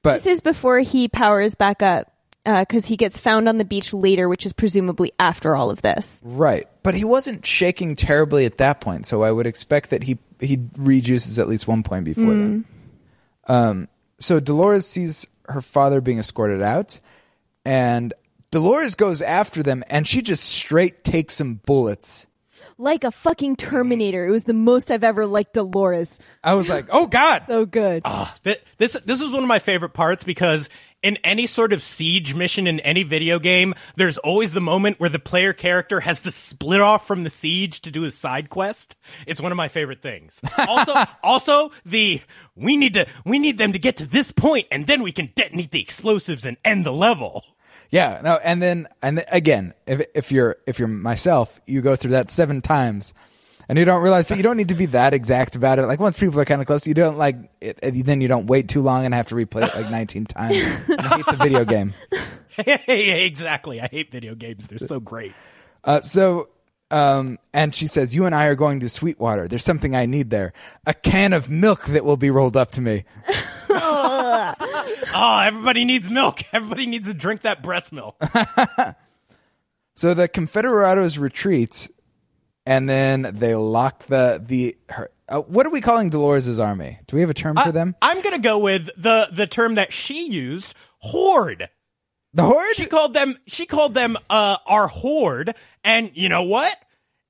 [0.03, 2.11] but This is before he powers back up
[2.43, 6.21] because he gets found on the beach later, which is presumably after all of this.
[6.23, 10.17] Right, but he wasn't shaking terribly at that point, so I would expect that he
[10.39, 12.65] he rejuices at least one point before then.
[13.47, 13.87] Um,
[14.19, 16.99] so Dolores sees her father being escorted out,
[17.65, 18.13] and
[18.49, 22.27] Dolores goes after them, and she just straight takes some bullets.
[22.81, 24.25] Like a fucking Terminator.
[24.25, 26.17] It was the most I've ever liked Dolores.
[26.43, 28.01] I was like, "Oh God!" So good.
[28.05, 30.67] Ah, Th- this this is one of my favorite parts because
[31.03, 35.11] in any sort of siege mission in any video game, there's always the moment where
[35.11, 38.97] the player character has to split off from the siege to do a side quest.
[39.27, 40.41] It's one of my favorite things.
[40.67, 40.93] Also,
[41.23, 42.19] also the
[42.55, 45.27] we need to we need them to get to this point and then we can
[45.35, 47.45] detonate the explosives and end the level.
[47.91, 52.11] Yeah, no, and then and again, if if you're if you're myself, you go through
[52.11, 53.13] that seven times,
[53.67, 55.85] and you don't realize that you don't need to be that exact about it.
[55.87, 58.47] Like once people are kind of close, you don't like it, it- then you don't
[58.47, 60.55] wait too long and have to replay it like 19 times.
[60.55, 61.93] I hate the video game.
[62.87, 63.81] exactly.
[63.81, 64.67] I hate video games.
[64.67, 65.33] They're so great.
[65.83, 66.47] Uh, so,
[66.91, 69.47] um, and she says, "You and I are going to Sweetwater.
[69.49, 70.53] There's something I need there.
[70.85, 73.03] A can of milk that will be rolled up to me."
[75.13, 76.41] Oh, everybody needs milk.
[76.53, 78.21] Everybody needs to drink that breast milk.
[79.93, 81.91] So the Confederados retreat,
[82.65, 84.75] and then they lock the the.
[84.89, 86.97] Her, uh, what are we calling Dolores' army?
[87.05, 87.95] Do we have a term for them?
[88.01, 91.69] I'm gonna go with the the term that she used, horde.
[92.33, 92.75] The horde.
[92.75, 96.75] She called them she called them uh our horde, and you know what?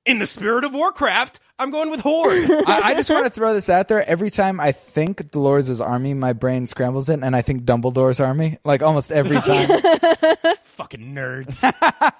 [0.06, 2.50] In the spirit of Warcraft, I'm going with horde.
[2.66, 4.04] I, I just want to throw this out there.
[4.04, 8.58] Every time I think Dolores' army, my brain scrambles it, and I think Dumbledore's army.
[8.64, 9.68] Like almost every time.
[10.62, 11.60] Fucking nerds.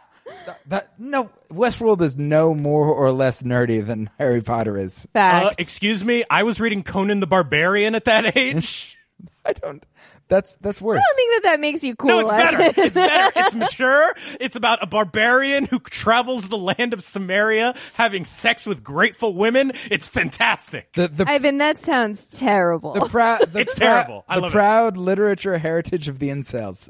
[0.69, 5.09] that no, Westworld is no more or less nerdy than Harry Potter is.
[5.13, 5.47] Fact.
[5.47, 8.97] Uh, excuse me, I was reading Conan the Barbarian at that age.
[9.45, 9.85] I don't.
[10.33, 10.97] That's that's worse.
[10.99, 12.09] I don't think that that makes you cool.
[12.09, 12.81] No, it's better.
[12.81, 13.33] It's better.
[13.37, 14.15] It's mature.
[14.41, 19.73] It's about a barbarian who travels the land of Cimmeria having sex with grateful women.
[19.91, 20.91] It's fantastic.
[20.95, 22.95] the the Ivan, that sounds terrible.
[22.95, 24.25] the, prou- the It's prou- terrible.
[24.27, 24.55] I the love it.
[24.55, 26.89] proud literature heritage of the incels.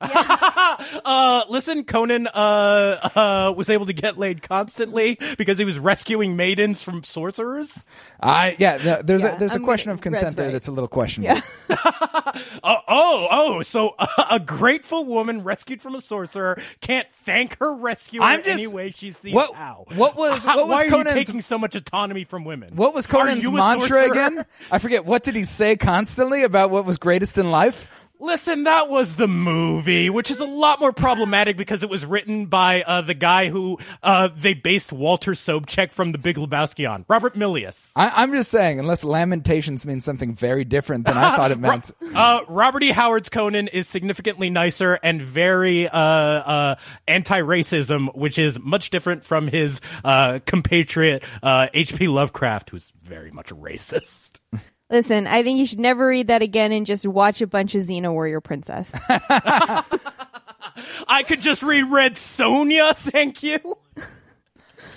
[1.04, 2.30] Uh, listen, Conan uh,
[3.14, 7.86] uh, was able to get laid constantly because he was rescuing maidens from sorcerers.
[8.20, 8.78] I yeah.
[8.84, 10.52] no, there's Yeah, a there's a I'm question gonna- of consent there right.
[10.52, 11.40] that's a little questionable.
[12.62, 13.62] Oh, oh, oh!
[13.62, 13.94] So
[14.30, 18.90] a grateful woman rescued from a sorcerer can't thank her rescuer I'm just- any way
[18.92, 19.84] she sees what- how.
[19.96, 22.74] what was- How- what was why are Conan's- you taking so much autonomy from women?
[22.76, 24.10] What was Are Conan's you mantra sorcerer?
[24.12, 24.44] again?
[24.70, 25.04] I forget.
[25.04, 27.86] What did he say constantly about what was greatest in life?
[28.22, 32.44] Listen, that was the movie, which is a lot more problematic because it was written
[32.46, 37.06] by uh, the guy who uh, they based Walter Sobchak from The Big Lebowski on,
[37.08, 37.92] Robert Milius.
[37.96, 41.92] I, I'm just saying, unless Lamentations means something very different than I thought it meant.
[42.14, 42.90] Uh, Robert E.
[42.90, 46.74] Howard's Conan is significantly nicer and very uh, uh,
[47.08, 52.06] anti-racism, which is much different from his uh, compatriot uh, H.P.
[52.08, 54.29] Lovecraft, who's very much a racist.
[54.90, 57.82] Listen, I think you should never read that again and just watch a bunch of
[57.82, 58.92] Xena Warrior Princess.
[61.08, 63.58] I could just read Red Sonja, thank you.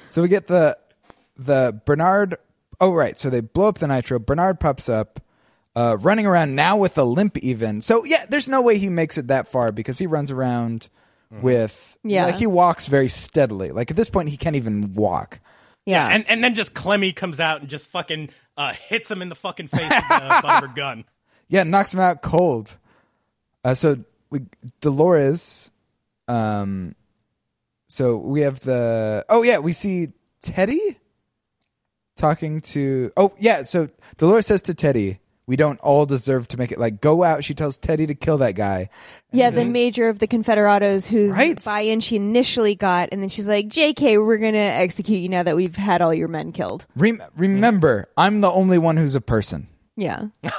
[0.09, 0.77] So we get the
[1.37, 2.35] the Bernard.
[2.79, 4.19] Oh right, so they blow up the nitro.
[4.19, 5.19] Bernard pops up,
[5.75, 7.37] uh, running around now with a limp.
[7.37, 8.25] Even so, yeah.
[8.29, 10.89] There's no way he makes it that far because he runs around
[11.41, 12.25] with Yeah.
[12.25, 13.71] like he walks very steadily.
[13.71, 15.39] Like at this point, he can't even walk.
[15.85, 16.07] Yeah.
[16.07, 19.35] And and then just Clemmy comes out and just fucking uh, hits him in the
[19.35, 21.05] fucking face with the butt her gun.
[21.47, 22.77] Yeah, knocks him out cold.
[23.63, 24.41] Uh, so we
[24.81, 25.71] Dolores.
[26.27, 26.95] Um,
[27.87, 29.25] so we have the.
[29.29, 30.09] Oh yeah, we see
[30.41, 30.97] Teddy
[32.15, 33.11] talking to.
[33.15, 37.01] Oh yeah, so Dolores says to Teddy, "We don't all deserve to make it." Like,
[37.01, 37.43] go out.
[37.43, 38.89] She tells Teddy to kill that guy.
[39.31, 41.63] yeah, the major of the Confederados whose Right.
[41.63, 45.55] buy-in she initially got, and then she's like, "JK, we're gonna execute you now that
[45.55, 49.67] we've had all your men killed." Rem- remember, I'm the only one who's a person.
[49.95, 50.27] Yeah,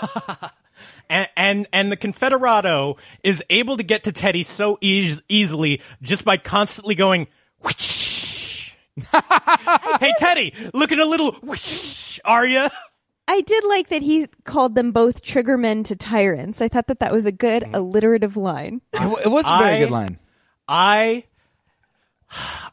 [1.11, 6.24] And, and and the Confederado is able to get to Teddy so eas- easily just
[6.24, 7.27] by constantly going.
[7.62, 8.70] "Whoosh."
[10.01, 11.32] hey Teddy, looking a little.
[11.43, 12.69] "Whoosh," Are you?
[13.26, 16.60] I did like that he called them both triggermen to tyrants.
[16.60, 17.74] I thought that that was a good mm-hmm.
[17.74, 18.80] alliterative line.
[18.92, 20.18] It, it was a very I- good line.
[20.68, 21.24] I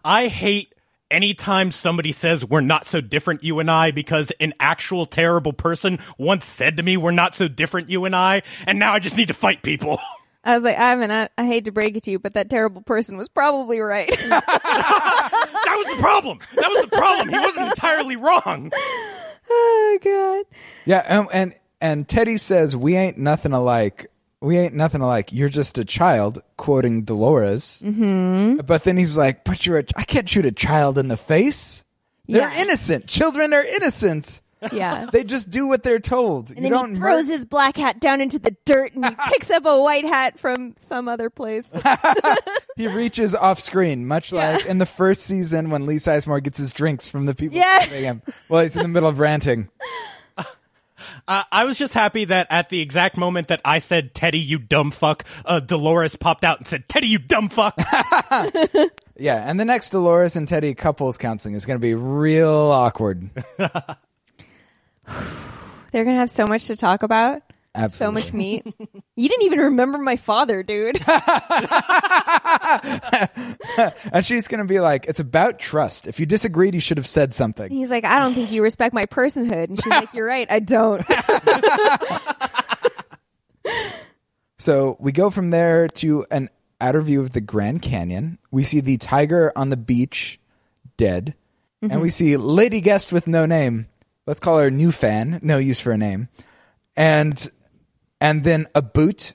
[0.03, 0.73] I hate
[1.09, 5.99] anytime somebody says we're not so different you and I because an actual terrible person
[6.17, 9.17] once said to me we're not so different you and I and now I just
[9.17, 9.99] need to fight people.
[10.43, 12.81] I was like, Ivan, I, I hate to break it to you, but that terrible
[12.81, 14.09] person was probably right.
[14.17, 16.39] that was the problem.
[16.55, 17.29] That was the problem.
[17.29, 18.71] He wasn't entirely wrong.
[19.51, 20.45] Oh god.
[20.85, 24.07] Yeah, and, and and Teddy says, "We ain't nothing alike.
[24.41, 25.31] We ain't nothing alike.
[25.31, 27.79] You're just a child." Quoting Dolores.
[27.83, 28.57] Mm-hmm.
[28.65, 31.83] But then he's like, "But you're a, I can't shoot a child in the face.
[32.27, 32.61] They're Yeah.
[32.61, 33.07] innocent.
[33.07, 34.41] Children are innocent.
[34.71, 35.05] Yeah.
[35.11, 36.49] They just do what they're told.
[36.49, 39.05] And you then don't he throws mur- his black hat down into the dirt and
[39.05, 41.69] he picks up a white hat from some other place.
[42.77, 44.53] He reaches off screen, much Yeah.
[44.53, 47.81] like in the first season when Lee Sizemore gets his drinks from the people Yeah.
[47.83, 49.69] serving him while he's in the middle of ranting.
[51.27, 54.57] Uh, I was just happy that at the exact moment that I said Teddy you
[54.59, 57.75] dumb fuck, uh, Dolores popped out and said Teddy you dumb fuck.
[59.17, 63.29] Yeah, and the next Dolores and Teddy couples counseling is going to be real awkward.
[65.91, 67.41] They're going to have so much to talk about.
[67.91, 68.65] So much meat.
[69.15, 70.99] You didn't even remember my father, dude.
[74.11, 76.07] And she's going to be like, it's about trust.
[76.07, 77.71] If you disagreed, you should have said something.
[77.71, 79.69] He's like, I don't think you respect my personhood.
[79.69, 81.01] And she's like, You're right, I don't.
[84.61, 88.37] So we go from there to an outer view of the Grand Canyon.
[88.51, 90.39] We see the tiger on the beach,
[90.97, 91.33] dead.
[91.81, 92.11] And we mm-hmm.
[92.11, 93.87] see Lady Guest with no name.
[94.31, 96.29] Let's call her New Fan, no use for a name.
[96.95, 97.51] And
[98.21, 99.33] and then a boot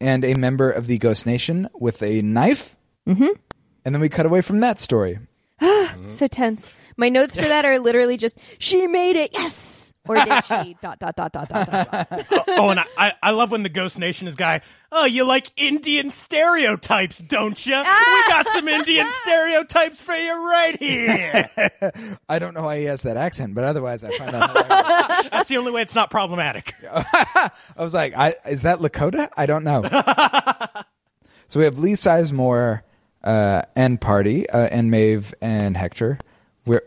[0.00, 2.76] and a member of the Ghost Nation with a knife.
[3.06, 3.38] Mm-hmm.
[3.84, 5.20] And then we cut away from that story.
[6.08, 6.74] so tense.
[6.96, 9.81] My notes for that are literally just, She made it, yes!
[10.08, 10.76] Or did she?
[10.82, 11.90] Dot, dot, dot, dot, dot, dot.
[11.90, 12.24] dot.
[12.48, 14.60] oh, and I, I, I love when the Ghost Nation is guy.
[14.90, 17.76] Oh, you like Indian stereotypes, don't you?
[17.76, 21.50] We got some Indian stereotypes for you right here.
[22.28, 25.30] I don't know why he has that accent, but otherwise I find that hilarious.
[25.30, 26.74] That's the only way it's not problematic.
[26.84, 29.28] I was like, I, is that Lakota?
[29.36, 29.82] I don't know.
[31.46, 32.82] so we have Lee Sizemore
[33.22, 36.18] uh, and Party uh, and Maeve and Hector.
[36.66, 36.82] We're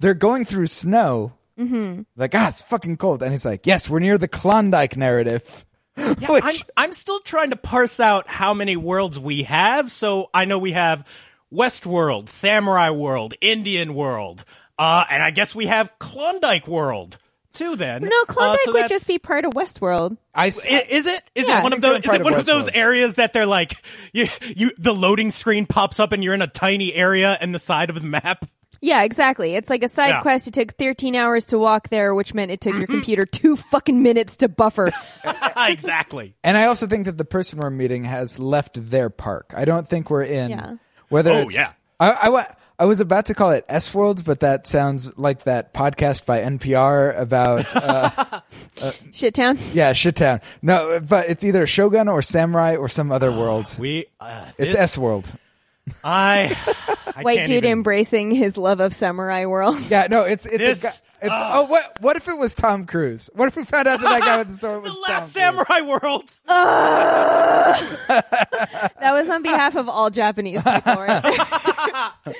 [0.00, 1.34] they're going through snow.
[1.58, 2.02] Mm-hmm.
[2.16, 3.22] Like, ah, it's fucking cold.
[3.22, 5.64] And he's like, yes, we're near the Klondike narrative.
[5.94, 9.92] Yeah, Which- I'm, I'm still trying to parse out how many worlds we have.
[9.92, 11.06] So I know we have
[11.52, 14.44] Westworld, Samurai World, Indian World,
[14.78, 17.18] uh, and I guess we have Klondike World
[17.52, 17.76] too.
[17.76, 20.16] Then No, Klondike Uh, so would that's- just be part of Westworld.
[20.34, 21.22] I, s- I- Is it?
[21.34, 21.98] Is Yeah, it one of those?
[21.98, 23.74] Is it one of those areas that they're like,
[24.14, 27.58] you, you, the loading screen pops up and you're in a tiny area in the
[27.58, 28.46] side of the map?
[28.84, 29.54] Yeah, exactly.
[29.54, 30.20] It's like a side Yeah.
[30.22, 30.48] quest.
[30.48, 34.02] It took 13 hours to walk there, which meant it took your computer two fucking
[34.02, 34.90] minutes to buffer.
[35.56, 36.34] exactly.
[36.42, 39.52] and I also think that the person we're meeting has left their park.
[39.56, 40.50] I don't think we're in.
[40.50, 40.72] Yeah.
[41.08, 41.72] Whether Oh, it's, yeah.
[42.00, 42.46] I, I,
[42.80, 46.40] I was about to call it S World, but that sounds like that podcast by
[46.40, 48.40] NPR about uh,
[49.12, 49.58] Shit town.
[49.72, 50.42] yeah Shittown.
[50.62, 53.76] No, but it's either Shogun or Samurai or some other world.
[53.78, 55.32] We uh, It's S World.
[56.04, 56.56] I,
[57.16, 59.80] I White dude even- embracing his love of samurai world.
[59.88, 60.92] Yeah, no, it's it's This- a guy,
[61.24, 63.30] it's oh what what if it was Tom Cruise?
[63.34, 65.32] What if we found out that that guy with the sword was the Tom last
[65.34, 65.44] Cruise?
[65.44, 66.30] samurai world.
[69.00, 70.94] That was on behalf of all Japanese people.
[70.94, 72.34] Right there.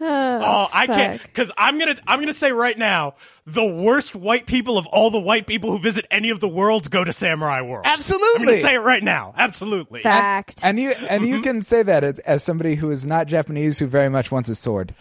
[0.00, 3.14] Oh, oh, I can't because I'm gonna I'm gonna say right now
[3.46, 6.88] the worst white people of all the white people who visit any of the worlds
[6.88, 7.86] go to Samurai World.
[7.86, 8.46] I'm Absolutely.
[8.46, 9.34] gonna say it right now.
[9.36, 10.02] Absolutely.
[10.02, 10.60] Fact.
[10.64, 11.42] And you and you mm-hmm.
[11.44, 14.54] can say that as, as somebody who is not Japanese who very much wants a
[14.54, 14.94] sword.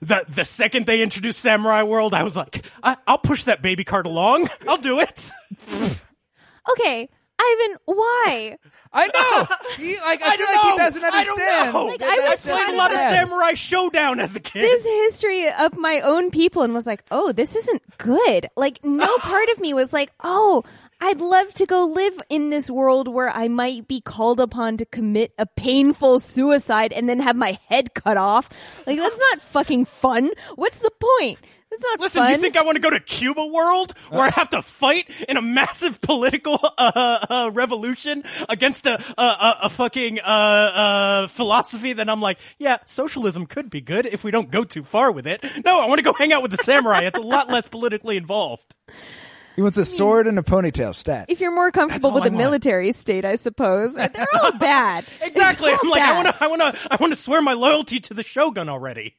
[0.00, 3.84] the the second they introduced Samurai World, I was like, I, I'll push that baby
[3.84, 4.48] cart along.
[4.68, 5.30] I'll do it.
[6.70, 8.58] okay, Ivan, why?
[8.92, 9.56] I know.
[9.76, 10.72] He, like I, I feel don't like know.
[10.72, 11.72] he doesn't I don't understand.
[11.72, 11.84] know.
[11.86, 13.14] Like, that I was that's I played a lot of bad.
[13.14, 14.62] Samurai Shodown as a kid.
[14.62, 18.48] This history of my own people and was like, oh, this isn't good.
[18.56, 20.64] Like, no part of me was like, oh,
[21.00, 24.84] I'd love to go live in this world where I might be called upon to
[24.84, 28.48] commit a painful suicide and then have my head cut off.
[28.84, 30.30] Like, that's not fucking fun.
[30.56, 30.90] What's the
[31.20, 31.38] point?
[31.70, 32.32] That's not Listen, fun.
[32.32, 35.36] you think I want to go to Cuba World where I have to fight in
[35.36, 41.92] a massive political uh, uh, revolution against a a, a, a fucking uh, uh, philosophy
[41.92, 45.26] that I'm like, yeah, socialism could be good if we don't go too far with
[45.26, 45.44] it.
[45.64, 47.02] No, I want to go hang out with the samurai.
[47.02, 48.74] It's a lot less politically involved.
[49.56, 51.26] He wants a sword and a ponytail stat.
[51.28, 52.38] if you're more comfortable all with I want.
[52.38, 53.94] military state, I suppose.
[53.96, 55.04] They're all bad.
[55.20, 55.72] Exactly.
[55.72, 56.16] All I'm like, I bad.
[56.24, 59.16] want to, I want to, I want to swear my loyalty to the shogun already.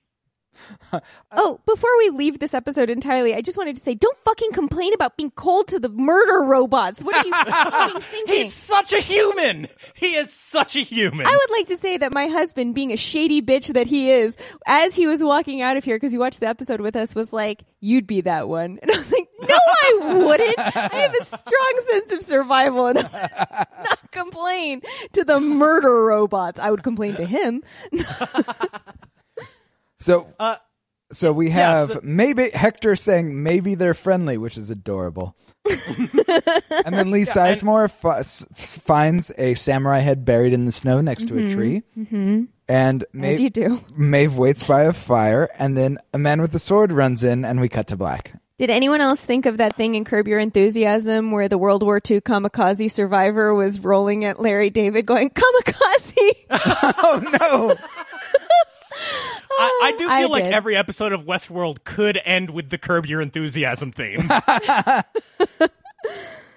[1.31, 4.93] Oh, before we leave this episode entirely, I just wanted to say, don't fucking complain
[4.93, 7.03] about being cold to the murder robots.
[7.03, 8.35] What are you fucking thinking?
[8.35, 9.67] He's such a human.
[9.95, 11.25] He is such a human.
[11.27, 14.37] I would like to say that my husband, being a shady bitch that he is,
[14.65, 17.31] as he was walking out of here, because you watched the episode with us, was
[17.31, 20.59] like, "You'd be that one," and I was like, "No, I wouldn't.
[20.59, 23.03] I have a strong sense of survival, and I
[23.77, 24.81] would not complain
[25.13, 26.59] to the murder robots.
[26.59, 27.63] I would complain to him."
[29.99, 30.55] So, Uh,
[31.11, 35.35] so we have so- maybe Hector saying maybe they're friendly, which is adorable.
[36.85, 41.01] and then Lee Sizemore fi- s- s- finds a samurai head buried in the snow
[41.01, 41.83] next to a tree.
[41.97, 42.43] Mm-hmm.
[42.67, 43.81] And As you do.
[43.95, 47.59] Maeve waits by a fire, and then a man with a sword runs in, and
[47.59, 48.33] we cut to black.
[48.59, 51.97] Did anyone else think of that thing in Curb Your Enthusiasm where the World War
[51.97, 56.17] II kamikaze survivor was rolling at Larry David going, kamikaze?
[56.51, 57.75] Oh no!
[59.59, 60.53] I, I do I feel like did.
[60.53, 64.21] every episode of Westworld could end with the Curb Your Enthusiasm theme.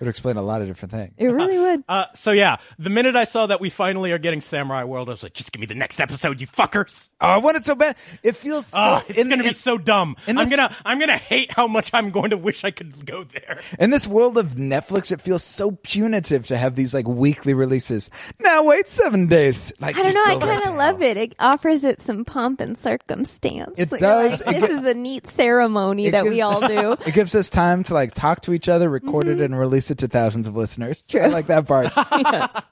[0.03, 1.15] Would explain a lot of different things.
[1.17, 1.85] it really would.
[1.89, 5.13] Uh, so yeah, the minute I saw that we finally are getting Samurai World, I
[5.13, 7.09] was like, just give me the next episode, you fuckers.
[7.21, 7.97] Oh, I want it so bad.
[8.23, 8.79] It feels so.
[8.79, 10.17] Oh, it's in- gonna be so dumb.
[10.27, 13.05] in I'm this- gonna, I'm gonna hate how much I'm going to wish I could
[13.07, 13.61] go there.
[13.79, 18.11] In this world of Netflix, it feels so punitive to have these like weekly releases.
[18.41, 19.73] Now wait seven days.
[19.81, 20.25] Like I don't know.
[20.25, 21.17] I kind of love it.
[21.17, 23.79] It offers it some pomp and circumstance.
[23.79, 24.45] It You're does.
[24.47, 26.93] like, this gi- is a neat ceremony It that we all do.
[27.07, 29.99] It gives us time to like talk to each other, record it, and release it
[29.99, 31.07] to thousands of listeners.
[31.07, 31.21] True.
[31.21, 31.93] I like that part.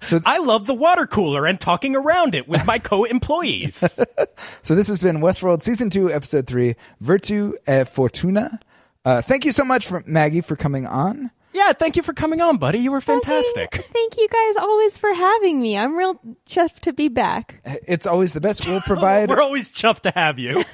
[0.00, 3.98] So I love the water cooler and talking around it with my co-employees.
[4.62, 8.58] So this has been Westworld season two, episode three, Virtu e Fortuna.
[9.04, 11.30] Uh, thank you so much for Maggie for coming on.
[11.52, 12.78] yeah, thank you for coming on, buddy.
[12.78, 13.72] You were fantastic.
[13.72, 15.76] Thank, thank you guys always for having me.
[15.76, 17.60] I'm real chuffed to be back.
[17.86, 18.66] It's always the best.
[18.66, 20.64] We'll provide We're always chuffed to have you.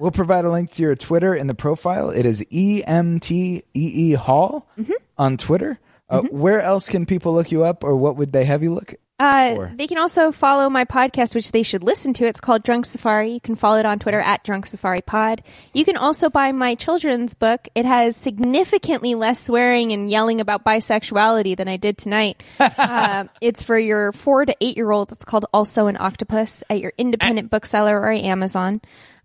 [0.00, 2.10] We'll provide a link to your Twitter in the profile.
[2.10, 4.92] It is E M T E E Hall Mm-hmm.
[5.16, 5.78] on Twitter.
[6.10, 8.94] Uh, Where else can people look you up, or what would they have you look?
[9.20, 12.24] Uh, they can also follow my podcast, which they should listen to.
[12.24, 13.32] It's called Drunk Safari.
[13.32, 15.42] You can follow it on Twitter at Drunk Safari Pod.
[15.74, 17.66] You can also buy my children's book.
[17.74, 22.42] It has significantly less swearing and yelling about bisexuality than I did tonight.
[22.60, 25.10] uh, it's for your four to eight year olds.
[25.10, 28.80] It's called Also an Octopus at your independent bookseller or Amazon.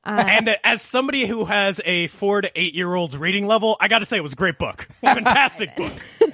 [0.05, 3.87] And uh, as somebody who has a four to eight year old's reading level, I
[3.87, 4.87] got to say it was a great book.
[5.01, 5.93] Fantastic book.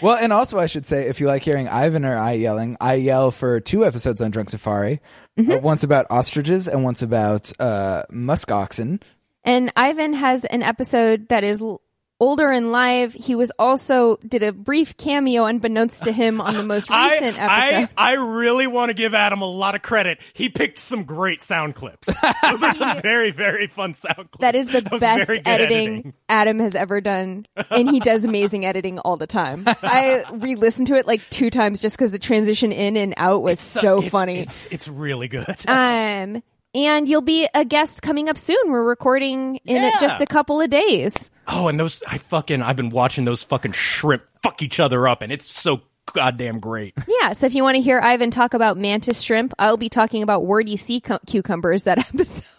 [0.00, 2.94] Well, and also I should say, if you like hearing Ivan or I yelling, I
[2.94, 5.00] yell for two episodes on Drunk Safari.
[5.36, 5.50] Mm-hmm.
[5.50, 9.00] Uh, once about ostriches and once about uh, musk oxen.
[9.42, 11.82] And Ivan has an episode that is l-
[12.20, 13.12] older and live.
[13.12, 17.68] He was also did a brief cameo unbeknownst to him on the most recent I,
[17.70, 17.94] episode.
[17.96, 20.20] I, I really want to give Adam a lot of credit.
[20.32, 22.06] He picked some great sound clips.
[22.42, 24.38] Those are some very, very fun sound clips.
[24.40, 28.64] that is the That best good editing, Adam has ever done, and he does amazing
[28.66, 29.64] editing all the time.
[29.66, 33.58] I re-listened to it like two times just because the transition in and out was
[33.60, 34.38] so It's- funny.
[34.38, 35.44] It's, it's really good.
[35.68, 36.42] Um,
[36.74, 38.56] and you'll be a guest coming up soon.
[38.66, 39.92] We're recording in Yeah.
[40.00, 41.30] just a couple of days.
[41.46, 45.22] Oh, and those I fucking I've been watching those fucking shrimp fuck each other up,
[45.22, 46.94] and it's so goddamn great.
[47.08, 50.22] Yeah, so if you want to hear Ivan talk about mantis shrimp, I'll be talking
[50.22, 52.44] about wordy sea cu- cucumbers that episode.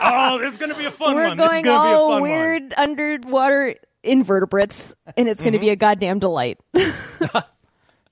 [0.00, 1.36] oh, this is gonna be a fun We're one.
[1.36, 5.58] This is going gonna be a all fun weird underwater invertebrates, and it's going to
[5.58, 5.64] Mm-hmm.
[5.66, 6.58] be a goddamn delight.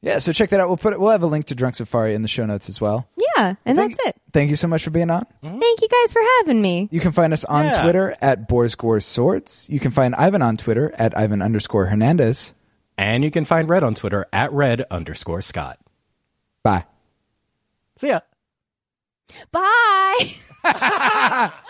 [0.03, 0.69] Yeah, so check that out.
[0.69, 2.81] We'll put it, we'll have a link to Drunk Safari in the show notes as
[2.81, 3.09] well.
[3.39, 4.17] Yeah, and Thank- that's it.
[4.33, 5.25] Thank you so much for being on.
[5.43, 5.59] Mm-hmm.
[5.61, 6.89] Thank you guys for having me.
[6.91, 7.83] You can find us on Yeah.
[7.83, 9.67] Twitter at Boars Gore Swords.
[9.71, 12.55] You can find Ivan on Twitter at Ivan underscore Hernandez.
[12.99, 15.79] And you can find Red on Twitter at Red underscore Scott.
[16.63, 16.85] Bye.
[17.97, 18.21] See ya.
[19.53, 21.51] Bye.